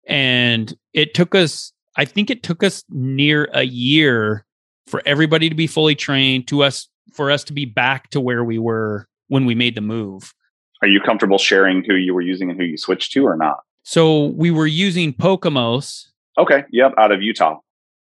and 0.07 0.75
it 0.93 1.13
took 1.13 1.35
us 1.35 1.73
I 1.97 2.05
think 2.05 2.29
it 2.29 2.41
took 2.41 2.63
us 2.63 2.83
near 2.89 3.49
a 3.53 3.63
year 3.63 4.45
for 4.87 5.01
everybody 5.05 5.49
to 5.49 5.55
be 5.55 5.67
fully 5.67 5.95
trained 5.95 6.47
to 6.47 6.63
us 6.63 6.87
for 7.11 7.29
us 7.29 7.43
to 7.45 7.53
be 7.53 7.65
back 7.65 8.09
to 8.11 8.21
where 8.21 8.43
we 8.43 8.57
were 8.57 9.07
when 9.27 9.45
we 9.45 9.55
made 9.55 9.75
the 9.75 9.81
move. 9.81 10.33
Are 10.81 10.87
you 10.87 11.01
comfortable 11.01 11.37
sharing 11.37 11.83
who 11.83 11.95
you 11.95 12.13
were 12.13 12.21
using 12.21 12.49
and 12.49 12.59
who 12.59 12.65
you 12.65 12.77
switched 12.77 13.11
to 13.13 13.25
or 13.25 13.35
not? 13.35 13.59
So 13.83 14.27
we 14.27 14.51
were 14.51 14.67
using 14.67 15.13
Pocomos. 15.13 16.07
Okay. 16.37 16.63
Yep. 16.71 16.93
Out 16.97 17.11
of 17.11 17.21
Utah. 17.21 17.59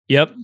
Yep. 0.08 0.34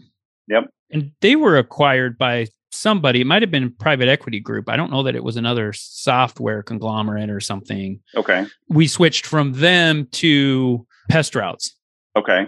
Yep. 0.48 0.64
And 0.90 1.12
they 1.20 1.36
were 1.36 1.56
acquired 1.56 2.18
by 2.18 2.46
somebody. 2.70 3.20
It 3.20 3.26
might 3.26 3.42
have 3.42 3.50
been 3.50 3.72
private 3.72 4.09
equity 4.09 4.40
group. 4.40 4.68
I 4.68 4.76
don't 4.76 4.90
know 4.90 5.02
that 5.02 5.16
it 5.16 5.24
was 5.24 5.37
another 5.37 5.72
software 5.72 6.62
conglomerate 6.62 7.31
or 7.31 7.40
something. 7.40 8.00
Okay. 8.14 8.46
We 8.68 8.87
switched 8.87 9.26
from 9.26 9.52
them 9.55 10.09
to 10.12 10.87
Pest 11.09 11.35
Routes. 11.35 11.74
Okay. 12.16 12.46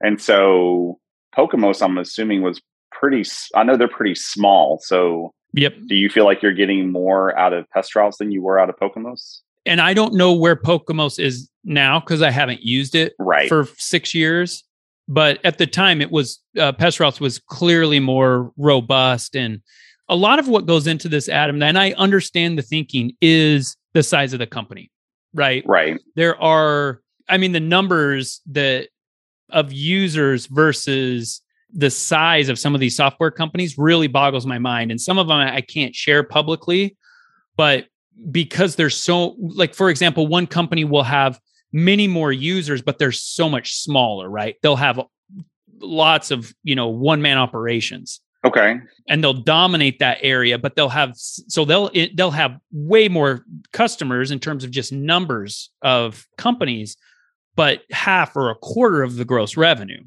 And 0.00 0.20
so 0.20 0.98
Pocomos, 1.36 1.82
I'm 1.82 1.98
assuming, 1.98 2.42
was 2.42 2.60
pretty. 2.92 3.24
I 3.54 3.64
know 3.64 3.76
they're 3.76 3.88
pretty 3.88 4.14
small. 4.14 4.78
So, 4.82 5.32
yep. 5.52 5.74
Do 5.86 5.94
you 5.94 6.08
feel 6.08 6.24
like 6.24 6.42
you're 6.42 6.52
getting 6.52 6.90
more 6.90 7.36
out 7.38 7.52
of 7.52 7.68
Pest 7.70 7.94
Routes 7.94 8.18
than 8.18 8.30
you 8.30 8.42
were 8.42 8.58
out 8.58 8.68
of 8.68 8.76
Pocomos? 8.76 9.40
And 9.66 9.80
I 9.80 9.92
don't 9.92 10.14
know 10.14 10.32
where 10.32 10.56
Pocomos 10.56 11.22
is 11.22 11.50
now 11.64 12.00
because 12.00 12.22
I 12.22 12.30
haven't 12.30 12.62
used 12.62 12.94
it 12.94 13.14
right. 13.18 13.48
for 13.48 13.68
six 13.76 14.14
years 14.14 14.64
but 15.08 15.38
at 15.44 15.58
the 15.58 15.66
time 15.66 16.00
it 16.00 16.10
was 16.10 16.40
uh, 16.58 16.72
pest 16.72 17.00
routes 17.00 17.20
was 17.20 17.38
clearly 17.38 17.98
more 17.98 18.52
robust 18.56 19.34
and 19.34 19.60
a 20.10 20.16
lot 20.16 20.38
of 20.38 20.48
what 20.48 20.66
goes 20.66 20.86
into 20.86 21.08
this 21.08 21.28
adam 21.28 21.62
and 21.62 21.78
i 21.78 21.92
understand 21.92 22.58
the 22.58 22.62
thinking 22.62 23.16
is 23.20 23.76
the 23.94 24.02
size 24.02 24.32
of 24.32 24.38
the 24.38 24.46
company 24.46 24.90
right? 25.34 25.62
Right. 25.66 26.00
There 26.14 26.40
are 26.40 27.00
i 27.28 27.36
mean 27.36 27.52
the 27.52 27.60
numbers 27.60 28.40
that 28.46 28.88
of 29.50 29.72
users 29.72 30.46
versus 30.46 31.42
the 31.72 31.90
size 31.90 32.48
of 32.48 32.58
some 32.58 32.74
of 32.74 32.80
these 32.80 32.96
software 32.96 33.30
companies 33.30 33.76
really 33.76 34.06
boggles 34.06 34.46
my 34.46 34.58
mind 34.58 34.90
and 34.90 35.00
some 35.00 35.18
of 35.18 35.28
them 35.28 35.36
i 35.36 35.60
can't 35.60 35.94
share 35.94 36.22
publicly 36.22 36.96
but 37.56 37.86
because 38.30 38.76
there's 38.76 38.96
so 38.96 39.36
like 39.38 39.74
for 39.74 39.90
example 39.90 40.26
one 40.26 40.46
company 40.46 40.84
will 40.84 41.02
have 41.02 41.38
many 41.72 42.08
more 42.08 42.32
users, 42.32 42.82
but 42.82 42.98
they're 42.98 43.12
so 43.12 43.48
much 43.48 43.74
smaller, 43.74 44.28
right? 44.28 44.56
They'll 44.62 44.76
have 44.76 45.00
lots 45.80 46.30
of, 46.30 46.54
you 46.62 46.74
know, 46.74 46.88
one 46.88 47.22
man 47.22 47.38
operations. 47.38 48.20
Okay. 48.44 48.76
And 49.08 49.22
they'll 49.22 49.34
dominate 49.34 49.98
that 49.98 50.18
area, 50.22 50.58
but 50.58 50.76
they'll 50.76 50.88
have 50.88 51.12
so 51.16 51.64
they'll 51.64 51.90
it, 51.92 52.16
they'll 52.16 52.30
have 52.30 52.58
way 52.70 53.08
more 53.08 53.44
customers 53.72 54.30
in 54.30 54.38
terms 54.38 54.62
of 54.64 54.70
just 54.70 54.92
numbers 54.92 55.70
of 55.82 56.26
companies, 56.36 56.96
but 57.56 57.82
half 57.90 58.36
or 58.36 58.50
a 58.50 58.54
quarter 58.54 59.02
of 59.02 59.16
the 59.16 59.24
gross 59.24 59.56
revenue. 59.56 60.02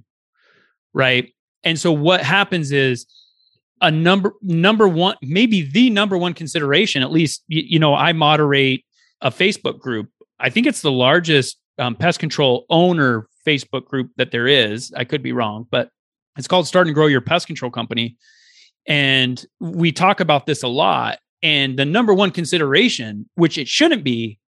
Right? 0.93 1.33
And 1.63 1.77
so 1.77 1.91
what 1.91 2.21
happens 2.21 2.71
is 2.71 3.05
a 3.81 3.91
number 3.91 4.33
number 4.41 4.87
one 4.87 5.15
maybe 5.21 5.63
the 5.63 5.89
number 5.89 6.17
one 6.17 6.33
consideration 6.33 7.01
at 7.01 7.11
least 7.11 7.43
you, 7.47 7.63
you 7.65 7.79
know 7.79 7.95
I 7.95 8.13
moderate 8.13 8.85
a 9.21 9.31
Facebook 9.31 9.79
group 9.79 10.09
I 10.41 10.49
think 10.49 10.65
it's 10.65 10.81
the 10.81 10.91
largest 10.91 11.57
um, 11.77 11.95
pest 11.95 12.19
control 12.19 12.65
owner 12.69 13.27
Facebook 13.47 13.85
group 13.85 14.11
that 14.17 14.31
there 14.31 14.47
is. 14.47 14.91
I 14.97 15.03
could 15.03 15.21
be 15.21 15.31
wrong, 15.31 15.67
but 15.69 15.89
it's 16.37 16.47
called 16.47 16.67
Start 16.67 16.87
and 16.87 16.95
Grow 16.95 17.07
Your 17.07 17.21
Pest 17.21 17.47
Control 17.47 17.71
Company. 17.71 18.17
And 18.87 19.43
we 19.59 19.91
talk 19.91 20.19
about 20.19 20.47
this 20.47 20.63
a 20.63 20.67
lot. 20.67 21.19
And 21.43 21.77
the 21.77 21.85
number 21.85 22.13
one 22.13 22.31
consideration, 22.31 23.29
which 23.35 23.57
it 23.57 23.67
shouldn't 23.67 24.03
be, 24.03 24.39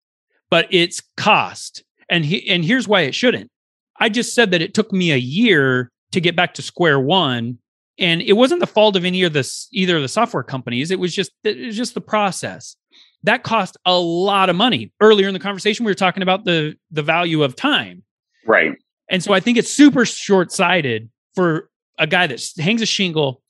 but 0.51 0.67
it's 0.71 1.03
cost. 1.17 1.85
And 2.09 2.25
he, 2.25 2.49
and 2.49 2.65
here's 2.65 2.89
why 2.89 3.03
it 3.03 3.15
shouldn't. 3.15 3.51
I 3.99 4.09
just 4.09 4.35
said 4.35 4.51
that 4.51 4.63
it 4.63 4.75
took 4.75 4.93
me 4.93 5.13
a 5.13 5.17
year 5.17 5.91
to 6.13 6.21
get 6.21 6.37
back 6.37 6.55
to 6.55 6.63
square 6.63 6.99
one, 7.01 7.59
and 7.99 8.21
it 8.21 8.35
wasn't 8.35 8.61
the 8.61 8.67
fault 8.67 8.97
of 8.97 9.05
any 9.05 9.23
of 9.23 9.33
the 9.33 9.51
either 9.73 9.97
of 9.97 10.03
the 10.03 10.09
software 10.09 10.43
companies. 10.43 10.91
It 10.91 10.99
was 10.99 11.15
just 11.15 11.33
it 11.45 11.59
was 11.59 11.77
just 11.77 11.95
the 11.95 12.01
process 12.01 12.77
that 13.25 13.43
cost 13.43 13.77
a 13.85 13.99
lot 13.99 14.51
of 14.51 14.57
money. 14.57 14.93
Earlier 15.01 15.29
in 15.29 15.35
the 15.35 15.41
conversation, 15.41 15.85
we 15.85 15.91
were 15.91 15.97
talking 15.97 16.23
about 16.23 16.45
the 16.45 16.77
the 16.91 17.03
value 17.03 17.43
of 17.43 17.57
time. 17.57 18.03
Right. 18.47 18.73
And 19.09 19.23
so 19.23 19.33
I 19.33 19.41
think 19.41 19.59
it's 19.59 19.71
super 19.71 20.05
short-sighted 20.05 21.11
for 21.35 21.69
a 21.99 22.07
guy 22.07 22.27
that 22.27 22.43
hangs 22.59 22.83
a 22.83 22.87
shingle. 22.87 23.43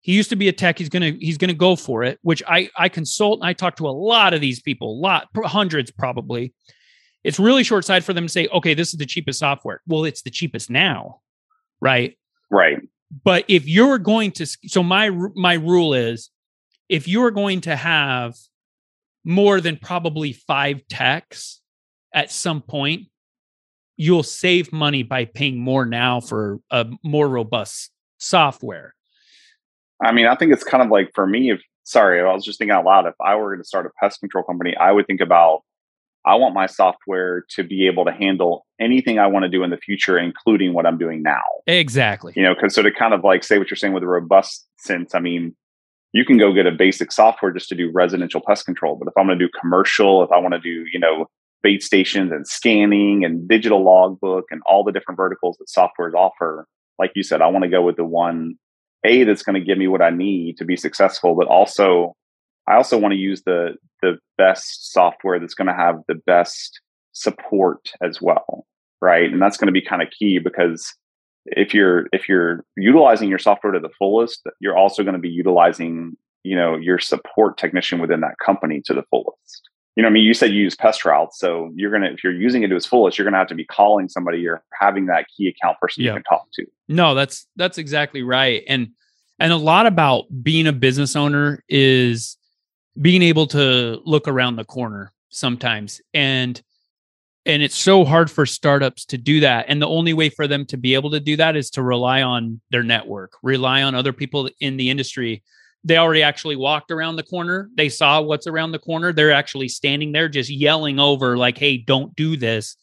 He 0.00 0.12
used 0.12 0.30
to 0.30 0.36
be 0.36 0.48
a 0.48 0.52
tech. 0.52 0.78
He's 0.78 0.88
gonna 0.88 1.12
he's 1.20 1.38
gonna 1.38 1.54
go 1.54 1.76
for 1.76 2.02
it. 2.02 2.18
Which 2.22 2.42
I 2.46 2.70
I 2.76 2.88
consult. 2.88 3.40
And 3.40 3.48
I 3.48 3.52
talk 3.52 3.76
to 3.76 3.86
a 3.86 3.90
lot 3.90 4.34
of 4.34 4.40
these 4.40 4.60
people, 4.60 4.92
a 4.92 5.00
lot 5.00 5.28
hundreds 5.44 5.90
probably. 5.90 6.52
It's 7.22 7.38
really 7.38 7.64
short-sighted 7.64 8.04
for 8.04 8.12
them 8.12 8.26
to 8.26 8.28
say, 8.32 8.48
okay, 8.48 8.74
this 8.74 8.92
is 8.92 8.98
the 8.98 9.06
cheapest 9.06 9.38
software. 9.38 9.80
Well, 9.86 10.04
it's 10.04 10.20
the 10.20 10.30
cheapest 10.30 10.68
now, 10.68 11.20
right? 11.80 12.18
Right. 12.50 12.78
But 13.24 13.46
if 13.48 13.66
you're 13.66 13.98
going 13.98 14.32
to, 14.32 14.46
so 14.46 14.82
my 14.82 15.10
my 15.34 15.54
rule 15.54 15.94
is, 15.94 16.30
if 16.88 17.08
you're 17.08 17.30
going 17.30 17.62
to 17.62 17.76
have 17.76 18.34
more 19.24 19.60
than 19.60 19.76
probably 19.76 20.32
five 20.32 20.86
techs 20.88 21.60
at 22.14 22.30
some 22.30 22.60
point, 22.62 23.08
you'll 23.96 24.22
save 24.22 24.72
money 24.72 25.02
by 25.02 25.24
paying 25.24 25.58
more 25.58 25.86
now 25.86 26.20
for 26.20 26.60
a 26.70 26.86
more 27.02 27.28
robust 27.28 27.90
software. 28.18 28.94
I 30.02 30.12
mean, 30.12 30.26
I 30.26 30.34
think 30.34 30.52
it's 30.52 30.64
kind 30.64 30.82
of 30.82 30.90
like 30.90 31.10
for 31.14 31.26
me, 31.26 31.50
if 31.50 31.60
sorry, 31.84 32.20
I 32.20 32.32
was 32.32 32.44
just 32.44 32.58
thinking 32.58 32.74
out 32.74 32.84
loud. 32.84 33.06
If 33.06 33.14
I 33.20 33.36
were 33.36 33.50
going 33.50 33.62
to 33.62 33.66
start 33.66 33.86
a 33.86 33.90
pest 34.00 34.20
control 34.20 34.44
company, 34.44 34.76
I 34.76 34.92
would 34.92 35.06
think 35.06 35.20
about 35.20 35.62
I 36.26 36.36
want 36.36 36.54
my 36.54 36.66
software 36.66 37.44
to 37.50 37.62
be 37.62 37.86
able 37.86 38.04
to 38.06 38.12
handle 38.12 38.64
anything 38.80 39.18
I 39.18 39.26
want 39.26 39.44
to 39.44 39.48
do 39.48 39.62
in 39.62 39.70
the 39.70 39.76
future, 39.76 40.18
including 40.18 40.72
what 40.72 40.86
I'm 40.86 40.96
doing 40.96 41.22
now. 41.22 41.42
Exactly. 41.66 42.32
You 42.34 42.42
know, 42.42 42.54
because 42.54 42.74
so 42.74 42.82
to 42.82 42.90
kind 42.90 43.12
of 43.12 43.22
like 43.22 43.44
say 43.44 43.58
what 43.58 43.70
you're 43.70 43.76
saying 43.76 43.92
with 43.92 44.02
a 44.02 44.06
robust 44.06 44.66
sense, 44.78 45.14
I 45.14 45.20
mean, 45.20 45.54
you 46.14 46.24
can 46.24 46.38
go 46.38 46.52
get 46.52 46.64
a 46.64 46.70
basic 46.70 47.10
software 47.10 47.50
just 47.50 47.68
to 47.68 47.74
do 47.74 47.90
residential 47.92 48.40
pest 48.40 48.64
control. 48.64 48.96
But 48.96 49.08
if 49.08 49.14
I'm 49.18 49.26
going 49.26 49.36
to 49.36 49.44
do 49.44 49.50
commercial, 49.60 50.22
if 50.22 50.30
I 50.30 50.38
want 50.38 50.54
to 50.54 50.60
do, 50.60 50.84
you 50.92 50.98
know, 50.98 51.26
bait 51.60 51.82
stations 51.82 52.30
and 52.30 52.46
scanning 52.46 53.24
and 53.24 53.48
digital 53.48 53.84
logbook 53.84 54.44
and 54.50 54.62
all 54.64 54.84
the 54.84 54.92
different 54.92 55.16
verticals 55.16 55.58
that 55.58 55.66
softwares 55.66 56.14
offer, 56.14 56.68
like 57.00 57.10
you 57.16 57.24
said, 57.24 57.42
I 57.42 57.48
want 57.48 57.64
to 57.64 57.68
go 57.68 57.82
with 57.82 57.96
the 57.96 58.04
one 58.04 58.54
A 59.04 59.24
that's 59.24 59.42
going 59.42 59.60
to 59.60 59.66
give 59.66 59.76
me 59.76 59.88
what 59.88 60.02
I 60.02 60.10
need 60.10 60.56
to 60.58 60.64
be 60.64 60.76
successful, 60.76 61.34
but 61.34 61.48
also 61.48 62.14
I 62.68 62.76
also 62.76 62.96
want 62.96 63.12
to 63.12 63.18
use 63.18 63.42
the 63.42 63.74
the 64.00 64.18
best 64.38 64.92
software 64.92 65.40
that's 65.40 65.54
going 65.54 65.66
to 65.66 65.74
have 65.74 65.96
the 66.06 66.20
best 66.26 66.80
support 67.10 67.90
as 68.00 68.22
well, 68.22 68.66
right? 69.00 69.32
And 69.32 69.42
that's 69.42 69.56
going 69.56 69.66
to 69.66 69.72
be 69.72 69.84
kind 69.84 70.00
of 70.00 70.08
key 70.16 70.38
because 70.38 70.94
if 71.46 71.74
you're 71.74 72.06
if 72.12 72.28
you're 72.28 72.64
utilizing 72.76 73.28
your 73.28 73.38
software 73.38 73.72
to 73.72 73.80
the 73.80 73.90
fullest, 73.98 74.46
you're 74.60 74.76
also 74.76 75.02
going 75.02 75.14
to 75.14 75.20
be 75.20 75.28
utilizing 75.28 76.16
you 76.42 76.56
know 76.56 76.76
your 76.76 76.98
support 76.98 77.58
technician 77.58 77.98
within 78.00 78.20
that 78.20 78.38
company 78.38 78.80
to 78.86 78.94
the 78.94 79.02
fullest. 79.10 79.68
You 79.96 80.02
know, 80.02 80.08
I 80.08 80.12
mean, 80.12 80.24
you 80.24 80.34
said 80.34 80.50
you 80.50 80.60
use 80.60 80.74
Pestroute, 80.74 81.32
so 81.32 81.70
you're 81.74 81.92
gonna 81.92 82.10
if 82.10 82.24
you're 82.24 82.32
using 82.32 82.62
it 82.62 82.68
to 82.68 82.76
its 82.76 82.86
fullest, 82.86 83.18
you're 83.18 83.24
gonna 83.24 83.38
have 83.38 83.48
to 83.48 83.54
be 83.54 83.64
calling 83.64 84.08
somebody 84.08 84.46
or 84.46 84.62
having 84.72 85.06
that 85.06 85.26
key 85.36 85.48
account 85.48 85.78
person 85.80 86.02
yeah. 86.02 86.10
you 86.10 86.16
can 86.16 86.24
talk 86.24 86.46
to. 86.54 86.66
No, 86.88 87.14
that's 87.14 87.46
that's 87.56 87.78
exactly 87.78 88.22
right, 88.22 88.62
and 88.68 88.90
and 89.38 89.52
a 89.52 89.56
lot 89.56 89.86
about 89.86 90.24
being 90.42 90.66
a 90.66 90.72
business 90.72 91.16
owner 91.16 91.62
is 91.68 92.36
being 93.00 93.22
able 93.22 93.46
to 93.48 94.00
look 94.04 94.28
around 94.28 94.56
the 94.56 94.64
corner 94.64 95.12
sometimes 95.30 96.00
and 96.12 96.62
and 97.46 97.62
it's 97.62 97.76
so 97.76 98.04
hard 98.04 98.30
for 98.30 98.46
startups 98.46 99.04
to 99.06 99.18
do 99.18 99.40
that. 99.40 99.66
And 99.68 99.80
the 99.80 99.88
only 99.88 100.14
way 100.14 100.30
for 100.30 100.46
them 100.46 100.64
to 100.66 100.76
be 100.76 100.94
able 100.94 101.10
to 101.10 101.20
do 101.20 101.36
that 101.36 101.56
is 101.56 101.70
to 101.70 101.82
rely 101.82 102.22
on 102.22 102.60
their 102.70 102.82
network 102.82 103.32
rely 103.42 103.82
on 103.82 103.94
other 103.94 104.12
people 104.12 104.48
in 104.60 104.76
the 104.76 104.90
industry. 104.90 105.42
They 105.84 105.98
already 105.98 106.22
actually 106.22 106.56
walked 106.56 106.90
around 106.90 107.16
the 107.16 107.22
corner. 107.22 107.68
They 107.76 107.90
saw 107.90 108.22
what's 108.22 108.46
around 108.46 108.72
the 108.72 108.78
corner. 108.78 109.12
They're 109.12 109.32
actually 109.32 109.68
standing 109.68 110.12
there 110.12 110.28
just 110.28 110.48
yelling 110.48 110.98
over 110.98 111.36
like 111.36 111.58
hey 111.58 111.76
don't 111.76 112.14
do 112.16 112.36
this. 112.36 112.76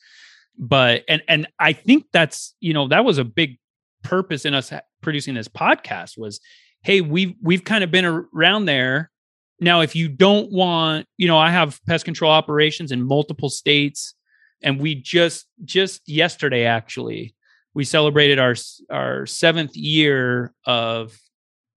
But 0.58 1.04
and 1.08 1.24
and 1.28 1.47
i 1.60 1.74
think 1.74 2.06
that's 2.12 2.54
you 2.60 2.74
know 2.74 2.88
that 2.89 3.06
was 3.06 3.17
a 3.17 3.24
big 3.24 3.58
purpose 4.04 4.45
in 4.45 4.54
us 4.54 4.71
producing 5.02 5.34
this 5.34 5.47
podcast 5.47 6.17
was 6.17 6.39
hey 6.84 7.02
we've 7.02 7.34
we've 7.41 7.63
kind 7.63 7.84
of 7.84 7.91
been 7.91 8.06
around 8.06 8.65
there. 8.65 9.10
Now, 9.63 9.82
if 9.82 9.95
you 9.95 10.10
don't 10.10 10.52
want, 10.52 11.06
you 11.17 11.28
know, 11.28 11.38
I 11.38 11.52
have 11.52 11.80
pest 11.86 12.04
control 12.04 12.32
operations 12.32 12.91
in 12.91 13.04
multiple 13.04 13.50
states, 13.50 14.15
and 14.62 14.80
we 14.80 14.95
just 14.95 15.47
just 15.63 16.08
yesterday 16.08 16.65
actually 16.65 17.36
we 17.74 17.84
celebrated 17.84 18.39
our 18.39 18.56
our 18.89 19.26
seventh 19.26 19.76
year 19.76 20.54
of 20.65 21.17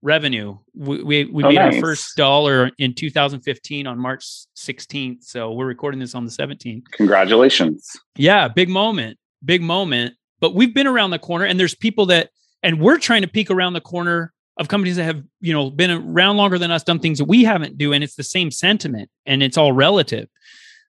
revenue. 0.02 0.56
We 0.74 1.02
we, 1.02 1.24
we 1.24 1.44
oh, 1.44 1.48
made 1.48 1.56
nice. 1.56 1.74
our 1.74 1.80
first 1.80 2.16
dollar 2.16 2.70
in 2.78 2.94
2015 2.94 3.86
on 3.86 3.98
March 3.98 4.24
16th. 4.56 5.24
So 5.24 5.52
we're 5.52 5.66
recording 5.66 6.00
this 6.00 6.14
on 6.14 6.24
the 6.24 6.30
17th. 6.30 6.84
Congratulations! 6.92 7.90
Yeah, 8.16 8.48
big 8.48 8.68
moment, 8.68 9.18
big 9.44 9.62
moment. 9.62 10.14
But 10.40 10.54
we've 10.54 10.74
been 10.74 10.86
around 10.86 11.10
the 11.10 11.18
corner, 11.18 11.46
and 11.46 11.58
there's 11.58 11.74
people 11.74 12.06
that, 12.06 12.30
and 12.62 12.80
we're 12.80 12.98
trying 12.98 13.22
to 13.22 13.28
peek 13.28 13.50
around 13.50 13.72
the 13.72 13.80
corner 13.80 14.32
of 14.56 14.68
companies 14.68 14.96
that 14.96 15.04
have 15.04 15.22
you 15.40 15.52
know 15.52 15.70
been 15.70 15.90
around 15.90 16.36
longer 16.36 16.58
than 16.58 16.70
us 16.70 16.84
done 16.84 16.98
things 16.98 17.18
that 17.18 17.24
we 17.24 17.42
haven't 17.42 17.76
do 17.76 17.92
and 17.92 18.04
it's 18.04 18.14
the 18.14 18.22
same 18.22 18.52
sentiment 18.52 19.10
and 19.26 19.42
it's 19.42 19.58
all 19.58 19.72
relative 19.72 20.28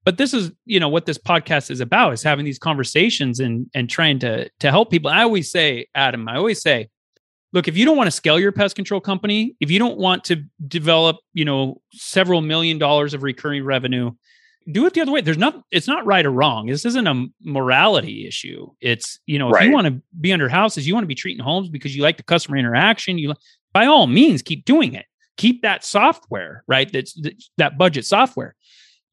but 0.05 0.17
this 0.17 0.33
is 0.33 0.51
you 0.65 0.79
know 0.79 0.87
what 0.87 1.05
this 1.05 1.17
podcast 1.17 1.69
is 1.69 1.81
about 1.81 2.13
is 2.13 2.23
having 2.23 2.45
these 2.45 2.59
conversations 2.59 3.39
and 3.39 3.67
and 3.73 3.89
trying 3.89 4.19
to 4.19 4.49
to 4.59 4.71
help 4.71 4.89
people 4.89 5.09
i 5.09 5.23
always 5.23 5.51
say 5.51 5.85
adam 5.95 6.27
i 6.29 6.37
always 6.37 6.61
say 6.61 6.87
look 7.51 7.67
if 7.67 7.75
you 7.75 7.85
don't 7.85 7.97
want 7.97 8.07
to 8.07 8.11
scale 8.11 8.39
your 8.39 8.51
pest 8.51 8.75
control 8.75 9.01
company 9.01 9.55
if 9.59 9.69
you 9.69 9.79
don't 9.79 9.97
want 9.97 10.23
to 10.23 10.43
develop 10.67 11.17
you 11.33 11.43
know 11.43 11.81
several 11.91 12.41
million 12.41 12.77
dollars 12.77 13.13
of 13.13 13.23
recurring 13.23 13.63
revenue 13.63 14.11
do 14.71 14.85
it 14.85 14.93
the 14.93 15.01
other 15.01 15.11
way. 15.11 15.21
There's 15.21 15.37
not, 15.37 15.63
it's 15.71 15.87
not 15.87 16.05
right 16.05 16.25
or 16.25 16.31
wrong. 16.31 16.67
This 16.67 16.85
isn't 16.85 17.07
a 17.07 17.25
morality 17.43 18.27
issue. 18.27 18.67
It's, 18.81 19.19
you 19.25 19.37
know, 19.37 19.53
if 19.53 19.63
you 19.63 19.71
want 19.71 19.87
to 19.87 20.01
be 20.19 20.33
under 20.33 20.49
houses, 20.49 20.87
you 20.87 20.93
want 20.93 21.03
to 21.03 21.07
be 21.07 21.15
treating 21.15 21.43
homes 21.43 21.69
because 21.69 21.95
you 21.95 22.01
like 22.01 22.17
the 22.17 22.23
customer 22.23 22.57
interaction. 22.57 23.17
You, 23.17 23.33
by 23.73 23.85
all 23.85 24.07
means, 24.07 24.41
keep 24.41 24.65
doing 24.65 24.93
it. 24.93 25.05
Keep 25.37 25.61
that 25.61 25.83
software, 25.83 26.63
right? 26.67 26.91
That's 26.91 27.19
that 27.57 27.77
budget 27.77 28.05
software. 28.05 28.55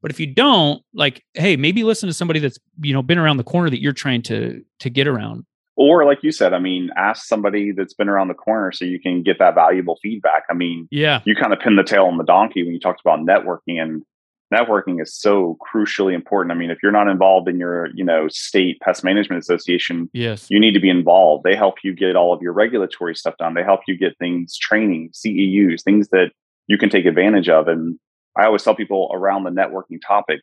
But 0.03 0.11
if 0.11 0.21
you 0.21 0.27
don't, 0.27 0.83
like, 0.93 1.25
hey, 1.35 1.57
maybe 1.57 1.85
listen 1.85 2.09
to 2.09 2.13
somebody 2.13 2.41
that's, 2.41 2.59
you 2.81 2.93
know, 2.93 3.03
been 3.03 3.19
around 3.19 3.37
the 3.37 3.45
corner 3.45 3.71
that 3.71 3.81
you're 3.81 3.93
trying 3.93 4.23
to 4.23 4.63
to 4.81 4.91
get 4.91 5.07
around. 5.07 5.47
Or 5.75 6.05
like 6.05 6.19
you 6.23 6.33
said, 6.33 6.53
I 6.53 6.59
mean, 6.59 6.91
ask 6.97 7.25
somebody 7.25 7.73
that's 7.73 7.95
been 7.95 8.09
around 8.09 8.29
the 8.29 8.35
corner 8.35 8.73
so 8.73 8.85
you 8.85 9.01
can 9.01 9.23
get 9.23 9.39
that 9.39 9.55
valuable 9.55 9.99
feedback. 10.03 10.43
I 10.51 10.55
mean, 10.55 10.87
yeah, 10.91 11.23
you 11.25 11.35
kind 11.35 11.53
of 11.53 11.61
pin 11.61 11.77
the 11.77 11.85
tail 11.85 12.05
on 12.05 12.19
the 12.19 12.25
donkey 12.25 12.63
when 12.63 12.75
you 12.75 12.81
talked 12.81 13.01
about 13.01 13.21
networking 13.21 13.81
and 13.81 14.03
networking 14.53 15.01
is 15.01 15.15
so 15.15 15.57
crucially 15.75 16.15
important. 16.15 16.53
I 16.53 16.57
mean, 16.57 16.71
if 16.71 16.79
you're 16.83 16.93
not 16.93 17.09
involved 17.09 17.49
in 17.49 17.59
your, 17.59 17.89
you 17.95 18.05
know, 18.05 18.29
state 18.29 18.81
pest 18.81 19.03
management 19.03 19.41
association, 19.41 20.11
yes, 20.13 20.47
you 20.51 20.61
need 20.61 20.75
to 20.75 20.81
be 20.81 20.91
involved. 20.91 21.45
They 21.45 21.57
help 21.57 21.77
you 21.83 21.95
get 21.95 22.17
all 22.17 22.35
of 22.35 22.43
your 22.43 22.53
regulatory 22.53 23.15
stuff 23.15 23.35
done. 23.39 23.55
They 23.55 23.65
help 23.65 23.81
you 23.89 23.97
get 23.97 24.19
things, 24.19 24.59
training, 24.59 25.11
CEUs, 25.15 25.83
things 25.83 26.09
that 26.09 26.33
you 26.67 26.77
can 26.77 26.91
take 26.91 27.07
advantage 27.07 27.49
of. 27.49 27.67
And 27.67 27.99
I 28.37 28.47
always 28.47 28.63
tell 28.63 28.75
people 28.75 29.11
around 29.13 29.45
the 29.45 29.51
networking 29.51 29.99
topic, 30.07 30.41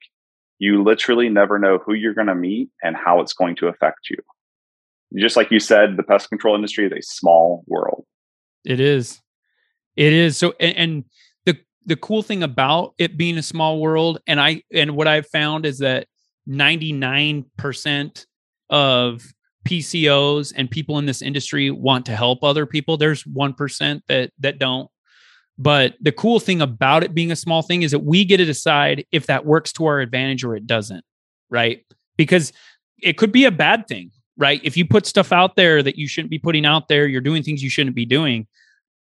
you 0.59 0.83
literally 0.83 1.29
never 1.29 1.57
know 1.57 1.79
who 1.79 1.93
you're 1.93 2.13
going 2.13 2.27
to 2.27 2.35
meet 2.35 2.69
and 2.83 2.95
how 2.95 3.21
it's 3.21 3.33
going 3.33 3.55
to 3.57 3.67
affect 3.67 4.09
you. 4.09 4.17
Just 5.17 5.35
like 5.35 5.49
you 5.49 5.59
said, 5.59 5.97
the 5.97 6.03
pest 6.03 6.29
control 6.29 6.55
industry 6.55 6.85
is 6.85 6.91
a 6.91 7.01
small 7.01 7.63
world. 7.67 8.05
It 8.63 8.79
is. 8.79 9.21
It 9.95 10.13
is. 10.13 10.37
So, 10.37 10.53
and, 10.59 10.75
and 10.77 11.03
the 11.89 11.95
cool 11.95 12.21
thing 12.21 12.43
about 12.43 12.93
it 12.97 13.17
being 13.17 13.37
a 13.37 13.43
small 13.43 13.79
world, 13.81 14.19
and 14.27 14.39
I 14.39 14.63
and 14.71 14.95
what 14.95 15.07
I've 15.07 15.27
found 15.27 15.65
is 15.65 15.79
that 15.79 16.07
99% 16.47 18.25
of 18.69 19.23
PCOs 19.67 20.53
and 20.55 20.69
people 20.69 20.99
in 20.99 21.05
this 21.05 21.21
industry 21.21 21.71
want 21.71 22.05
to 22.05 22.15
help 22.15 22.43
other 22.43 22.65
people. 22.65 22.95
There's 22.95 23.23
1% 23.23 24.01
that 24.07 24.31
that 24.39 24.59
don't. 24.59 24.89
But 25.59 25.95
the 25.99 26.11
cool 26.11 26.39
thing 26.39 26.61
about 26.61 27.03
it 27.03 27.13
being 27.13 27.31
a 27.31 27.35
small 27.35 27.61
thing 27.61 27.83
is 27.83 27.91
that 27.91 27.99
we 27.99 28.25
get 28.25 28.37
to 28.37 28.45
decide 28.45 29.05
if 29.11 29.27
that 29.27 29.45
works 29.45 29.71
to 29.73 29.85
our 29.85 29.99
advantage 29.99 30.43
or 30.43 30.55
it 30.55 30.65
doesn't, 30.65 31.03
right? 31.49 31.85
Because 32.17 32.53
it 33.01 33.17
could 33.17 33.31
be 33.31 33.45
a 33.45 33.51
bad 33.51 33.87
thing, 33.87 34.11
right? 34.37 34.61
If 34.63 34.77
you 34.77 34.85
put 34.85 35.05
stuff 35.05 35.31
out 35.33 35.57
there 35.57 35.83
that 35.83 35.97
you 35.97 36.07
shouldn't 36.07 36.31
be 36.31 36.39
putting 36.39 36.65
out 36.65 36.87
there, 36.87 37.07
you're 37.07 37.21
doing 37.21 37.43
things 37.43 37.61
you 37.61 37.69
shouldn't 37.69 37.95
be 37.95 38.05
doing 38.05 38.47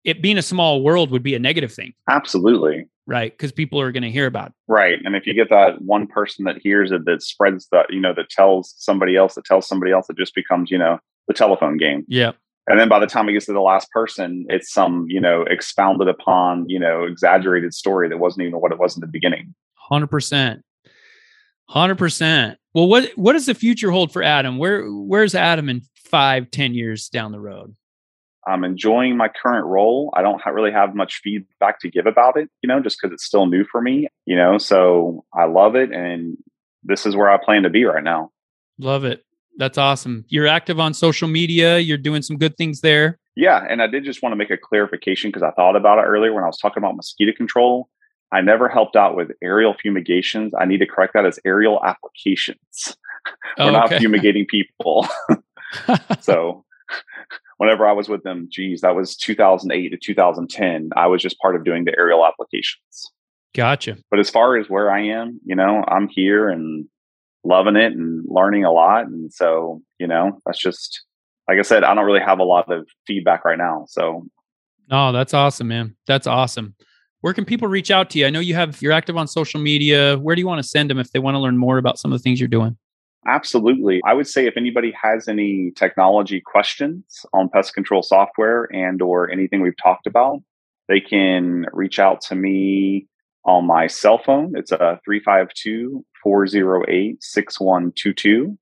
it 0.05 0.23
being 0.23 0.39
a 0.39 0.43
small 0.43 0.83
world 0.83 1.11
would 1.11 1.23
be 1.23 1.35
a 1.35 1.39
negative 1.39 1.73
thing. 1.73 1.93
Absolutely. 2.09 2.87
Right. 3.07 3.33
Because 3.33 3.53
people 3.53 3.81
are 3.81 3.93
going 3.93 4.03
to 4.03 4.11
hear 4.11 4.27
about 4.27 4.49
it. 4.49 4.55
Right. 4.69 4.99
And 5.05 5.17
if 5.17 5.27
you 5.27 5.35
get 5.35 5.51
that 5.51 5.83
one 5.83 6.07
person 6.07 6.45
that 6.45 6.59
hears 6.63 6.93
it, 6.93 7.05
that 7.07 7.23
spreads 7.23 7.67
that, 7.73 7.87
you 7.91 8.01
know, 8.01 8.15
that 8.15 8.31
tells 8.31 8.75
somebody 8.79 9.17
else, 9.17 9.35
that 9.35 9.45
tells 9.45 9.67
somebody 9.67 9.93
else, 9.93 10.09
it 10.09 10.17
just 10.17 10.35
becomes, 10.35 10.71
you 10.71 10.79
know, 10.79 10.99
the 11.27 11.35
telephone 11.35 11.77
game. 11.77 12.05
Yeah. 12.09 12.33
And 12.71 12.79
then 12.79 12.89
by 12.89 13.01
the 13.01 13.07
time 13.07 13.29
it 13.29 13.33
gets 13.33 13.47
to 13.47 13.53
the 13.53 13.61
last 13.61 13.91
person, 13.91 14.47
it's 14.49 14.73
some, 14.73 15.07
you 15.09 15.21
know, 15.21 15.43
expounded 15.43 16.07
upon, 16.07 16.69
you 16.69 16.79
know, 16.79 17.03
exaggerated 17.03 17.75
story 17.75 18.09
that 18.09 18.19
wasn't 18.19 18.47
even 18.47 18.61
what 18.61 18.71
it 18.71 18.79
was 18.79 18.97
in 18.97 19.01
the 19.01 19.09
beginning. 19.09 19.55
100%. 19.91 20.63
100%. 21.71 22.57
Well, 22.73 22.89
what 22.89 23.11
what 23.17 23.33
does 23.33 23.47
the 23.47 23.55
future 23.55 23.91
hold 23.91 24.13
for 24.13 24.23
Adam? 24.23 24.59
Where 24.59 24.85
where's 24.89 25.35
Adam 25.35 25.69
in 25.69 25.83
five, 25.97 26.51
ten 26.53 26.73
years 26.73 27.09
down 27.09 27.33
the 27.33 27.41
road? 27.41 27.75
I'm 28.47 28.63
enjoying 28.63 29.17
my 29.17 29.29
current 29.29 29.67
role. 29.67 30.13
I 30.17 30.23
don't 30.23 30.41
really 30.47 30.71
have 30.71 30.95
much 30.95 31.21
feedback 31.23 31.81
to 31.81 31.91
give 31.91 32.07
about 32.07 32.37
it, 32.37 32.49
you 32.63 32.69
know, 32.69 32.81
just 32.81 32.99
because 33.01 33.13
it's 33.13 33.25
still 33.25 33.47
new 33.47 33.65
for 33.65 33.81
me, 33.81 34.09
you 34.25 34.37
know. 34.37 34.59
So 34.59 35.25
I 35.35 35.45
love 35.45 35.75
it, 35.75 35.93
and 35.93 36.37
this 36.85 37.07
is 37.07 37.17
where 37.17 37.31
I 37.31 37.45
plan 37.45 37.65
to 37.65 37.71
be 37.71 37.85
right 37.85 38.05
now. 38.05 38.31
Love 38.79 39.05
it. 39.05 39.25
That's 39.57 39.79
awesome. 39.79 40.25
You're 40.29 40.47
active 40.47 40.81
on 40.81 40.95
social 40.95 41.29
media. 41.29 41.79
You're 41.79 41.99
doing 41.99 42.23
some 42.23 42.37
good 42.37 42.57
things 42.57 42.81
there. 42.81 43.19
Yeah, 43.37 43.65
and 43.69 43.83
I 43.83 43.87
did 43.87 44.05
just 44.05 44.23
want 44.23 44.33
to 44.33 44.37
make 44.37 44.51
a 44.51 44.57
clarification 44.57 45.31
because 45.31 45.43
I 45.43 45.51
thought 45.53 45.77
about 45.77 45.99
it 45.99 46.03
earlier 46.03 46.33
when 46.33 46.45
I 46.45 46.47
was 46.47 46.59
talking 46.59 46.83
about 46.83 46.97
mosquito 46.97 47.33
control. 47.37 47.89
I 48.33 48.41
never 48.41 48.69
helped 48.69 48.97
out 48.97 49.17
with 49.17 49.29
aerial 49.43 49.75
fumigations. 49.81 50.53
I 50.59 50.65
need 50.65 50.79
to 50.79 50.87
correct 50.87 51.15
that 51.15 51.27
as 51.27 51.39
aerial 51.45 51.81
applications. 51.85 52.59
We're 53.59 53.65
oh, 53.65 53.69
okay. 53.69 53.73
not 53.73 53.93
fumigating 53.95 54.47
people. 54.47 55.09
so 56.21 56.65
whenever 57.57 57.87
I 57.87 57.93
was 57.93 58.09
with 58.09 58.23
them, 58.23 58.49
geez, 58.51 58.81
that 58.81 58.95
was 58.95 59.17
2008 59.17 59.91
to 59.91 59.97
2010. 59.97 60.91
I 60.97 61.07
was 61.07 61.23
just 61.23 61.39
part 61.41 61.57
of 61.57 61.65
doing 61.65 61.85
the 61.85 61.95
aerial 61.99 62.27
applications. 62.27 63.13
Gotcha. 63.55 63.99
But 64.11 64.21
as 64.21 64.31
far 64.31 64.57
as 64.57 64.71
where 64.71 64.91
I 64.91 65.03
am, 65.07 65.41
you 65.45 65.57
know, 65.57 65.85
I'm 65.89 66.09
here 66.09 66.49
and 66.49 66.87
loving 67.45 67.77
it 67.77 67.93
and 67.93 68.25
learning 68.29 68.65
a 68.65 68.73
lot. 68.73 69.07
And 69.07 69.33
so, 69.33 69.83
you 69.99 70.07
know, 70.07 70.41
that's 70.45 70.59
just, 70.59 71.05
like 71.49 71.59
I 71.59 71.63
said, 71.63 71.85
I 71.85 71.95
don't 71.95 72.05
really 72.05 72.21
have 72.21 72.39
a 72.39 72.45
lot 72.45 72.71
of 72.71 72.87
feedback 73.07 73.45
right 73.45 73.59
now. 73.59 73.87
So 73.89 74.27
Oh, 74.91 75.13
that's 75.13 75.33
awesome, 75.33 75.69
man. 75.69 75.95
That's 76.07 76.27
awesome. 76.27 76.75
Where 77.21 77.35
can 77.35 77.45
people 77.45 77.69
reach 77.69 77.91
out 77.91 78.11
to 78.11 78.19
you? 78.19 78.27
I 78.27 78.31
know 78.31 78.41
you 78.41 78.55
have 78.55 78.81
you're 78.83 78.93
active 78.93 79.17
on 79.17 79.29
social 79.29 79.61
media. 79.61 80.19
Where 80.19 80.35
do 80.35 80.41
you 80.41 80.47
want 80.47 80.63
to 80.63 80.69
send 80.69 80.91
them 80.91 80.99
if 80.99 81.13
they 81.13 81.19
want 81.19 81.37
to 81.37 81.39
learn 81.39 81.59
more 81.59 81.79
about 81.79 81.99
some 81.99 82.13
of 82.13 82.19
the 82.19 82.23
things 82.23 82.41
you're 82.41 82.49
doing? 82.49 82.77
Absolutely. 83.27 84.01
I 84.05 84.15
would 84.15 84.27
say 84.27 84.47
if 84.47 84.57
anybody 84.57 84.93
has 85.01 85.29
any 85.29 85.71
technology 85.77 86.41
questions 86.41 87.27
on 87.33 87.51
pest 87.51 87.75
control 87.75 88.03
software 88.03 88.69
and 88.73 89.03
or 89.03 89.31
anything 89.31 89.61
we've 89.61 89.77
talked 89.77 90.07
about, 90.07 90.41
they 90.89 91.01
can 91.01 91.67
reach 91.73 91.99
out 91.99 92.23
to 92.23 92.35
me 92.35 93.07
on 93.45 93.67
my 93.67 93.87
cell 93.87 94.19
phone. 94.19 94.55
It's 94.57 94.73
uh, 94.73 94.97
a 94.97 95.01
352-408-6122. 96.27 98.57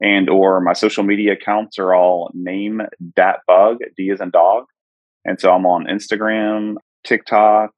And 0.00 0.28
or 0.28 0.60
my 0.60 0.72
social 0.72 1.04
media 1.04 1.34
accounts 1.34 1.78
are 1.78 1.94
all 1.94 2.32
name 2.34 2.82
dat 3.14 3.38
bug, 3.46 3.78
D 3.96 4.10
as 4.10 4.20
in 4.20 4.30
dog. 4.30 4.64
And 5.24 5.40
so 5.40 5.52
I'm 5.52 5.64
on 5.64 5.86
Instagram, 5.86 6.74
TikTok, 7.04 7.70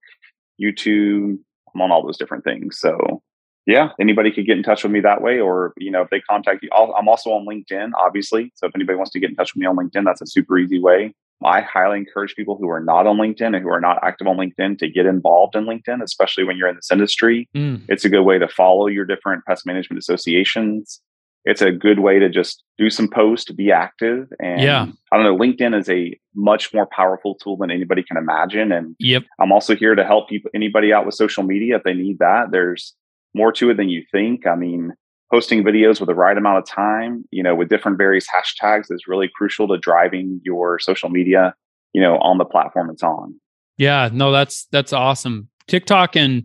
YouTube. 0.61 1.39
I'm 1.75 1.83
on 1.83 1.91
all 1.91 2.03
those 2.03 2.17
different 2.17 2.45
things. 2.45 2.79
So 2.79 3.23
yeah, 3.67 3.91
anybody 4.01 4.31
could 4.31 4.47
get 4.47 4.57
in 4.57 4.63
touch 4.63 4.83
with 4.83 4.93
me 4.93 5.01
that 5.01 5.23
way, 5.23 5.41
or 5.41 5.73
you 5.79 5.91
know, 5.91 6.03
if 6.03 6.11
they 6.11 6.21
contact 6.21 6.63
you, 6.63 6.69
i 6.73 6.99
am 6.99 7.09
also 7.09 7.31
on 7.31 7.47
LinkedIn, 7.47 7.91
obviously. 7.99 8.53
So 8.57 8.67
if 8.67 8.73
anybody 8.75 8.97
wants 8.97 9.13
to 9.13 9.21
get 9.21 9.31
in 9.31 9.37
touch 9.37 9.55
with 9.55 9.61
me 9.61 9.67
on 9.67 9.77
LinkedIn, 9.77 10.05
that's 10.05 10.21
a 10.21 10.27
super 10.27 10.59
easy 10.59 10.81
way. 10.81 11.15
I 11.45 11.61
highly 11.61 11.99
encourage 11.99 12.35
people 12.35 12.57
who 12.57 12.69
are 12.69 12.83
not 12.83 13.07
on 13.07 13.17
LinkedIn 13.17 13.55
and 13.55 13.63
who 13.63 13.69
are 13.69 13.81
not 13.81 13.99
active 14.03 14.27
on 14.27 14.37
LinkedIn 14.37 14.79
to 14.79 14.89
get 14.89 15.07
involved 15.07 15.55
in 15.55 15.65
LinkedIn, 15.65 16.03
especially 16.03 16.45
when 16.45 16.57
you're 16.57 16.69
in 16.69 16.77
this 16.77 16.91
industry. 16.91 17.49
Mm. 17.55 17.83
It's 17.89 18.05
a 18.05 18.09
good 18.09 18.23
way 18.23 18.39
to 18.39 18.49
follow 18.49 18.87
your 18.87 19.05
different 19.05 19.45
pest 19.45 19.67
management 19.67 19.99
associations. 19.99 21.01
It's 21.45 21.61
a 21.61 21.71
good 21.71 21.99
way 21.99 22.19
to 22.19 22.31
just 22.31 22.63
do 22.79 22.89
some 22.89 23.09
posts, 23.09 23.53
be 23.53 23.71
active. 23.71 24.29
And 24.39 24.63
yeah. 24.63 24.87
I 25.13 25.17
don't 25.17 25.25
know, 25.25 25.37
LinkedIn 25.37 25.79
is 25.79 25.91
a 25.91 26.19
much 26.35 26.73
more 26.73 26.87
powerful 26.87 27.35
tool 27.35 27.59
than 27.59 27.71
anybody 27.71 28.03
can 28.03 28.17
imagine. 28.17 28.73
And 28.73 28.97
yep. 28.99 29.25
I'm 29.39 29.53
also 29.53 29.77
here 29.77 29.95
to 29.95 30.05
help 30.05 30.29
people, 30.29 30.51
anybody 30.55 30.93
out 30.93 31.05
with 31.05 31.15
social 31.15 31.43
media 31.43 31.77
if 31.77 31.83
they 31.83 31.93
need 31.93 32.19
that. 32.21 32.47
There's 32.51 32.95
more 33.35 33.53
to 33.53 33.71
it 33.71 33.77
than 33.77 33.91
you 33.91 34.05
think. 34.11 34.47
I 34.47 34.55
mean, 34.55 34.95
posting 35.35 35.65
videos 35.65 35.99
with 35.99 36.07
the 36.07 36.15
right 36.15 36.39
amount 36.39 36.59
of 36.59 36.65
time, 36.65 37.25
you 37.33 37.43
know, 37.43 37.57
with 37.57 37.69
different 37.69 37.99
various 37.99 38.25
hashtags 38.29 38.85
is 38.89 39.09
really 39.09 39.29
crucial 39.35 39.67
to 39.67 39.77
driving 39.77 40.41
your 40.45 40.79
social 40.79 41.09
media, 41.09 41.53
you 41.93 42.01
know, 42.01 42.19
on 42.19 42.39
the 42.39 42.45
platform 42.45 42.89
it's 42.89 43.03
on. 43.03 43.35
Yeah, 43.77 44.09
no, 44.13 44.31
that's 44.31 44.69
that's 44.71 44.93
awesome. 44.93 45.49
TikTok 45.67 46.15
and 46.15 46.45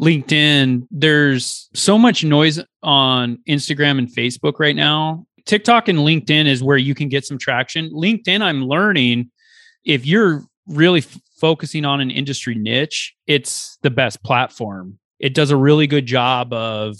LinkedIn, 0.00 0.88
there's 0.90 1.70
so 1.74 1.96
much 1.96 2.24
noise 2.24 2.58
on 2.82 3.38
Instagram 3.48 3.98
and 3.98 4.08
Facebook 4.08 4.58
right 4.58 4.74
now. 4.74 5.24
TikTok 5.46 5.86
and 5.86 6.00
LinkedIn 6.00 6.46
is 6.46 6.60
where 6.60 6.78
you 6.78 6.96
can 6.96 7.08
get 7.08 7.24
some 7.24 7.38
traction. 7.38 7.88
LinkedIn, 7.92 8.40
I'm 8.40 8.64
learning 8.64 9.30
if 9.84 10.04
you're 10.04 10.42
really 10.66 11.00
f- 11.00 11.20
focusing 11.40 11.84
on 11.84 12.00
an 12.00 12.10
industry 12.10 12.56
niche, 12.56 13.14
it's 13.28 13.78
the 13.82 13.90
best 13.90 14.24
platform 14.24 14.98
it 15.22 15.34
does 15.34 15.52
a 15.52 15.56
really 15.56 15.86
good 15.86 16.04
job 16.04 16.52
of 16.52 16.96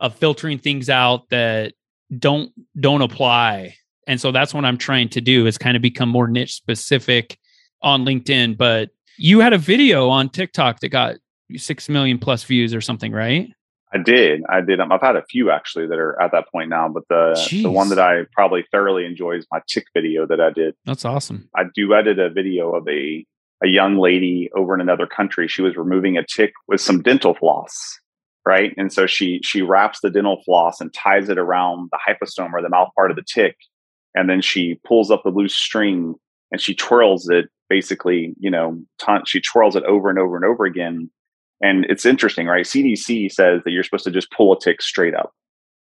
of 0.00 0.14
filtering 0.16 0.58
things 0.58 0.88
out 0.90 1.28
that 1.30 1.74
don't 2.18 2.52
don't 2.78 3.02
apply. 3.02 3.76
And 4.06 4.20
so 4.20 4.32
that's 4.32 4.52
what 4.52 4.64
i'm 4.64 4.78
trying 4.78 5.08
to 5.10 5.20
do 5.20 5.46
is 5.46 5.58
kind 5.58 5.76
of 5.76 5.82
become 5.82 6.08
more 6.08 6.26
niche 6.26 6.54
specific 6.54 7.38
on 7.82 8.04
linkedin. 8.04 8.56
But 8.56 8.90
you 9.18 9.40
had 9.40 9.52
a 9.52 9.58
video 9.58 10.08
on 10.08 10.28
tiktok 10.28 10.80
that 10.80 10.88
got 10.88 11.16
6 11.54 11.88
million 11.88 12.18
plus 12.18 12.44
views 12.44 12.74
or 12.74 12.80
something 12.80 13.12
right? 13.12 13.48
I 13.92 13.98
did 13.98 14.42
i 14.48 14.60
did. 14.60 14.80
Um, 14.80 14.92
I've 14.92 15.00
had 15.00 15.16
a 15.16 15.24
few 15.24 15.50
actually 15.50 15.86
that 15.88 15.98
are 15.98 16.20
at 16.20 16.32
that 16.32 16.50
point 16.50 16.70
now 16.70 16.88
but 16.88 17.04
the 17.08 17.34
Jeez. 17.36 17.62
the 17.62 17.70
one 17.70 17.88
that 17.90 17.98
i 17.98 18.22
probably 18.32 18.64
thoroughly 18.72 19.04
enjoy 19.04 19.36
is 19.36 19.46
my 19.52 19.60
tick 19.68 19.84
video 19.94 20.26
that 20.26 20.40
i 20.40 20.50
did. 20.50 20.74
That's 20.84 21.04
awesome. 21.04 21.48
I 21.54 21.64
do 21.74 21.88
duetted 21.88 22.24
a 22.24 22.30
video 22.30 22.74
of 22.74 22.88
a 22.88 23.26
a 23.62 23.68
young 23.68 23.98
lady 23.98 24.50
over 24.54 24.74
in 24.74 24.80
another 24.80 25.06
country. 25.06 25.48
She 25.48 25.62
was 25.62 25.76
removing 25.76 26.16
a 26.16 26.24
tick 26.24 26.52
with 26.66 26.80
some 26.80 27.02
dental 27.02 27.34
floss, 27.34 27.99
right? 28.46 28.72
And 28.76 28.92
so 28.92 29.06
she 29.06 29.40
she 29.42 29.62
wraps 29.62 30.00
the 30.00 30.10
dental 30.10 30.42
floss 30.44 30.80
and 30.80 30.92
ties 30.92 31.28
it 31.28 31.38
around 31.38 31.90
the 31.92 31.98
hypostome 31.98 32.52
or 32.52 32.62
the 32.62 32.68
mouth 32.68 32.90
part 32.96 33.10
of 33.10 33.16
the 33.16 33.22
tick, 33.22 33.56
and 34.14 34.28
then 34.28 34.40
she 34.40 34.80
pulls 34.86 35.10
up 35.10 35.22
the 35.24 35.30
loose 35.30 35.54
string 35.54 36.14
and 36.50 36.60
she 36.60 36.74
twirls 36.74 37.28
it. 37.28 37.46
Basically, 37.68 38.34
you 38.40 38.50
know, 38.50 38.82
she 39.26 39.40
twirls 39.40 39.76
it 39.76 39.84
over 39.84 40.10
and 40.10 40.18
over 40.18 40.34
and 40.34 40.44
over 40.44 40.64
again. 40.64 41.08
And 41.62 41.84
it's 41.88 42.04
interesting, 42.04 42.46
right? 42.46 42.64
CDC 42.64 43.30
says 43.30 43.60
that 43.64 43.70
you're 43.70 43.84
supposed 43.84 44.04
to 44.04 44.10
just 44.10 44.32
pull 44.32 44.52
a 44.52 44.58
tick 44.58 44.82
straight 44.82 45.14
up. 45.14 45.30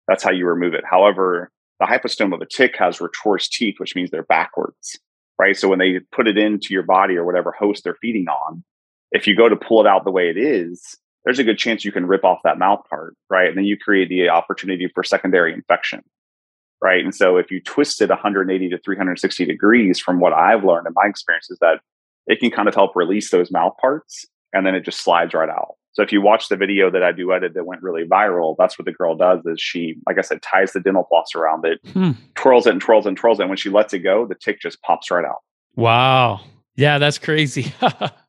That's 0.08 0.24
how 0.24 0.32
you 0.32 0.46
remove 0.46 0.74
it. 0.74 0.82
However, 0.90 1.52
the 1.78 1.86
hypostome 1.86 2.34
of 2.34 2.40
a 2.40 2.46
tick 2.46 2.74
has 2.78 3.00
retrorsed 3.00 3.52
teeth, 3.52 3.76
which 3.78 3.94
means 3.94 4.10
they're 4.10 4.24
backwards 4.24 4.98
right? 5.38 5.56
So 5.56 5.68
when 5.68 5.78
they 5.78 6.00
put 6.12 6.28
it 6.28 6.36
into 6.36 6.74
your 6.74 6.82
body 6.82 7.16
or 7.16 7.24
whatever 7.24 7.52
host 7.52 7.84
they're 7.84 7.96
feeding 8.00 8.26
on, 8.28 8.64
if 9.12 9.26
you 9.26 9.36
go 9.36 9.48
to 9.48 9.56
pull 9.56 9.80
it 9.80 9.86
out 9.86 10.04
the 10.04 10.10
way 10.10 10.28
it 10.28 10.36
is, 10.36 10.96
there's 11.24 11.38
a 11.38 11.44
good 11.44 11.58
chance 11.58 11.84
you 11.84 11.92
can 11.92 12.06
rip 12.06 12.24
off 12.24 12.40
that 12.44 12.58
mouth 12.58 12.80
part, 12.88 13.16
right? 13.28 13.48
And 13.48 13.56
then 13.56 13.64
you 13.64 13.76
create 13.76 14.08
the 14.08 14.28
opportunity 14.28 14.88
for 14.94 15.02
secondary 15.02 15.52
infection, 15.52 16.02
right? 16.82 17.04
And 17.04 17.14
so 17.14 17.36
if 17.36 17.50
you 17.50 17.60
twist 17.60 18.00
it 18.00 18.08
180 18.08 18.68
to 18.70 18.78
360 18.78 19.44
degrees, 19.44 19.98
from 19.98 20.20
what 20.20 20.32
I've 20.32 20.64
learned 20.64 20.86
in 20.86 20.92
my 20.94 21.06
experience, 21.06 21.50
is 21.50 21.58
that 21.60 21.80
it 22.26 22.40
can 22.40 22.50
kind 22.50 22.68
of 22.68 22.74
help 22.74 22.94
release 22.94 23.30
those 23.30 23.50
mouth 23.50 23.74
parts 23.80 24.26
and 24.52 24.66
then 24.66 24.74
it 24.74 24.84
just 24.84 25.00
slides 25.00 25.34
right 25.34 25.48
out. 25.48 25.74
So 25.92 26.02
if 26.02 26.12
you 26.12 26.20
watch 26.20 26.48
the 26.48 26.56
video 26.56 26.90
that 26.90 27.02
I 27.02 27.12
duetted 27.12 27.54
that 27.54 27.66
went 27.66 27.82
really 27.82 28.04
viral, 28.04 28.54
that's 28.56 28.78
what 28.78 28.86
the 28.86 28.92
girl 28.92 29.16
does 29.16 29.44
is 29.46 29.60
she, 29.60 29.96
like 30.06 30.16
I 30.16 30.20
said, 30.20 30.42
ties 30.42 30.72
the 30.72 30.80
dental 30.80 31.04
floss 31.08 31.34
around 31.34 31.66
it, 31.66 31.80
hmm. 31.92 32.12
twirls 32.36 32.66
it 32.66 32.70
and 32.70 32.80
twirls 32.80 33.04
and 33.04 33.16
twirls 33.16 33.40
it. 33.40 33.42
And 33.42 33.50
when 33.50 33.56
she 33.56 33.68
lets 33.68 33.92
it 33.92 34.00
go, 34.00 34.24
the 34.24 34.36
tick 34.36 34.60
just 34.60 34.80
pops 34.82 35.10
right 35.10 35.24
out. 35.24 35.42
Wow. 35.74 36.40
Yeah, 36.76 36.98
that's 36.98 37.18
crazy. 37.18 37.72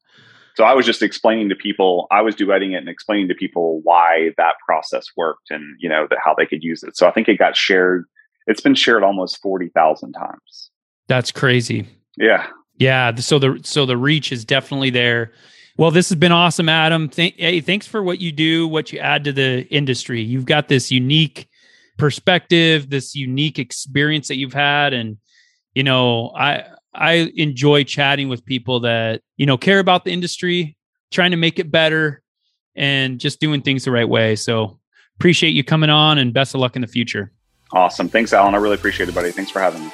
so 0.59 0.65
I 0.65 0.73
was 0.73 0.85
just 0.85 1.01
explaining 1.01 1.47
to 1.47 1.55
people, 1.55 2.05
I 2.11 2.21
was 2.21 2.35
duetting 2.35 2.73
it 2.73 2.79
and 2.79 2.89
explaining 2.89 3.29
to 3.29 3.33
people 3.33 3.79
why 3.85 4.31
that 4.35 4.55
process 4.65 5.05
worked 5.15 5.51
and, 5.51 5.63
you 5.79 5.87
know, 5.87 6.05
that 6.09 6.19
how 6.21 6.35
they 6.37 6.45
could 6.45 6.61
use 6.61 6.83
it. 6.83 6.97
So 6.97 7.07
I 7.07 7.11
think 7.11 7.29
it 7.29 7.39
got 7.39 7.55
shared. 7.55 8.03
It's 8.45 8.59
been 8.59 8.75
shared 8.75 9.01
almost 9.01 9.41
40,000 9.41 10.11
times. 10.11 10.69
That's 11.07 11.31
crazy. 11.31 11.87
Yeah. 12.17 12.47
Yeah. 12.75 13.15
So 13.15 13.39
the, 13.39 13.61
so 13.63 13.85
the 13.85 13.95
reach 13.95 14.33
is 14.33 14.43
definitely 14.43 14.89
there 14.89 15.31
well, 15.77 15.91
this 15.91 16.09
has 16.09 16.17
been 16.17 16.33
awesome, 16.33 16.67
Adam. 16.67 17.07
Th- 17.07 17.35
hey, 17.37 17.61
thanks 17.61 17.87
for 17.87 18.03
what 18.03 18.19
you 18.19 18.33
do, 18.33 18.67
what 18.67 18.91
you 18.91 18.99
add 18.99 19.23
to 19.23 19.31
the 19.31 19.65
industry. 19.69 20.21
You've 20.21 20.43
got 20.43 20.67
this 20.67 20.91
unique 20.91 21.47
perspective, 21.97 22.89
this 22.89 23.15
unique 23.15 23.57
experience 23.59 24.27
that 24.27 24.35
you've 24.35 24.51
had, 24.51 24.91
and 24.91 25.15
you 25.73 25.83
know, 25.83 26.33
I 26.35 26.65
I 26.93 27.31
enjoy 27.35 27.83
chatting 27.83 28.29
with 28.29 28.45
people 28.45 28.81
that 28.81 29.21
you 29.37 29.45
know 29.45 29.57
care 29.57 29.79
about 29.79 30.05
the 30.05 30.11
industry, 30.11 30.77
trying 31.11 31.31
to 31.31 31.37
make 31.37 31.59
it 31.59 31.71
better, 31.71 32.21
and 32.75 33.19
just 33.19 33.39
doing 33.39 33.61
things 33.61 33.85
the 33.85 33.91
right 33.91 34.07
way. 34.07 34.35
So 34.35 34.79
appreciate 35.17 35.51
you 35.51 35.63
coming 35.63 35.89
on, 35.89 36.17
and 36.17 36.33
best 36.33 36.55
of 36.55 36.61
luck 36.61 36.75
in 36.75 36.81
the 36.81 36.87
future. 36.87 37.31
Awesome. 37.71 38.09
Thanks, 38.09 38.33
Alan. 38.33 38.55
I 38.55 38.57
really 38.57 38.75
appreciate 38.75 39.09
it, 39.09 39.15
buddy. 39.15 39.31
Thanks 39.31 39.51
for 39.51 39.59
having 39.59 39.83
me. 39.83 39.91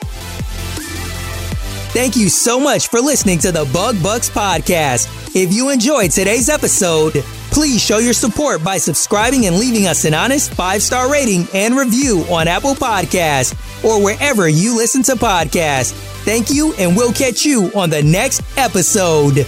Thank 1.91 2.15
you 2.17 2.29
so 2.29 2.59
much 2.59 2.89
for 2.89 2.99
listening 2.99 3.39
to 3.39 3.51
the 3.51 3.63
Bug 3.71 4.01
Bucks 4.03 4.29
podcast. 4.29 5.07
If 5.35 5.51
you 5.51 5.69
enjoyed 5.69 6.11
today's 6.11 6.47
episode, 6.47 7.11
please 7.51 7.83
show 7.83 7.97
your 7.97 8.13
support 8.13 8.63
by 8.63 8.77
subscribing 8.77 9.47
and 9.47 9.57
leaving 9.57 9.85
us 9.85 10.05
an 10.05 10.13
honest 10.13 10.53
five 10.53 10.81
star 10.81 11.11
rating 11.11 11.45
and 11.53 11.75
review 11.75 12.23
on 12.29 12.47
Apple 12.47 12.73
Podcasts 12.73 13.53
or 13.83 14.01
wherever 14.01 14.47
you 14.47 14.77
listen 14.77 15.03
to 15.03 15.15
podcasts. 15.15 15.91
Thank 16.23 16.51
you, 16.51 16.73
and 16.75 16.95
we'll 16.95 17.11
catch 17.11 17.43
you 17.43 17.69
on 17.75 17.89
the 17.89 18.01
next 18.01 18.43
episode. 18.57 19.45